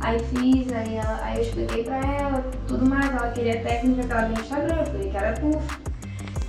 Aí 0.00 0.18
fiz, 0.18 0.72
aí, 0.72 0.96
ela, 0.96 1.20
aí 1.22 1.36
eu 1.36 1.42
expliquei 1.42 1.84
pra 1.84 1.98
ela 1.98 2.44
tudo 2.66 2.88
mais, 2.88 3.10
ela 3.10 3.30
queria 3.30 3.62
técnica 3.62 4.06
que 4.06 4.12
ela 4.12 4.28
no 4.28 4.32
Instagram, 4.34 4.76
eu 4.76 4.86
falei 4.86 5.10
que 5.10 5.16
era 5.16 5.40
puff. 5.40 5.89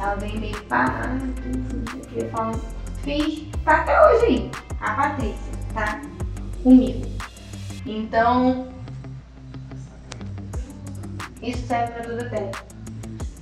Ela 0.02 0.16
veio 0.16 0.40
meio 0.40 0.58
o 0.58 2.02
que. 2.08 2.20
Eu 2.20 2.30
falo, 2.32 2.60
fiz, 3.04 3.48
tá 3.64 3.82
até 3.82 4.08
hoje 4.08 4.26
aí. 4.26 4.52
A 4.80 4.94
Patrícia, 4.96 5.54
tá? 5.76 6.02
Comigo. 6.64 7.08
Então, 7.86 8.68
isso 11.42 11.68
serve 11.68 11.94
pra 11.94 12.04
toda 12.04 12.26
a 12.26 12.30
pele. 12.30 12.52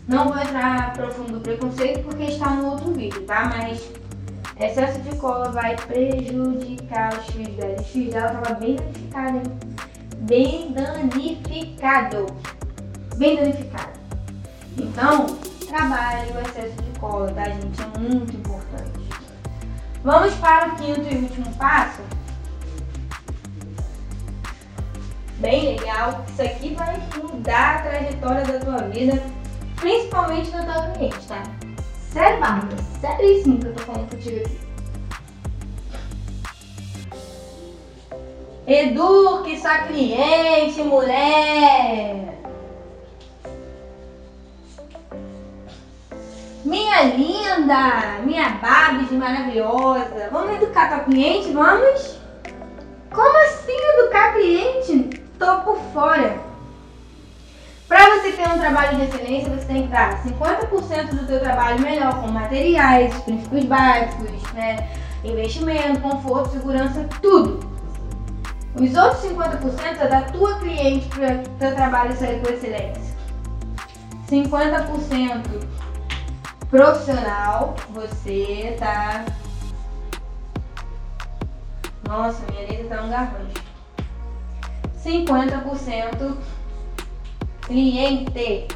Não 0.06 0.28
vou 0.28 0.38
entrar 0.38 0.94
profundo 0.94 1.34
no 1.34 1.40
preconceito 1.40 2.04
porque 2.04 2.24
está 2.24 2.50
no 2.50 2.72
outro 2.72 2.92
vídeo, 2.94 3.26
tá? 3.26 3.46
Mas 3.46 3.90
excesso 4.60 5.00
de 5.00 5.16
cola 5.16 5.52
vai 5.52 5.78
prejudicar 5.78 7.14
os 7.18 7.26
fios 7.28 7.56
dela. 7.56 7.80
Os 7.80 7.88
fios 7.88 8.14
dela 8.14 8.34
estavam 8.34 8.60
bem 8.60 8.76
danificados, 8.76 9.36
hein? 9.36 9.60
Bem 10.18 10.74
danificado. 10.74 12.26
Bem 13.16 13.36
danificado. 13.38 14.00
Então, 14.78 15.26
trabalhe 15.70 16.32
o 16.32 16.40
excesso 16.42 16.82
de 16.82 17.00
cola, 17.00 17.32
tá, 17.32 17.44
gente? 17.46 17.82
É 17.82 18.00
muito 18.00 18.36
importante. 18.36 19.00
Vamos 20.04 20.34
para 20.36 20.68
o 20.68 20.76
quinto 20.76 21.02
e 21.02 21.18
último 21.18 21.54
passo. 21.56 22.02
Bem 25.38 25.76
legal. 25.76 26.26
Isso 26.28 26.42
aqui 26.42 26.76
vai 26.76 27.00
mudar 27.22 27.76
a 27.76 27.82
trajetória 27.84 28.46
da 28.46 28.60
tua 28.60 28.88
vida, 28.90 29.22
principalmente 29.76 30.52
da 30.52 30.64
tua 30.64 30.92
cliente, 30.94 31.28
tá? 31.28 31.44
Sério, 32.12 32.40
Bárbara? 32.40 32.78
Seríssimo 33.00 33.60
que 33.60 33.68
eu 33.68 33.76
tô 33.76 33.84
falando 33.84 34.10
contigo 34.10 34.38
aqui. 34.38 34.60
Eduque 38.68 39.60
sua 39.60 39.80
cliente, 39.80 40.82
mulher! 40.84 42.39
Minha 46.70 47.02
linda, 47.02 48.22
minha 48.24 48.50
Babs 48.62 49.12
maravilhosa. 49.12 50.30
Vamos 50.32 50.56
educar 50.56 50.90
tua 50.90 51.00
cliente? 51.00 51.52
Vamos? 51.52 52.20
Como 53.12 53.38
assim 53.46 53.76
educar 53.98 54.34
cliente? 54.34 55.22
Tô 55.40 55.62
por 55.62 55.80
fora. 55.92 56.38
Para 57.88 58.18
você 58.18 58.34
ter 58.34 58.48
um 58.48 58.60
trabalho 58.60 58.98
de 58.98 59.04
excelência, 59.06 59.50
você 59.50 59.66
tem 59.66 59.82
que 59.82 59.88
dar 59.88 60.24
50% 60.24 61.10
do 61.10 61.26
seu 61.26 61.40
trabalho 61.40 61.82
melhor 61.82 62.22
com 62.22 62.28
materiais, 62.28 63.16
princípios 63.22 63.66
básicos, 63.66 64.54
né? 64.54 64.88
investimento, 65.24 66.00
conforto, 66.02 66.52
segurança, 66.52 67.10
tudo. 67.20 67.68
Os 68.76 68.96
outros 68.96 69.24
50% 69.24 70.02
é 70.02 70.08
da 70.08 70.22
tua 70.22 70.60
cliente 70.60 71.08
para 71.08 71.34
o 71.34 71.58
teu 71.58 71.74
trabalho 71.74 72.16
sair 72.16 72.40
com 72.42 72.54
excelência. 72.54 73.10
50% 74.30 75.79
profissional, 76.70 77.76
você 77.90 78.76
tá. 78.80 79.26
Nossa, 82.08 82.44
minha 82.52 82.68
letra 82.68 82.98
tá 82.98 83.04
um 83.04 83.10
garrancho. 83.10 83.70
50% 85.04 86.38
cliente. 87.62 88.68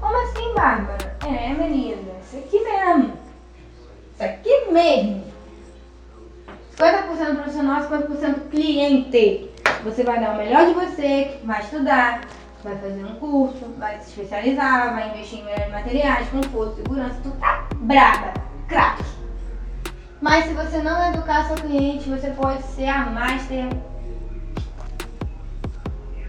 Como 0.00 0.16
assim, 0.24 0.54
Bárbara? 0.54 1.16
É, 1.26 1.54
menina, 1.54 2.02
isso 2.22 2.36
aqui 2.36 2.60
mesmo. 2.60 3.12
Isso 4.14 4.22
aqui 4.22 4.70
mesmo. 4.70 5.24
50% 6.76 7.36
profissional, 7.36 7.82
50% 7.82 8.48
cliente. 8.50 9.50
Você 9.84 10.02
vai 10.02 10.20
dar 10.20 10.32
o 10.32 10.36
melhor 10.36 10.66
de 10.66 10.74
você, 10.74 11.40
vai 11.44 11.60
estudar, 11.62 12.22
vai 12.66 12.76
fazer 12.78 13.04
um 13.04 13.14
curso, 13.14 13.64
vai 13.78 14.00
se 14.00 14.08
especializar, 14.08 14.92
vai 14.92 15.10
investir 15.10 15.38
em 15.38 15.70
materiais, 15.70 16.28
conforto, 16.28 16.74
segurança, 16.74 17.20
tu 17.22 17.30
tá 17.38 17.64
braba, 17.76 18.34
craque. 18.66 19.04
Mas 20.20 20.46
se 20.46 20.54
você 20.54 20.78
não 20.78 21.08
educar 21.08 21.44
seu 21.44 21.56
cliente, 21.56 22.10
você 22.10 22.30
pode 22.30 22.62
ser 22.64 22.88
a 22.88 23.06
master. 23.06 23.68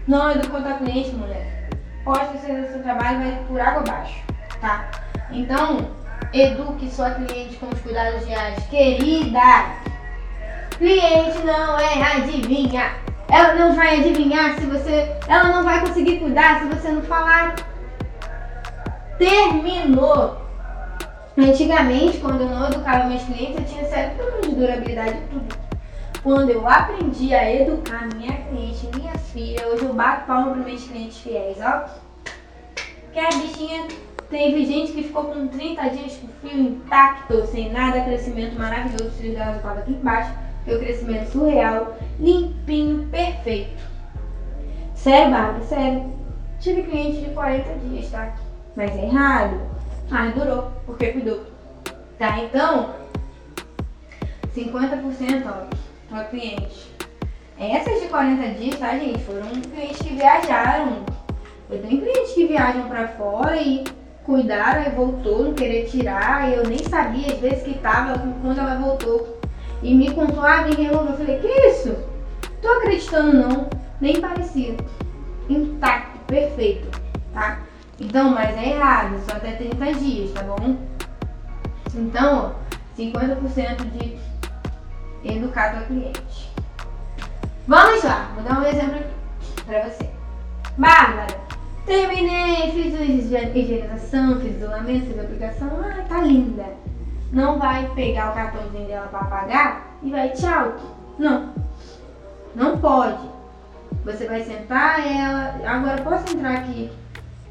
Não 0.06 0.30
educou 0.30 0.62
seu 0.62 0.76
cliente, 0.76 1.10
mulher. 1.16 1.70
Pode 2.04 2.38
ser 2.38 2.64
que 2.64 2.72
seu 2.72 2.82
trabalho 2.84 3.18
vai 3.18 3.44
por 3.48 3.60
água 3.60 3.80
abaixo, 3.80 4.22
tá? 4.60 4.88
Então, 5.32 5.90
eduque 6.32 6.88
sua 6.88 7.10
cliente 7.10 7.56
com 7.56 7.66
os 7.66 7.80
cuidados 7.80 8.24
diários. 8.24 8.64
Querida, 8.66 9.74
cliente 10.78 11.38
não 11.38 11.78
é 11.80 12.02
adivinha. 12.02 13.07
Ela 13.30 13.54
não 13.54 13.74
vai 13.74 14.00
adivinhar 14.00 14.58
se 14.58 14.64
você. 14.64 15.14
Ela 15.28 15.48
não 15.52 15.62
vai 15.62 15.80
conseguir 15.80 16.18
cuidar 16.18 16.60
se 16.60 16.66
você 16.66 16.88
não 16.90 17.02
falar. 17.02 17.54
Terminou. 19.18 20.40
Antigamente, 21.36 22.18
quando 22.18 22.40
eu 22.40 22.48
não 22.48 22.66
educava 22.66 23.08
meus 23.08 23.22
clientes, 23.22 23.58
eu 23.58 23.64
tinha 23.64 23.84
certo 23.84 24.16
problema 24.16 24.40
de 24.42 24.54
durabilidade 24.54 25.18
e 25.18 25.32
tudo. 25.32 25.56
Quando 26.22 26.50
eu 26.50 26.66
aprendi 26.66 27.32
a 27.32 27.54
educar 27.54 28.08
minha 28.14 28.32
cliente, 28.32 28.88
minha 28.96 29.16
filha, 29.16 29.68
hoje 29.68 29.84
eu 29.84 29.92
bato 29.92 30.26
palma 30.26 30.50
para 30.50 30.64
meus 30.64 30.84
clientes 30.84 31.18
fiéis, 31.18 31.58
ó. 31.60 31.84
Que 33.12 33.20
a 33.20 33.28
bichinha 33.28 33.86
teve 34.28 34.66
gente 34.66 34.92
que 34.92 35.04
ficou 35.04 35.24
com 35.26 35.46
30 35.46 35.88
dias 35.90 36.16
com 36.16 36.48
fio 36.48 36.58
intacto, 36.58 37.46
sem 37.46 37.70
nada, 37.70 38.00
crescimento 38.00 38.58
maravilhoso, 38.58 39.06
os 39.06 39.14
cílios 39.14 39.36
dela 39.36 39.78
aqui 39.78 39.92
embaixo 39.92 40.32
meu 40.68 40.78
crescimento 40.78 41.30
surreal, 41.30 41.96
limpinho, 42.18 43.08
perfeito. 43.08 43.82
Sério, 44.94 45.30
Bárbara, 45.30 45.64
sério. 45.64 46.12
Tive 46.60 46.82
cliente 46.82 47.20
de 47.20 47.30
40 47.30 47.74
dias, 47.78 48.10
tá? 48.10 48.34
Mas 48.76 48.90
é 48.96 49.04
errado. 49.04 49.60
Mas 50.10 50.34
durou, 50.34 50.72
porque 50.86 51.12
cuidou. 51.12 51.44
Tá? 52.18 52.38
Então, 52.40 52.94
50% 54.54 55.44
ó, 55.46 55.66
para 56.08 56.24
cliente. 56.24 56.90
Essas 57.58 58.00
de 58.00 58.08
40 58.08 58.48
dias, 58.58 58.78
tá, 58.78 58.98
gente? 58.98 59.22
Foram 59.24 59.48
clientes 59.48 59.98
que 59.98 60.14
viajaram. 60.14 61.04
Eu 61.70 61.82
tenho 61.82 62.00
clientes 62.00 62.32
que 62.32 62.46
viajam 62.46 62.88
para 62.88 63.08
fora 63.08 63.56
e 63.56 63.84
cuidaram 64.24 64.82
e 64.82 64.94
voltou, 64.94 65.44
não 65.44 65.54
querer 65.54 65.86
tirar. 65.86 66.48
E 66.48 66.54
eu 66.54 66.66
nem 66.66 66.78
sabia 66.78 67.32
às 67.32 67.38
vezes 67.38 67.62
que 67.62 67.74
tava 67.78 68.18
quando 68.42 68.58
ela 68.58 68.76
voltou 68.76 69.38
e 69.82 69.94
me 69.94 70.12
contou, 70.12 70.44
ah, 70.44 70.62
vem 70.62 70.86
renovo. 70.86 71.10
Eu 71.10 71.16
falei, 71.16 71.38
que 71.38 71.46
isso? 71.46 71.96
Tô 72.62 72.68
acreditando 72.68 73.36
não, 73.36 73.70
nem 74.00 74.20
parecia. 74.20 74.76
Intacto, 75.48 76.18
perfeito, 76.26 76.90
tá? 77.32 77.60
Então, 78.00 78.30
mas 78.30 78.56
é 78.56 78.70
errado, 78.70 79.18
só 79.28 79.36
até 79.36 79.52
30 79.52 79.94
dias, 79.94 80.32
tá 80.32 80.42
bom? 80.42 80.76
Então, 81.94 82.54
ó, 82.54 82.98
50% 83.00 83.90
de 83.92 84.18
educar 85.24 85.72
tua 85.72 85.82
cliente. 85.82 86.52
Vamos 87.66 88.02
lá, 88.04 88.30
vou 88.34 88.44
dar 88.44 88.60
um 88.60 88.66
exemplo 88.66 88.96
aqui 88.96 89.62
pra 89.64 89.88
você. 89.88 90.10
Bárbara, 90.76 91.36
terminei, 91.86 92.72
fiz 92.72 92.94
higienização, 92.94 94.40
fiz 94.40 94.56
isolamento, 94.56 95.06
fiz 95.06 95.18
aplicação, 95.18 95.68
ah, 95.82 96.04
tá 96.08 96.20
linda 96.22 96.64
não 97.32 97.58
vai 97.58 97.86
pegar 97.94 98.30
o 98.30 98.34
cartãozinho 98.34 98.86
dela 98.86 99.06
para 99.08 99.24
pagar 99.24 99.98
e 100.02 100.10
vai 100.10 100.30
tchau. 100.30 100.76
Não. 101.18 101.52
Não 102.54 102.78
pode. 102.78 103.28
Você 104.04 104.26
vai 104.26 104.42
sentar 104.42 105.06
ela. 105.06 105.54
Agora 105.64 106.02
posso 106.02 106.34
entrar 106.34 106.54
aqui 106.54 106.90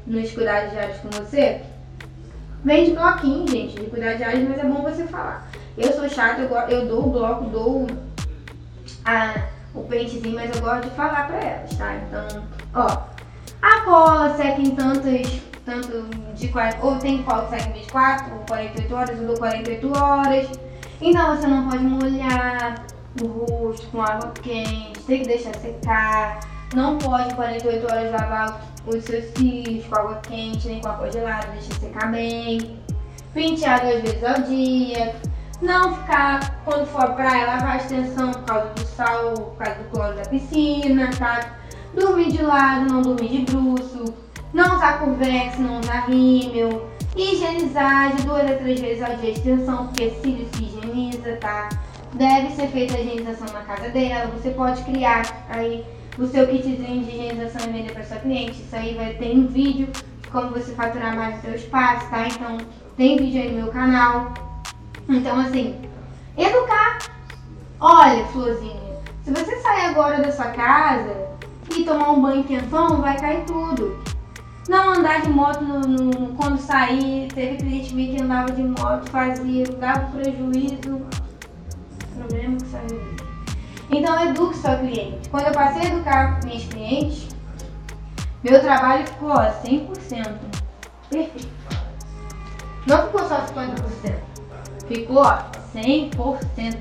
nos 0.06 0.30
cuidados 0.32 0.70
diários 0.72 0.98
com 0.98 1.10
você? 1.10 1.62
Vem 2.64 2.86
de 2.86 2.92
bloquinho, 2.92 3.48
gente, 3.48 3.78
de 3.78 3.86
cuidados 3.90 4.18
diários, 4.18 4.48
mas 4.48 4.58
é 4.58 4.64
bom 4.64 4.82
você 4.82 5.04
falar. 5.04 5.48
Eu 5.76 5.92
sou 5.92 6.08
chata, 6.08 6.42
eu, 6.42 6.54
eu 6.68 6.86
dou 6.86 7.06
o 7.06 7.10
bloco, 7.10 7.44
dou 7.44 7.86
a, 9.04 9.34
o 9.74 9.82
pentezinho, 9.84 10.34
mas 10.34 10.54
eu 10.54 10.62
gosto 10.62 10.88
de 10.88 10.96
falar 10.96 11.28
pra 11.28 11.38
elas, 11.38 11.76
tá? 11.76 11.94
Então, 11.94 12.42
ó, 12.74 13.02
a 13.62 13.80
cola 13.82 14.36
seca 14.36 14.60
em 14.60 14.74
tantas 14.74 15.40
tanto 15.68 16.08
de 16.34 16.48
40, 16.48 16.84
ou 16.84 16.96
tem 16.96 17.22
qual 17.22 17.44
que 17.44 17.50
sai 17.50 17.72
24 17.72 18.32
ou 18.32 18.40
48 18.46 18.94
horas, 18.94 19.18
dou 19.18 19.36
48 19.36 19.98
horas. 19.98 20.48
Então 21.00 21.36
você 21.36 21.46
não 21.46 21.68
pode 21.68 21.84
molhar 21.84 22.86
o 23.22 23.26
rosto 23.26 23.86
com 23.88 24.02
água 24.02 24.32
quente, 24.42 25.00
tem 25.06 25.22
que 25.22 25.28
deixar 25.28 25.54
secar. 25.56 26.40
Não 26.74 26.98
pode 26.98 27.34
48 27.34 27.84
horas 27.86 28.12
lavar 28.12 28.60
os 28.86 29.04
seus 29.04 29.24
cílios 29.36 29.86
com 29.86 29.96
água 29.96 30.20
quente, 30.22 30.68
nem 30.68 30.80
com 30.80 30.88
água 30.88 31.10
gelada, 31.10 31.48
deixa 31.48 31.74
secar 31.74 32.10
bem. 32.10 32.78
Pentear 33.32 33.80
duas 33.80 34.02
vezes 34.02 34.24
ao 34.24 34.42
dia. 34.42 35.14
Não 35.60 35.96
ficar, 35.96 36.62
quando 36.64 36.86
for 36.86 37.14
praia, 37.14 37.46
lavar 37.46 37.72
a 37.72 37.76
extensão 37.76 38.32
por 38.32 38.42
causa 38.44 38.68
do 38.74 38.84
sal, 38.84 39.32
por 39.32 39.56
causa 39.56 39.82
do 39.82 39.90
cloro 39.90 40.16
da 40.16 40.22
piscina, 40.22 41.10
tá? 41.18 41.56
Dormir 41.94 42.30
de 42.30 42.42
lado, 42.42 42.92
não 42.92 43.02
dormir 43.02 43.44
de 43.44 43.52
bruxo 43.52 44.04
não 44.52 44.76
usar 44.76 44.98
convex, 45.00 45.58
não 45.58 45.80
usar 45.80 46.08
rímel, 46.08 46.88
higienizar 47.16 48.16
de 48.16 48.22
duas 48.22 48.50
a 48.50 48.54
três 48.56 48.80
vezes 48.80 49.02
ao 49.02 49.16
dia 49.16 49.30
a 49.30 49.32
extensão, 49.32 49.86
porque 49.86 50.10
cílio 50.22 50.48
se 50.54 50.64
higieniza, 50.64 51.36
tá? 51.36 51.68
Deve 52.14 52.50
ser 52.52 52.68
feita 52.68 52.94
a 52.94 53.00
higienização 53.00 53.46
na 53.52 53.60
casa 53.60 53.90
dela, 53.90 54.30
você 54.30 54.50
pode 54.50 54.82
criar 54.82 55.22
aí 55.50 55.84
o 56.18 56.26
seu 56.26 56.46
kitzinho 56.46 57.04
de 57.04 57.10
higienização 57.10 57.68
e 57.68 57.72
vender 57.72 57.92
para 57.92 58.04
sua 58.04 58.16
cliente, 58.16 58.62
isso 58.62 58.74
aí 58.74 58.94
vai 58.94 59.14
ter 59.14 59.36
um 59.36 59.46
vídeo 59.46 59.88
de 60.22 60.28
como 60.28 60.50
você 60.50 60.72
faturar 60.72 61.14
mais 61.14 61.38
o 61.38 61.40
seu 61.42 61.54
espaço, 61.54 62.08
tá? 62.10 62.26
Então 62.26 62.58
tem 62.96 63.16
vídeo 63.16 63.42
aí 63.42 63.50
no 63.52 63.62
meu 63.62 63.72
canal. 63.72 64.32
Então 65.08 65.38
assim, 65.38 65.76
educar. 66.36 66.98
Olha, 67.80 68.24
florzinha, 68.26 68.98
se 69.22 69.30
você 69.30 69.56
sair 69.60 69.86
agora 69.86 70.20
da 70.20 70.32
sua 70.32 70.46
casa 70.46 71.14
e 71.76 71.84
tomar 71.84 72.10
um 72.10 72.22
banho 72.22 72.42
quentão, 72.44 73.00
vai 73.00 73.16
cair 73.20 73.44
tudo. 73.44 74.02
Não 74.68 74.94
andar 74.94 75.22
de 75.22 75.30
moto 75.30 75.62
no, 75.62 75.80
no, 75.80 76.34
quando 76.34 76.58
sair, 76.58 77.28
teve 77.32 77.56
cliente 77.58 77.94
que 77.94 78.22
andava 78.22 78.50
de 78.52 78.62
moto, 78.62 79.08
fazia, 79.10 79.64
dava 79.78 80.10
prejuízo. 80.10 81.00
Que. 82.26 83.96
Então 83.96 84.28
eduque 84.28 84.56
seu 84.56 84.78
cliente. 84.78 85.28
Quando 85.28 85.46
eu 85.46 85.52
passei 85.52 85.82
a 85.82 85.94
educar 85.94 86.40
minhas 86.44 86.64
clientes, 86.64 87.28
meu 88.42 88.60
trabalho 88.60 89.06
ficou 89.06 89.30
ó, 89.30 89.50
100%. 89.62 90.38
Perfeito. 91.10 91.48
Não 92.86 93.06
ficou 93.06 93.28
só 93.28 93.46
50%. 93.46 94.14
Ficou 94.86 95.18
ó, 95.18 95.42
100%. 95.74 96.76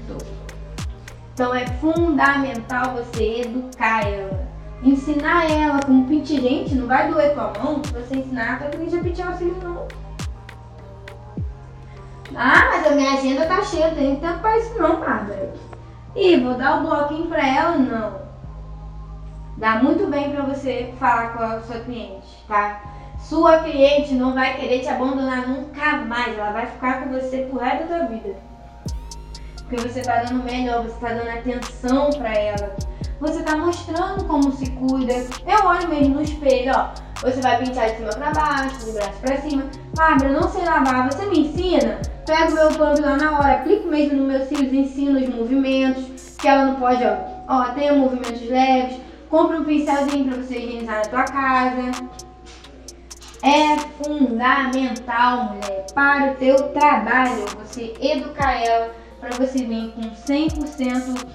Então 1.34 1.54
é 1.54 1.66
fundamental 1.68 2.96
você 2.96 3.42
educar 3.42 4.08
ela 4.08 4.48
ensinar 4.84 5.50
ela 5.50 5.80
como 5.86 6.08
pentear. 6.08 6.42
Gente, 6.42 6.76
não 6.76 6.88
vai 6.88 7.12
doer 7.12 7.34
tua 7.34 7.54
mão 7.62 7.82
se 7.84 7.94
você 7.94 8.18
ensinar 8.18 8.54
a 8.54 8.58
tua 8.58 8.70
cliente 8.70 8.96
a 8.96 9.02
pentear 9.02 9.34
o 9.34 9.38
cílio, 9.38 9.58
não. 9.64 9.88
Ah, 12.40 12.70
mas 12.70 12.86
a 12.86 12.92
minha 12.92 13.14
agenda 13.14 13.48
tá 13.48 13.64
cheia, 13.64 13.88
não 13.88 13.96
tem 13.96 14.16
tempo 14.18 14.40
pra 14.40 14.58
isso 14.60 14.78
não, 14.78 15.00
Bárbara. 15.00 15.54
E 16.16 16.38
vou 16.38 16.54
dar 16.54 16.78
o 16.78 16.88
bloquinho 16.88 17.26
pra 17.26 17.44
ela? 17.44 17.78
Não. 17.78 18.22
Dá 19.58 19.82
muito 19.82 20.06
bem 20.06 20.30
pra 20.30 20.44
você 20.44 20.94
falar 21.00 21.34
com 21.34 21.42
a 21.42 21.62
sua 21.62 21.80
cliente, 21.80 22.28
tá? 22.48 22.80
Sua 23.20 23.58
cliente 23.64 24.14
não 24.14 24.36
vai 24.36 24.56
querer 24.56 24.82
te 24.82 24.88
abandonar 24.88 25.48
nunca 25.48 25.98
mais. 25.98 26.38
Ela 26.38 26.52
vai 26.52 26.68
ficar 26.68 27.02
com 27.02 27.10
você 27.10 27.48
pro 27.50 27.60
resto 27.60 27.88
da 27.88 28.06
vida. 28.06 28.36
Porque 29.68 29.86
você 29.86 30.02
tá 30.02 30.24
dando 30.24 30.46
melhor, 30.46 30.84
você 30.84 31.06
tá 31.06 31.14
dando 31.14 31.30
atenção 31.30 32.10
para 32.12 32.34
ela. 32.34 32.76
Você 33.20 33.44
tá 33.44 33.58
mostrando 33.58 34.24
como 34.26 34.52
se 34.54 34.70
cuida. 34.72 35.14
Eu 35.46 35.66
olho 35.66 35.90
mesmo 35.90 36.16
no 36.16 36.22
espelho, 36.22 36.72
ó. 36.74 36.90
Você 37.22 37.42
vai 37.42 37.58
pintar 37.62 37.90
de 37.90 37.98
cima 37.98 38.10
para 38.12 38.32
baixo, 38.32 38.86
de 38.86 38.92
braço 38.92 39.20
para 39.20 39.42
cima. 39.42 39.66
Bárbara, 39.94 40.32
não 40.32 40.48
sei 40.48 40.64
lavar, 40.64 41.12
você 41.12 41.26
me 41.26 41.40
ensina? 41.40 42.00
Pego 42.26 42.54
meu 42.54 42.72
pano 42.76 43.02
lá 43.02 43.18
na 43.18 43.40
hora, 43.40 43.54
aplico 43.56 43.90
mesmo 43.90 44.18
nos 44.18 44.28
meus 44.28 44.48
cílios, 44.48 44.74
ensino 44.74 45.20
os 45.20 45.36
movimentos. 45.36 46.38
Que 46.38 46.48
ela 46.48 46.66
não 46.66 46.76
pode, 46.76 47.04
ó. 47.04 47.18
Ó, 47.50 47.64
tenha 47.74 47.94
movimentos 47.94 48.48
leves. 48.48 49.02
Compre 49.30 49.58
um 49.58 49.66
pincelzinho 49.66 50.30
para 50.30 50.44
você 50.44 50.60
higienizar 50.60 50.98
na 50.98 51.02
tua 51.02 51.24
casa. 51.24 51.92
É 53.44 53.78
fundamental, 54.02 55.46
mulher, 55.46 55.86
para 55.94 56.32
o 56.32 56.36
teu 56.36 56.56
trabalho. 56.70 57.46
Você 57.64 57.94
educar 58.00 58.64
ela 58.64 58.92
para 59.20 59.36
você 59.38 59.64
vir 59.64 59.92
com 59.94 60.02
100% 60.02 61.26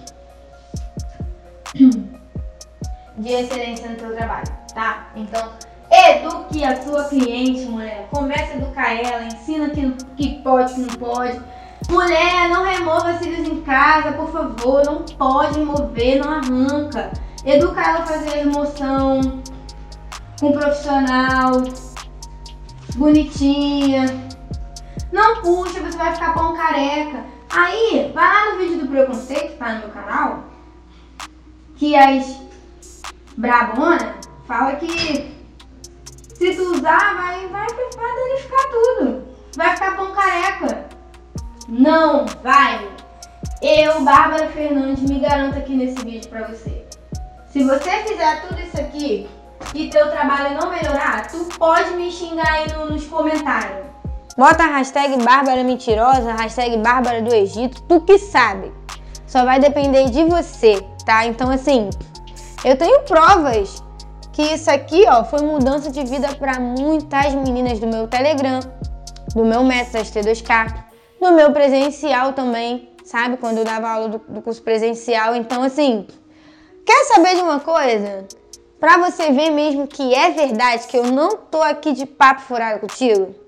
de 3.19 3.33
excelência 3.33 3.89
no 3.91 3.97
teu 3.97 4.15
trabalho, 4.15 4.53
tá? 4.75 5.11
Então, 5.17 5.51
eduque 5.91 6.65
a 6.65 6.83
sua 6.83 7.05
cliente, 7.05 7.63
mulher. 7.67 8.09
Comece 8.11 8.53
a 8.53 8.57
educar 8.57 8.93
ela, 8.95 9.25
ensina 9.25 9.71
que, 9.71 9.93
que 10.17 10.43
pode, 10.43 10.75
que 10.75 10.81
não 10.81 10.95
pode. 10.95 11.41
Mulher, 11.89 12.49
não 12.49 12.65
remova 12.65 13.19
cílios 13.19 13.47
em 13.47 13.61
casa, 13.63 14.13
por 14.13 14.31
favor. 14.31 14.85
Não 14.85 15.03
pode 15.03 15.59
mover, 15.61 16.19
não 16.25 16.33
arranca. 16.33 17.13
Educa 17.45 17.81
ela 17.81 18.01
a 18.01 18.07
fazer 18.07 18.31
remoção 18.31 19.43
com 20.41 20.49
um 20.49 20.53
profissional, 20.53 21.63
bonitinha. 22.95 24.07
Não 25.11 25.43
puxa, 25.43 25.81
você 25.81 25.97
vai 25.97 26.15
ficar 26.15 26.35
pão 26.35 26.57
careca. 26.57 27.25
Aí, 27.55 28.11
vai 28.15 28.25
lá 28.25 28.53
no 28.53 28.59
vídeo 28.59 28.79
do 28.79 28.89
preconceito, 28.89 29.59
tá 29.59 29.75
no 29.75 29.81
meu 29.81 29.89
canal, 29.91 30.45
que 31.77 31.95
as 31.95 32.41
brabona 33.37 34.15
fala 34.47 34.77
que 34.77 35.33
se 36.35 36.57
tu 36.57 36.73
usar, 36.73 37.15
vai, 37.15 37.47
vai, 37.49 37.67
vai 37.69 38.17
danificar 38.17 38.71
tudo. 38.71 39.23
Vai 39.55 39.75
ficar 39.75 39.97
pão 39.97 40.13
careca. 40.13 40.87
Não 41.69 42.27
vai. 42.43 42.89
Eu, 43.61 44.01
Bárbara 44.03 44.49
Fernandes, 44.49 45.09
me 45.09 45.21
garanto 45.21 45.59
aqui 45.59 45.75
nesse 45.75 46.03
vídeo 46.05 46.29
pra 46.29 46.49
você. 46.49 46.85
Se 47.51 47.63
você 47.63 47.91
fizer 48.05 48.41
tudo 48.49 48.61
isso 48.61 48.81
aqui 48.81 49.29
e 49.75 49.89
teu 49.89 50.11
trabalho 50.11 50.61
não 50.61 50.71
melhorar, 50.71 51.29
tu 51.29 51.45
pode 51.59 51.91
me 51.93 52.11
xingar 52.11 52.51
aí 52.51 52.73
no, 52.73 52.91
nos 52.91 53.07
comentários. 53.07 53.92
Bota 54.37 54.65
a 54.65 54.79
hashtag 54.79 55.23
Bárbara 55.23 55.63
Mentirosa, 55.63 56.33
hashtag 56.33 56.79
Bárbara 56.79 57.21
do 57.21 57.35
Egito, 57.35 57.83
tu 57.83 58.01
que 58.01 58.19
sabe. 58.19 58.73
Só 59.27 59.45
vai 59.45 59.61
depender 59.61 60.09
de 60.09 60.25
você, 60.25 60.83
tá? 61.05 61.27
Então, 61.27 61.51
assim, 61.51 61.91
eu 62.65 62.75
tenho 62.77 63.03
provas 63.03 63.83
que 64.33 64.43
isso 64.43 64.71
aqui, 64.71 65.05
ó, 65.07 65.23
foi 65.23 65.43
mudança 65.43 65.91
de 65.91 66.03
vida 66.05 66.35
para 66.37 66.59
muitas 66.59 67.35
meninas 67.35 67.79
do 67.79 67.87
meu 67.87 68.09
Telegram, 68.09 68.61
do 69.35 69.45
meu 69.45 69.63
método 69.63 70.03
T2K, 70.03 70.85
do 71.21 71.33
meu 71.33 71.53
presencial 71.53 72.33
também, 72.33 72.89
sabe? 73.05 73.37
Quando 73.37 73.59
eu 73.59 73.65
dava 73.65 73.91
aula 73.91 74.09
do, 74.09 74.19
do 74.19 74.41
curso 74.41 74.63
presencial. 74.63 75.37
Então, 75.37 75.63
assim, 75.63 76.07
quer 76.87 77.05
saber 77.05 77.37
de 77.37 77.43
uma 77.43 77.61
coisa? 77.61 78.27
Pra 78.81 78.97
você 78.97 79.31
ver 79.31 79.51
mesmo 79.51 79.87
que 79.87 80.15
é 80.15 80.31
verdade, 80.31 80.87
que 80.87 80.97
eu 80.97 81.05
não 81.05 81.37
tô 81.37 81.61
aqui 81.61 81.93
de 81.93 82.07
papo 82.07 82.41
furado 82.41 82.81
contigo, 82.81 83.42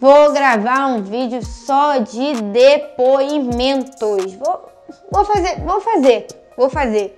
Vou 0.00 0.32
gravar 0.32 0.86
um 0.86 1.02
vídeo 1.02 1.44
só 1.44 1.98
de 1.98 2.40
depoimentos. 2.52 4.32
Vou, 4.34 4.68
vou 5.10 5.24
fazer, 5.24 5.60
vou 5.64 5.80
fazer, 5.80 6.26
vou 6.56 6.70
fazer 6.70 7.16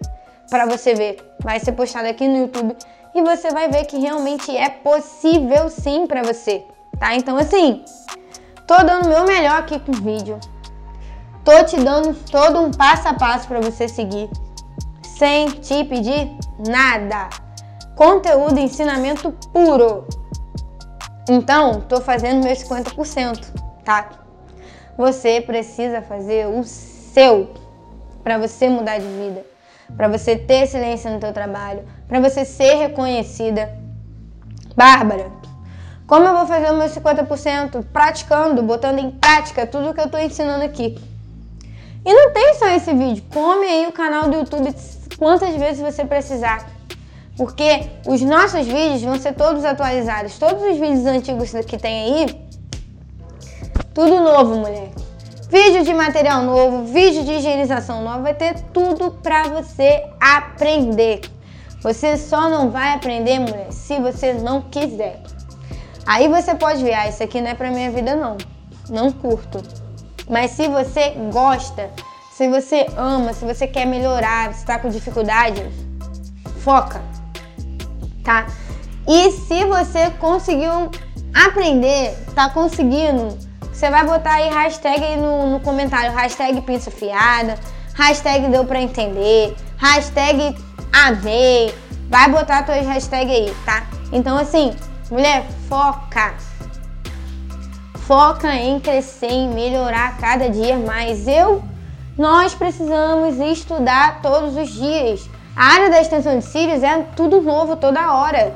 para 0.48 0.64
você 0.64 0.94
ver. 0.94 1.18
Vai 1.42 1.60
ser 1.60 1.72
postado 1.72 2.08
aqui 2.08 2.26
no 2.26 2.38
YouTube 2.38 2.74
e 3.14 3.20
você 3.20 3.50
vai 3.50 3.68
ver 3.68 3.84
que 3.84 3.98
realmente 3.98 4.56
é 4.56 4.70
possível 4.70 5.68
sim 5.68 6.06
para 6.06 6.22
você, 6.22 6.64
tá? 6.98 7.14
Então 7.14 7.36
assim, 7.36 7.84
tô 8.66 8.78
dando 8.78 9.04
o 9.04 9.08
meu 9.10 9.24
melhor 9.26 9.58
aqui 9.58 9.78
com 9.78 9.92
o 9.92 9.96
vídeo. 9.96 10.40
Tô 11.44 11.62
te 11.64 11.76
dando 11.76 12.14
todo 12.30 12.60
um 12.60 12.70
passo 12.70 13.08
a 13.08 13.12
passo 13.12 13.46
para 13.46 13.60
você 13.60 13.88
seguir, 13.88 14.30
sem 15.02 15.50
te 15.50 15.84
pedir 15.84 16.34
nada. 16.66 17.28
Conteúdo, 17.94 18.58
ensinamento 18.58 19.32
puro. 19.52 20.06
Então, 21.32 21.80
tô 21.82 22.00
fazendo 22.00 22.42
meus 22.42 22.58
50%, 22.58 23.46
tá? 23.84 24.10
Você 24.98 25.40
precisa 25.40 26.02
fazer 26.02 26.48
o 26.48 26.64
seu 26.64 27.54
para 28.24 28.36
você 28.36 28.68
mudar 28.68 28.98
de 28.98 29.06
vida, 29.06 29.46
para 29.96 30.08
você 30.08 30.34
ter 30.34 30.64
excelência 30.64 31.08
no 31.08 31.20
teu 31.20 31.32
trabalho, 31.32 31.84
para 32.08 32.18
você 32.18 32.44
ser 32.44 32.74
reconhecida. 32.74 33.72
Bárbara, 34.74 35.30
como 36.04 36.26
eu 36.26 36.36
vou 36.36 36.46
fazer 36.48 36.72
os 36.72 36.76
meus 36.76 36.92
50%? 36.96 37.84
Praticando, 37.92 38.60
botando 38.64 38.98
em 38.98 39.12
prática 39.12 39.64
tudo 39.64 39.94
que 39.94 40.00
eu 40.00 40.10
tô 40.10 40.18
ensinando 40.18 40.64
aqui. 40.64 41.00
E 42.04 42.12
não 42.12 42.32
tem 42.32 42.54
só 42.54 42.66
esse 42.70 42.92
vídeo. 42.92 43.22
Come 43.32 43.66
aí 43.66 43.86
o 43.86 43.92
canal 43.92 44.28
do 44.28 44.34
YouTube 44.34 44.74
quantas 45.16 45.54
vezes 45.54 45.80
você 45.80 46.04
precisar. 46.04 46.79
Porque 47.40 47.88
os 48.06 48.20
nossos 48.20 48.66
vídeos 48.66 49.00
vão 49.00 49.18
ser 49.18 49.32
todos 49.32 49.64
atualizados. 49.64 50.38
Todos 50.38 50.62
os 50.62 50.76
vídeos 50.76 51.06
antigos 51.06 51.50
que 51.64 51.78
tem 51.78 52.02
aí, 52.02 52.46
tudo 53.94 54.20
novo, 54.20 54.56
mulher. 54.56 54.90
Vídeo 55.48 55.82
de 55.82 55.94
material 55.94 56.42
novo, 56.42 56.84
vídeo 56.84 57.24
de 57.24 57.32
higienização 57.32 58.04
nova, 58.04 58.24
vai 58.24 58.34
ter 58.34 58.60
tudo 58.74 59.12
pra 59.22 59.44
você 59.44 60.04
aprender. 60.20 61.22
Você 61.82 62.18
só 62.18 62.46
não 62.50 62.70
vai 62.70 62.92
aprender, 62.92 63.38
mulher, 63.38 63.72
se 63.72 63.98
você 63.98 64.34
não 64.34 64.60
quiser. 64.60 65.22
Aí 66.04 66.28
você 66.28 66.54
pode 66.54 66.84
ver, 66.84 66.92
ah, 66.92 67.08
isso 67.08 67.22
aqui 67.22 67.40
não 67.40 67.52
é 67.52 67.54
pra 67.54 67.70
minha 67.70 67.90
vida 67.90 68.14
não. 68.14 68.36
Não 68.90 69.10
curto. 69.10 69.62
Mas 70.28 70.50
se 70.50 70.68
você 70.68 71.14
gosta, 71.32 71.88
se 72.34 72.46
você 72.50 72.86
ama, 72.98 73.32
se 73.32 73.46
você 73.46 73.66
quer 73.66 73.86
melhorar, 73.86 74.52
se 74.52 74.66
tá 74.66 74.78
com 74.78 74.90
dificuldade, 74.90 75.66
foca 76.58 77.00
tá? 78.24 78.46
E 79.08 79.30
se 79.32 79.64
você 79.64 80.10
conseguiu 80.18 80.90
aprender, 81.34 82.16
tá 82.34 82.48
conseguindo, 82.50 83.36
você 83.72 83.90
vai 83.90 84.04
botar 84.04 84.34
aí 84.34 84.48
hashtag 84.50 85.02
aí 85.02 85.16
no, 85.16 85.52
no 85.52 85.60
comentário, 85.60 86.12
hashtag 86.12 86.60
pinça 86.62 86.90
fiada, 86.90 87.58
hashtag 87.94 88.48
deu 88.48 88.64
pra 88.64 88.80
entender, 88.80 89.56
hashtag 89.78 90.56
amei, 90.92 91.74
vai 92.08 92.28
botar 92.28 92.64
tuas 92.64 92.84
hashtags 92.84 93.32
aí, 93.32 93.54
tá? 93.64 93.86
Então 94.12 94.36
assim, 94.36 94.74
mulher, 95.10 95.46
foca. 95.68 96.34
Foca 98.00 98.52
em 98.56 98.80
crescer, 98.80 99.30
em 99.30 99.48
melhorar 99.48 100.18
cada 100.18 100.50
dia 100.50 100.76
mais. 100.76 101.28
Eu, 101.28 101.62
nós 102.18 102.52
precisamos 102.54 103.38
estudar 103.38 104.20
todos 104.20 104.56
os 104.56 104.68
dias. 104.68 105.30
A 105.56 105.64
área 105.64 105.90
da 105.90 106.00
extensão 106.00 106.38
de 106.38 106.44
cílios 106.44 106.82
é 106.82 107.02
tudo 107.16 107.42
novo 107.42 107.76
toda 107.76 108.12
hora. 108.14 108.54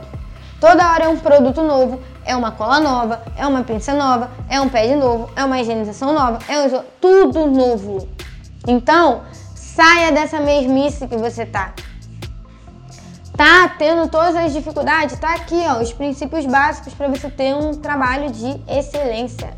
Toda 0.61 0.91
hora 0.91 1.05
é 1.05 1.09
um 1.09 1.19
produto 1.19 1.63
novo, 1.63 2.01
é 2.25 2.35
uma 2.35 2.53
cola 2.53 2.81
nova, 2.81 3.23
é 3.37 3.47
uma 3.47 3.63
pinça 3.63 3.93
nova, 3.93 4.31
é 4.49 4.61
um 4.61 4.69
pad 4.69 4.95
novo, 4.97 5.29
é 5.37 5.45
uma 5.45 5.61
higienização 5.61 6.13
nova, 6.15 6.39
é 6.49 6.59
um... 6.59 6.83
tudo 7.01 7.47
novo. 7.47 8.09
Então, 8.67 9.23
saia 9.55 10.11
dessa 10.13 10.41
mesmice 10.41 11.07
que 11.07 11.17
você 11.17 11.45
tá. 11.45 11.75
Tá 13.37 13.69
tendo 13.77 14.09
todas 14.09 14.37
as 14.37 14.53
dificuldades? 14.53 15.19
Tá 15.19 15.35
aqui, 15.35 15.61
ó, 15.69 15.83
os 15.83 15.93
princípios 15.93 16.47
básicos 16.47 16.95
para 16.95 17.09
você 17.09 17.29
ter 17.29 17.55
um 17.55 17.75
trabalho 17.75 18.31
de 18.31 18.61
excelência. 18.69 19.53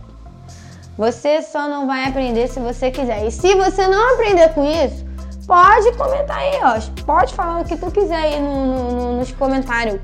Você 0.96 1.42
só 1.42 1.68
não 1.68 1.86
vai 1.86 2.08
aprender 2.08 2.48
se 2.48 2.58
você 2.58 2.90
quiser. 2.90 3.26
E 3.26 3.30
se 3.30 3.54
você 3.54 3.86
não 3.86 4.14
aprender 4.14 4.48
com 4.54 4.64
isso, 4.64 5.04
pode 5.46 5.92
comentar 5.92 6.38
aí, 6.38 6.60
ó. 6.62 7.04
Pode 7.04 7.34
falar 7.34 7.60
o 7.60 7.64
que 7.64 7.76
tu 7.76 7.90
quiser 7.90 8.16
aí 8.16 8.40
no, 8.40 8.92
no, 8.92 9.18
nos 9.18 9.32
comentários. 9.32 10.00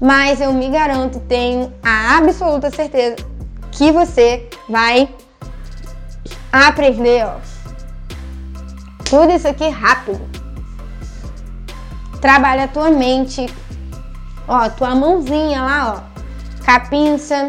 Mas 0.00 0.40
eu 0.40 0.52
me 0.52 0.68
garanto, 0.68 1.20
tenho 1.20 1.72
a 1.82 2.18
absoluta 2.18 2.70
certeza 2.70 3.16
que 3.70 3.92
você 3.92 4.48
vai 4.68 5.08
aprender, 6.52 7.24
ó. 7.24 7.36
Tudo 9.08 9.32
isso 9.32 9.46
aqui 9.46 9.68
rápido. 9.68 10.20
Trabalha 12.20 12.64
a 12.64 12.68
tua 12.68 12.90
mente. 12.90 13.46
Ó, 14.46 14.68
tua 14.70 14.94
mãozinha 14.94 15.62
lá, 15.62 15.94
ó. 15.94 16.64
Capinça. 16.64 17.48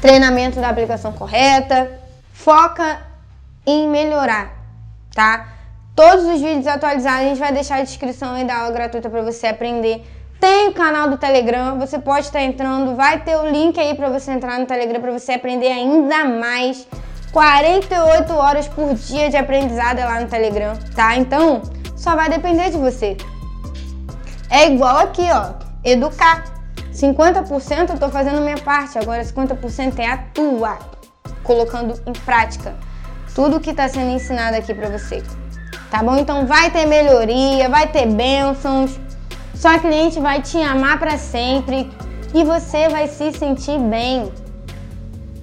Treinamento 0.00 0.60
da 0.60 0.68
aplicação 0.68 1.12
correta. 1.12 2.00
Foca 2.32 3.00
em 3.66 3.88
melhorar 3.88 4.55
tá? 5.16 5.48
Todos 5.96 6.26
os 6.26 6.40
vídeos 6.42 6.66
atualizados 6.66 7.20
a 7.20 7.24
gente 7.24 7.38
vai 7.38 7.52
deixar 7.52 7.76
a 7.76 7.82
descrição 7.82 8.34
aí 8.34 8.44
da 8.44 8.58
aula 8.58 8.70
gratuita 8.70 9.08
para 9.08 9.22
você 9.22 9.46
aprender. 9.46 10.04
Tem 10.38 10.68
o 10.68 10.74
canal 10.74 11.08
do 11.08 11.16
Telegram, 11.16 11.78
você 11.78 11.98
pode 11.98 12.26
estar 12.26 12.42
entrando, 12.42 12.94
vai 12.94 13.20
ter 13.20 13.34
o 13.34 13.48
link 13.48 13.80
aí 13.80 13.94
para 13.94 14.10
você 14.10 14.30
entrar 14.30 14.60
no 14.60 14.66
Telegram 14.66 15.00
para 15.00 15.10
você 15.10 15.32
aprender 15.32 15.72
ainda 15.72 16.26
mais. 16.26 16.86
48 17.32 18.32
horas 18.34 18.68
por 18.68 18.94
dia 18.94 19.30
de 19.30 19.36
aprendizado 19.36 19.98
lá 19.98 20.20
no 20.20 20.28
Telegram, 20.28 20.74
tá? 20.94 21.16
Então, 21.16 21.62
só 21.96 22.14
vai 22.14 22.28
depender 22.28 22.70
de 22.70 22.76
você. 22.76 23.16
É 24.50 24.70
igual 24.70 24.98
aqui, 24.98 25.26
ó, 25.32 25.54
educar. 25.82 26.44
50% 26.92 27.90
eu 27.90 27.98
tô 27.98 28.08
fazendo 28.10 28.40
minha 28.42 28.58
parte, 28.58 28.98
agora 28.98 29.22
50% 29.22 29.98
é 29.98 30.06
a 30.06 30.18
tua, 30.18 30.78
colocando 31.42 32.00
em 32.06 32.12
prática 32.12 32.74
tudo 33.36 33.60
que 33.60 33.68
está 33.68 33.86
sendo 33.86 34.12
ensinado 34.12 34.56
aqui 34.56 34.72
para 34.72 34.88
você. 34.88 35.22
Tá 35.90 36.02
bom? 36.02 36.16
Então 36.16 36.46
vai 36.46 36.70
ter 36.70 36.86
melhoria, 36.86 37.68
vai 37.68 37.86
ter 37.86 38.06
bênçãos, 38.06 38.98
sua 39.54 39.78
cliente 39.78 40.18
vai 40.18 40.40
te 40.40 40.56
amar 40.56 40.98
para 40.98 41.18
sempre 41.18 41.90
e 42.34 42.42
você 42.42 42.88
vai 42.88 43.06
se 43.06 43.30
sentir 43.32 43.78
bem, 43.78 44.32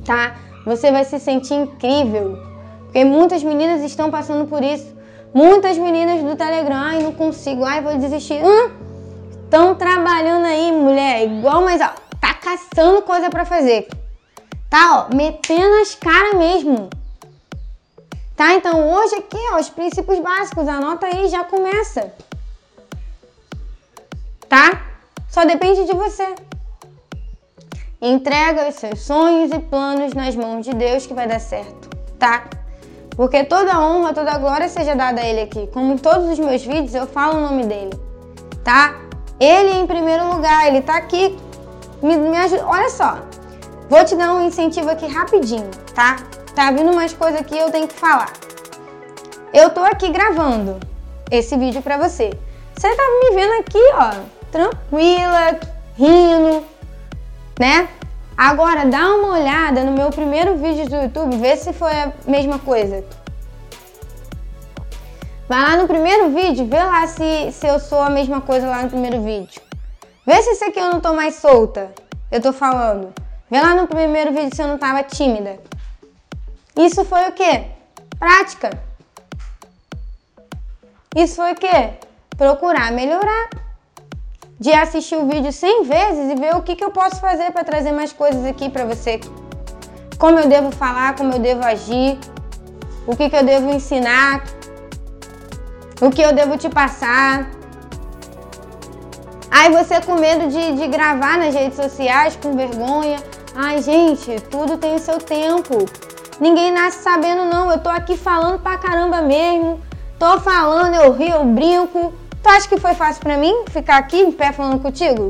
tá? 0.03 0.35
Você 0.65 0.91
vai 0.91 1.05
se 1.05 1.19
sentir 1.19 1.53
incrível, 1.53 2.39
porque 2.85 3.05
muitas 3.05 3.43
meninas 3.43 3.83
estão 3.83 4.09
passando 4.09 4.47
por 4.47 4.63
isso. 4.63 4.91
Muitas 5.31 5.77
meninas 5.77 6.23
do 6.23 6.35
Telegram, 6.35 6.75
ai, 6.75 7.01
não 7.01 7.11
consigo, 7.11 7.63
ai, 7.63 7.81
vou 7.81 7.95
desistir. 7.97 8.41
Estão 9.43 9.71
hum, 9.71 9.75
trabalhando 9.75 10.45
aí, 10.45 10.71
mulher, 10.71 11.25
igual, 11.25 11.61
mas 11.63 11.79
ó, 11.79 11.91
tá 12.19 12.33
caçando 12.33 13.03
coisa 13.03 13.29
para 13.29 13.45
fazer. 13.45 13.87
Tá, 14.69 15.07
ó, 15.11 15.15
metendo 15.15 15.75
as 15.81 15.93
caras 15.95 16.33
mesmo. 16.35 16.89
Tá? 18.43 18.55
Então 18.55 18.89
hoje 18.89 19.15
aqui, 19.15 19.37
ó, 19.53 19.59
os 19.59 19.69
princípios 19.69 20.19
básicos, 20.19 20.67
anota 20.67 21.05
aí, 21.05 21.29
já 21.29 21.45
começa 21.45 22.11
tá? 24.49 24.81
Só 25.29 25.45
depende 25.45 25.85
de 25.85 25.93
você. 25.93 26.35
Entrega 28.01 28.69
os 28.69 28.75
seus 28.75 28.99
sonhos 29.01 29.49
e 29.51 29.59
planos 29.59 30.13
nas 30.13 30.35
mãos 30.35 30.65
de 30.65 30.73
Deus 30.75 31.07
que 31.07 31.13
vai 31.13 31.27
dar 31.27 31.39
certo, 31.39 31.89
tá? 32.19 32.43
Porque 33.15 33.45
toda 33.45 33.79
honra, 33.79 34.13
toda 34.13 34.37
glória 34.37 34.67
seja 34.67 34.93
dada 34.93 35.21
a 35.21 35.25
Ele 35.25 35.41
aqui. 35.41 35.65
Como 35.73 35.93
em 35.93 35.97
todos 35.97 36.27
os 36.29 36.37
meus 36.37 36.63
vídeos 36.63 36.93
eu 36.93 37.07
falo 37.07 37.37
o 37.37 37.41
nome 37.41 37.65
dele, 37.65 37.97
tá? 38.63 38.99
Ele 39.39 39.71
em 39.71 39.87
primeiro 39.87 40.27
lugar, 40.35 40.67
ele 40.67 40.81
tá 40.81 40.97
aqui. 40.97 41.35
Me, 42.01 42.17
me 42.17 42.37
ajuda. 42.37 42.67
Olha 42.67 42.89
só, 42.89 43.19
vou 43.89 44.03
te 44.05 44.15
dar 44.15 44.33
um 44.33 44.45
incentivo 44.45 44.89
aqui 44.89 45.07
rapidinho, 45.07 45.71
tá? 45.95 46.17
Tá 46.55 46.69
vindo 46.71 46.91
umas 46.91 47.13
coisas 47.13 47.41
aqui 47.41 47.57
eu 47.57 47.71
tenho 47.71 47.87
que 47.87 47.95
falar. 47.95 48.31
Eu 49.51 49.71
tô 49.71 49.81
aqui 49.81 50.09
gravando 50.09 50.79
esse 51.31 51.57
vídeo 51.57 51.81
pra 51.81 51.97
você. 51.97 52.31
Você 52.75 52.95
tá 52.95 53.03
me 53.03 53.35
vendo 53.35 53.53
aqui, 53.59 53.79
ó, 53.95 54.23
tranquila, 54.51 55.59
rindo, 55.95 56.63
né? 57.59 57.87
Agora 58.37 58.85
dá 58.85 59.15
uma 59.15 59.33
olhada 59.39 59.83
no 59.83 59.91
meu 59.91 60.09
primeiro 60.09 60.57
vídeo 60.57 60.89
do 60.89 60.95
YouTube, 60.95 61.37
vê 61.37 61.55
se 61.55 61.73
foi 61.73 61.91
a 61.91 62.13
mesma 62.27 62.59
coisa. 62.59 63.03
Vai 65.47 65.61
lá 65.61 65.77
no 65.77 65.87
primeiro 65.87 66.29
vídeo, 66.29 66.65
vê 66.65 66.81
lá 66.81 67.05
se, 67.07 67.51
se 67.51 67.67
eu 67.67 67.79
sou 67.79 67.99
a 67.99 68.09
mesma 68.09 68.41
coisa 68.41 68.67
lá 68.67 68.81
no 68.81 68.89
primeiro 68.89 69.21
vídeo. 69.21 69.61
Vê 70.25 70.41
se 70.41 70.51
esse 70.51 70.63
aqui 70.63 70.79
eu 70.79 70.89
não 70.89 70.99
tô 70.99 71.13
mais 71.13 71.35
solta. 71.35 71.91
Eu 72.31 72.41
tô 72.41 72.53
falando. 72.53 73.13
Vê 73.51 73.59
lá 73.59 73.75
no 73.75 73.87
primeiro 73.87 74.31
vídeo 74.31 74.55
se 74.55 74.61
eu 74.61 74.67
não 74.67 74.77
tava 74.77 75.03
tímida. 75.03 75.59
Isso 76.75 77.05
foi 77.05 77.27
o 77.29 77.31
quê? 77.31 77.65
Prática. 78.17 78.71
Isso 81.15 81.35
foi 81.35 81.53
o 81.53 81.55
quê? 81.55 81.93
Procurar 82.35 82.91
melhorar 82.91 83.49
de 84.59 84.71
assistir 84.71 85.15
o 85.15 85.27
vídeo 85.27 85.51
100 85.51 85.83
vezes 85.83 86.31
e 86.31 86.35
ver 86.35 86.55
o 86.55 86.61
que, 86.61 86.75
que 86.75 86.83
eu 86.83 86.89
posso 86.89 87.17
fazer 87.17 87.51
para 87.51 87.63
trazer 87.63 87.91
mais 87.91 88.11
coisas 88.11 88.45
aqui 88.45 88.69
para 88.69 88.85
você. 88.85 89.19
Como 90.17 90.39
eu 90.39 90.47
devo 90.47 90.71
falar, 90.71 91.15
como 91.15 91.33
eu 91.33 91.39
devo 91.39 91.63
agir, 91.63 92.17
o 93.05 93.15
que, 93.15 93.29
que 93.29 93.35
eu 93.35 93.43
devo 93.43 93.69
ensinar, 93.69 94.43
o 96.01 96.09
que 96.09 96.21
eu 96.21 96.33
devo 96.33 96.57
te 96.57 96.69
passar. 96.69 97.49
Aí 99.51 99.71
você 99.71 100.01
com 100.01 100.15
medo 100.15 100.47
de, 100.47 100.77
de 100.77 100.87
gravar 100.87 101.37
nas 101.37 101.53
redes 101.53 101.75
sociais, 101.75 102.37
com 102.41 102.55
vergonha. 102.55 103.21
Ai, 103.55 103.81
gente, 103.81 104.39
tudo 104.49 104.77
tem 104.77 104.95
o 104.95 104.99
seu 104.99 105.19
tempo. 105.19 105.85
Ninguém 106.39 106.71
nasce 106.71 107.03
sabendo, 107.03 107.45
não. 107.45 107.71
Eu 107.71 107.79
tô 107.79 107.89
aqui 107.89 108.17
falando 108.17 108.59
pra 108.59 108.77
caramba 108.77 109.21
mesmo. 109.21 109.81
Tô 110.17 110.39
falando, 110.39 110.95
eu 110.95 111.11
rio, 111.11 111.35
eu 111.35 111.45
brinco. 111.45 112.13
Tu 112.41 112.49
acha 112.49 112.67
que 112.67 112.79
foi 112.79 112.93
fácil 112.93 113.21
pra 113.21 113.37
mim 113.37 113.65
ficar 113.69 113.97
aqui 113.97 114.19
em 114.19 114.31
pé 114.31 114.51
falando 114.51 114.81
contigo? 114.81 115.29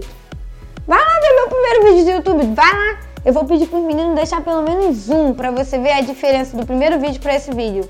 Vai 0.87 0.99
lá 0.99 1.19
ver 1.19 1.35
meu 1.35 1.47
primeiro 1.47 1.83
vídeo 1.85 2.05
do 2.05 2.11
YouTube, 2.11 2.55
vai 2.55 2.73
lá. 2.73 2.99
Eu 3.25 3.31
vou 3.31 3.45
pedir 3.45 3.67
pro 3.67 3.81
menino 3.81 4.15
deixar 4.15 4.41
pelo 4.41 4.63
menos 4.63 5.09
um 5.09 5.33
pra 5.33 5.49
você 5.49 5.77
ver 5.77 5.93
a 5.93 6.01
diferença 6.01 6.57
do 6.57 6.65
primeiro 6.65 6.99
vídeo 6.99 7.21
pra 7.21 7.35
esse 7.35 7.53
vídeo. 7.53 7.89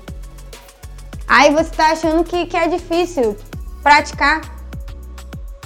Aí 1.26 1.52
você 1.52 1.70
tá 1.70 1.90
achando 1.90 2.22
que, 2.22 2.46
que 2.46 2.56
é 2.56 2.68
difícil 2.68 3.36
praticar. 3.82 4.42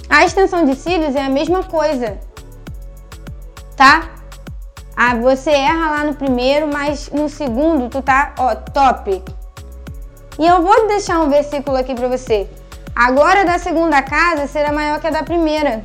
A 0.08 0.24
extensão 0.24 0.64
de 0.64 0.74
cílios 0.74 1.14
é 1.14 1.22
a 1.22 1.28
mesma 1.28 1.62
coisa, 1.64 2.18
tá? 3.76 4.08
Ah, 5.00 5.14
você 5.14 5.50
erra 5.52 5.90
lá 5.90 6.02
no 6.02 6.14
primeiro, 6.14 6.66
mas 6.66 7.08
no 7.10 7.28
segundo 7.28 7.88
tu 7.88 8.02
tá, 8.02 8.34
ó, 8.36 8.52
top. 8.56 9.22
E 10.36 10.44
eu 10.44 10.60
vou 10.60 10.88
deixar 10.88 11.20
um 11.20 11.30
versículo 11.30 11.76
aqui 11.76 11.94
pra 11.94 12.08
você. 12.08 12.50
Agora 12.96 13.44
da 13.44 13.60
segunda 13.60 14.02
casa 14.02 14.48
será 14.48 14.72
maior 14.72 15.00
que 15.00 15.06
a 15.06 15.10
da 15.10 15.22
primeira. 15.22 15.84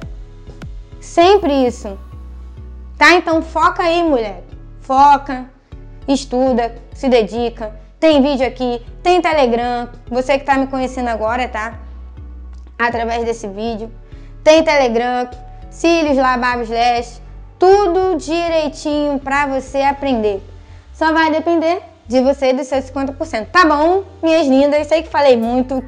Sempre 1.00 1.68
isso. 1.68 1.96
Tá? 2.98 3.14
Então 3.14 3.44
foca 3.44 3.84
aí, 3.84 4.02
mulher. 4.02 4.44
Foca, 4.82 5.46
estuda, 6.08 6.74
se 6.92 7.08
dedica. 7.08 7.72
Tem 8.00 8.20
vídeo 8.20 8.48
aqui, 8.48 8.84
tem 9.04 9.22
Telegram. 9.22 9.90
Você 10.10 10.40
que 10.40 10.44
tá 10.44 10.58
me 10.58 10.66
conhecendo 10.66 11.10
agora, 11.10 11.48
tá? 11.48 11.80
Através 12.80 13.24
desse 13.26 13.48
vídeo. 13.48 13.92
Tem 14.44 14.64
Telegram, 14.64 15.30
cílios 15.70 16.18
lá, 16.18 16.36
Babs 16.36 16.70
Lash. 16.72 17.23
Tudo 17.64 18.18
direitinho 18.18 19.20
pra 19.20 19.48
você 19.48 19.78
aprender. 19.78 20.44
Só 20.94 21.14
vai 21.14 21.32
depender 21.32 21.82
de 22.06 22.20
você 22.20 22.50
e 22.50 22.54
dos 22.54 22.68
seus 22.68 22.92
50%. 22.92 23.48
Tá 23.54 23.64
bom, 23.64 24.04
minhas 24.22 24.46
lindas? 24.48 24.86
Sei 24.86 25.02
que 25.02 25.08
falei 25.08 25.38
muito. 25.38 25.82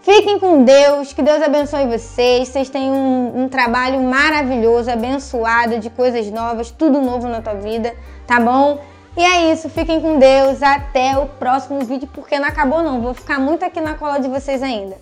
Fiquem 0.00 0.40
com 0.40 0.64
Deus, 0.64 1.12
que 1.12 1.22
Deus 1.22 1.40
abençoe 1.40 1.86
vocês. 1.86 2.48
Vocês 2.48 2.68
têm 2.68 2.90
um, 2.90 3.44
um, 3.44 3.48
trabalho 3.48 4.00
maravilhoso, 4.00 4.90
abençoado, 4.90 5.78
de 5.78 5.90
coisas 5.90 6.28
novas, 6.32 6.72
tudo 6.72 7.00
novo 7.00 7.28
na 7.28 7.40
tua 7.40 7.54
vida, 7.54 7.94
tá 8.26 8.40
bom? 8.40 8.80
E 9.16 9.22
é 9.22 9.52
isso, 9.52 9.70
fiquem 9.70 10.00
com 10.00 10.18
Deus. 10.18 10.60
Até 10.60 11.16
o 11.16 11.26
próximo 11.26 11.84
vídeo, 11.84 12.08
porque 12.12 12.36
não 12.36 12.48
acabou 12.48 12.82
não. 12.82 13.00
Vou 13.00 13.14
ficar 13.14 13.38
muito 13.38 13.64
aqui 13.64 13.80
na 13.80 13.94
cola 13.94 14.18
de 14.18 14.26
vocês 14.26 14.60
ainda. 14.60 14.96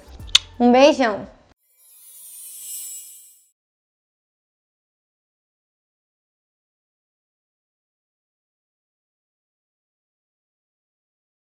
Um 0.61 0.71
beijão. 0.71 1.21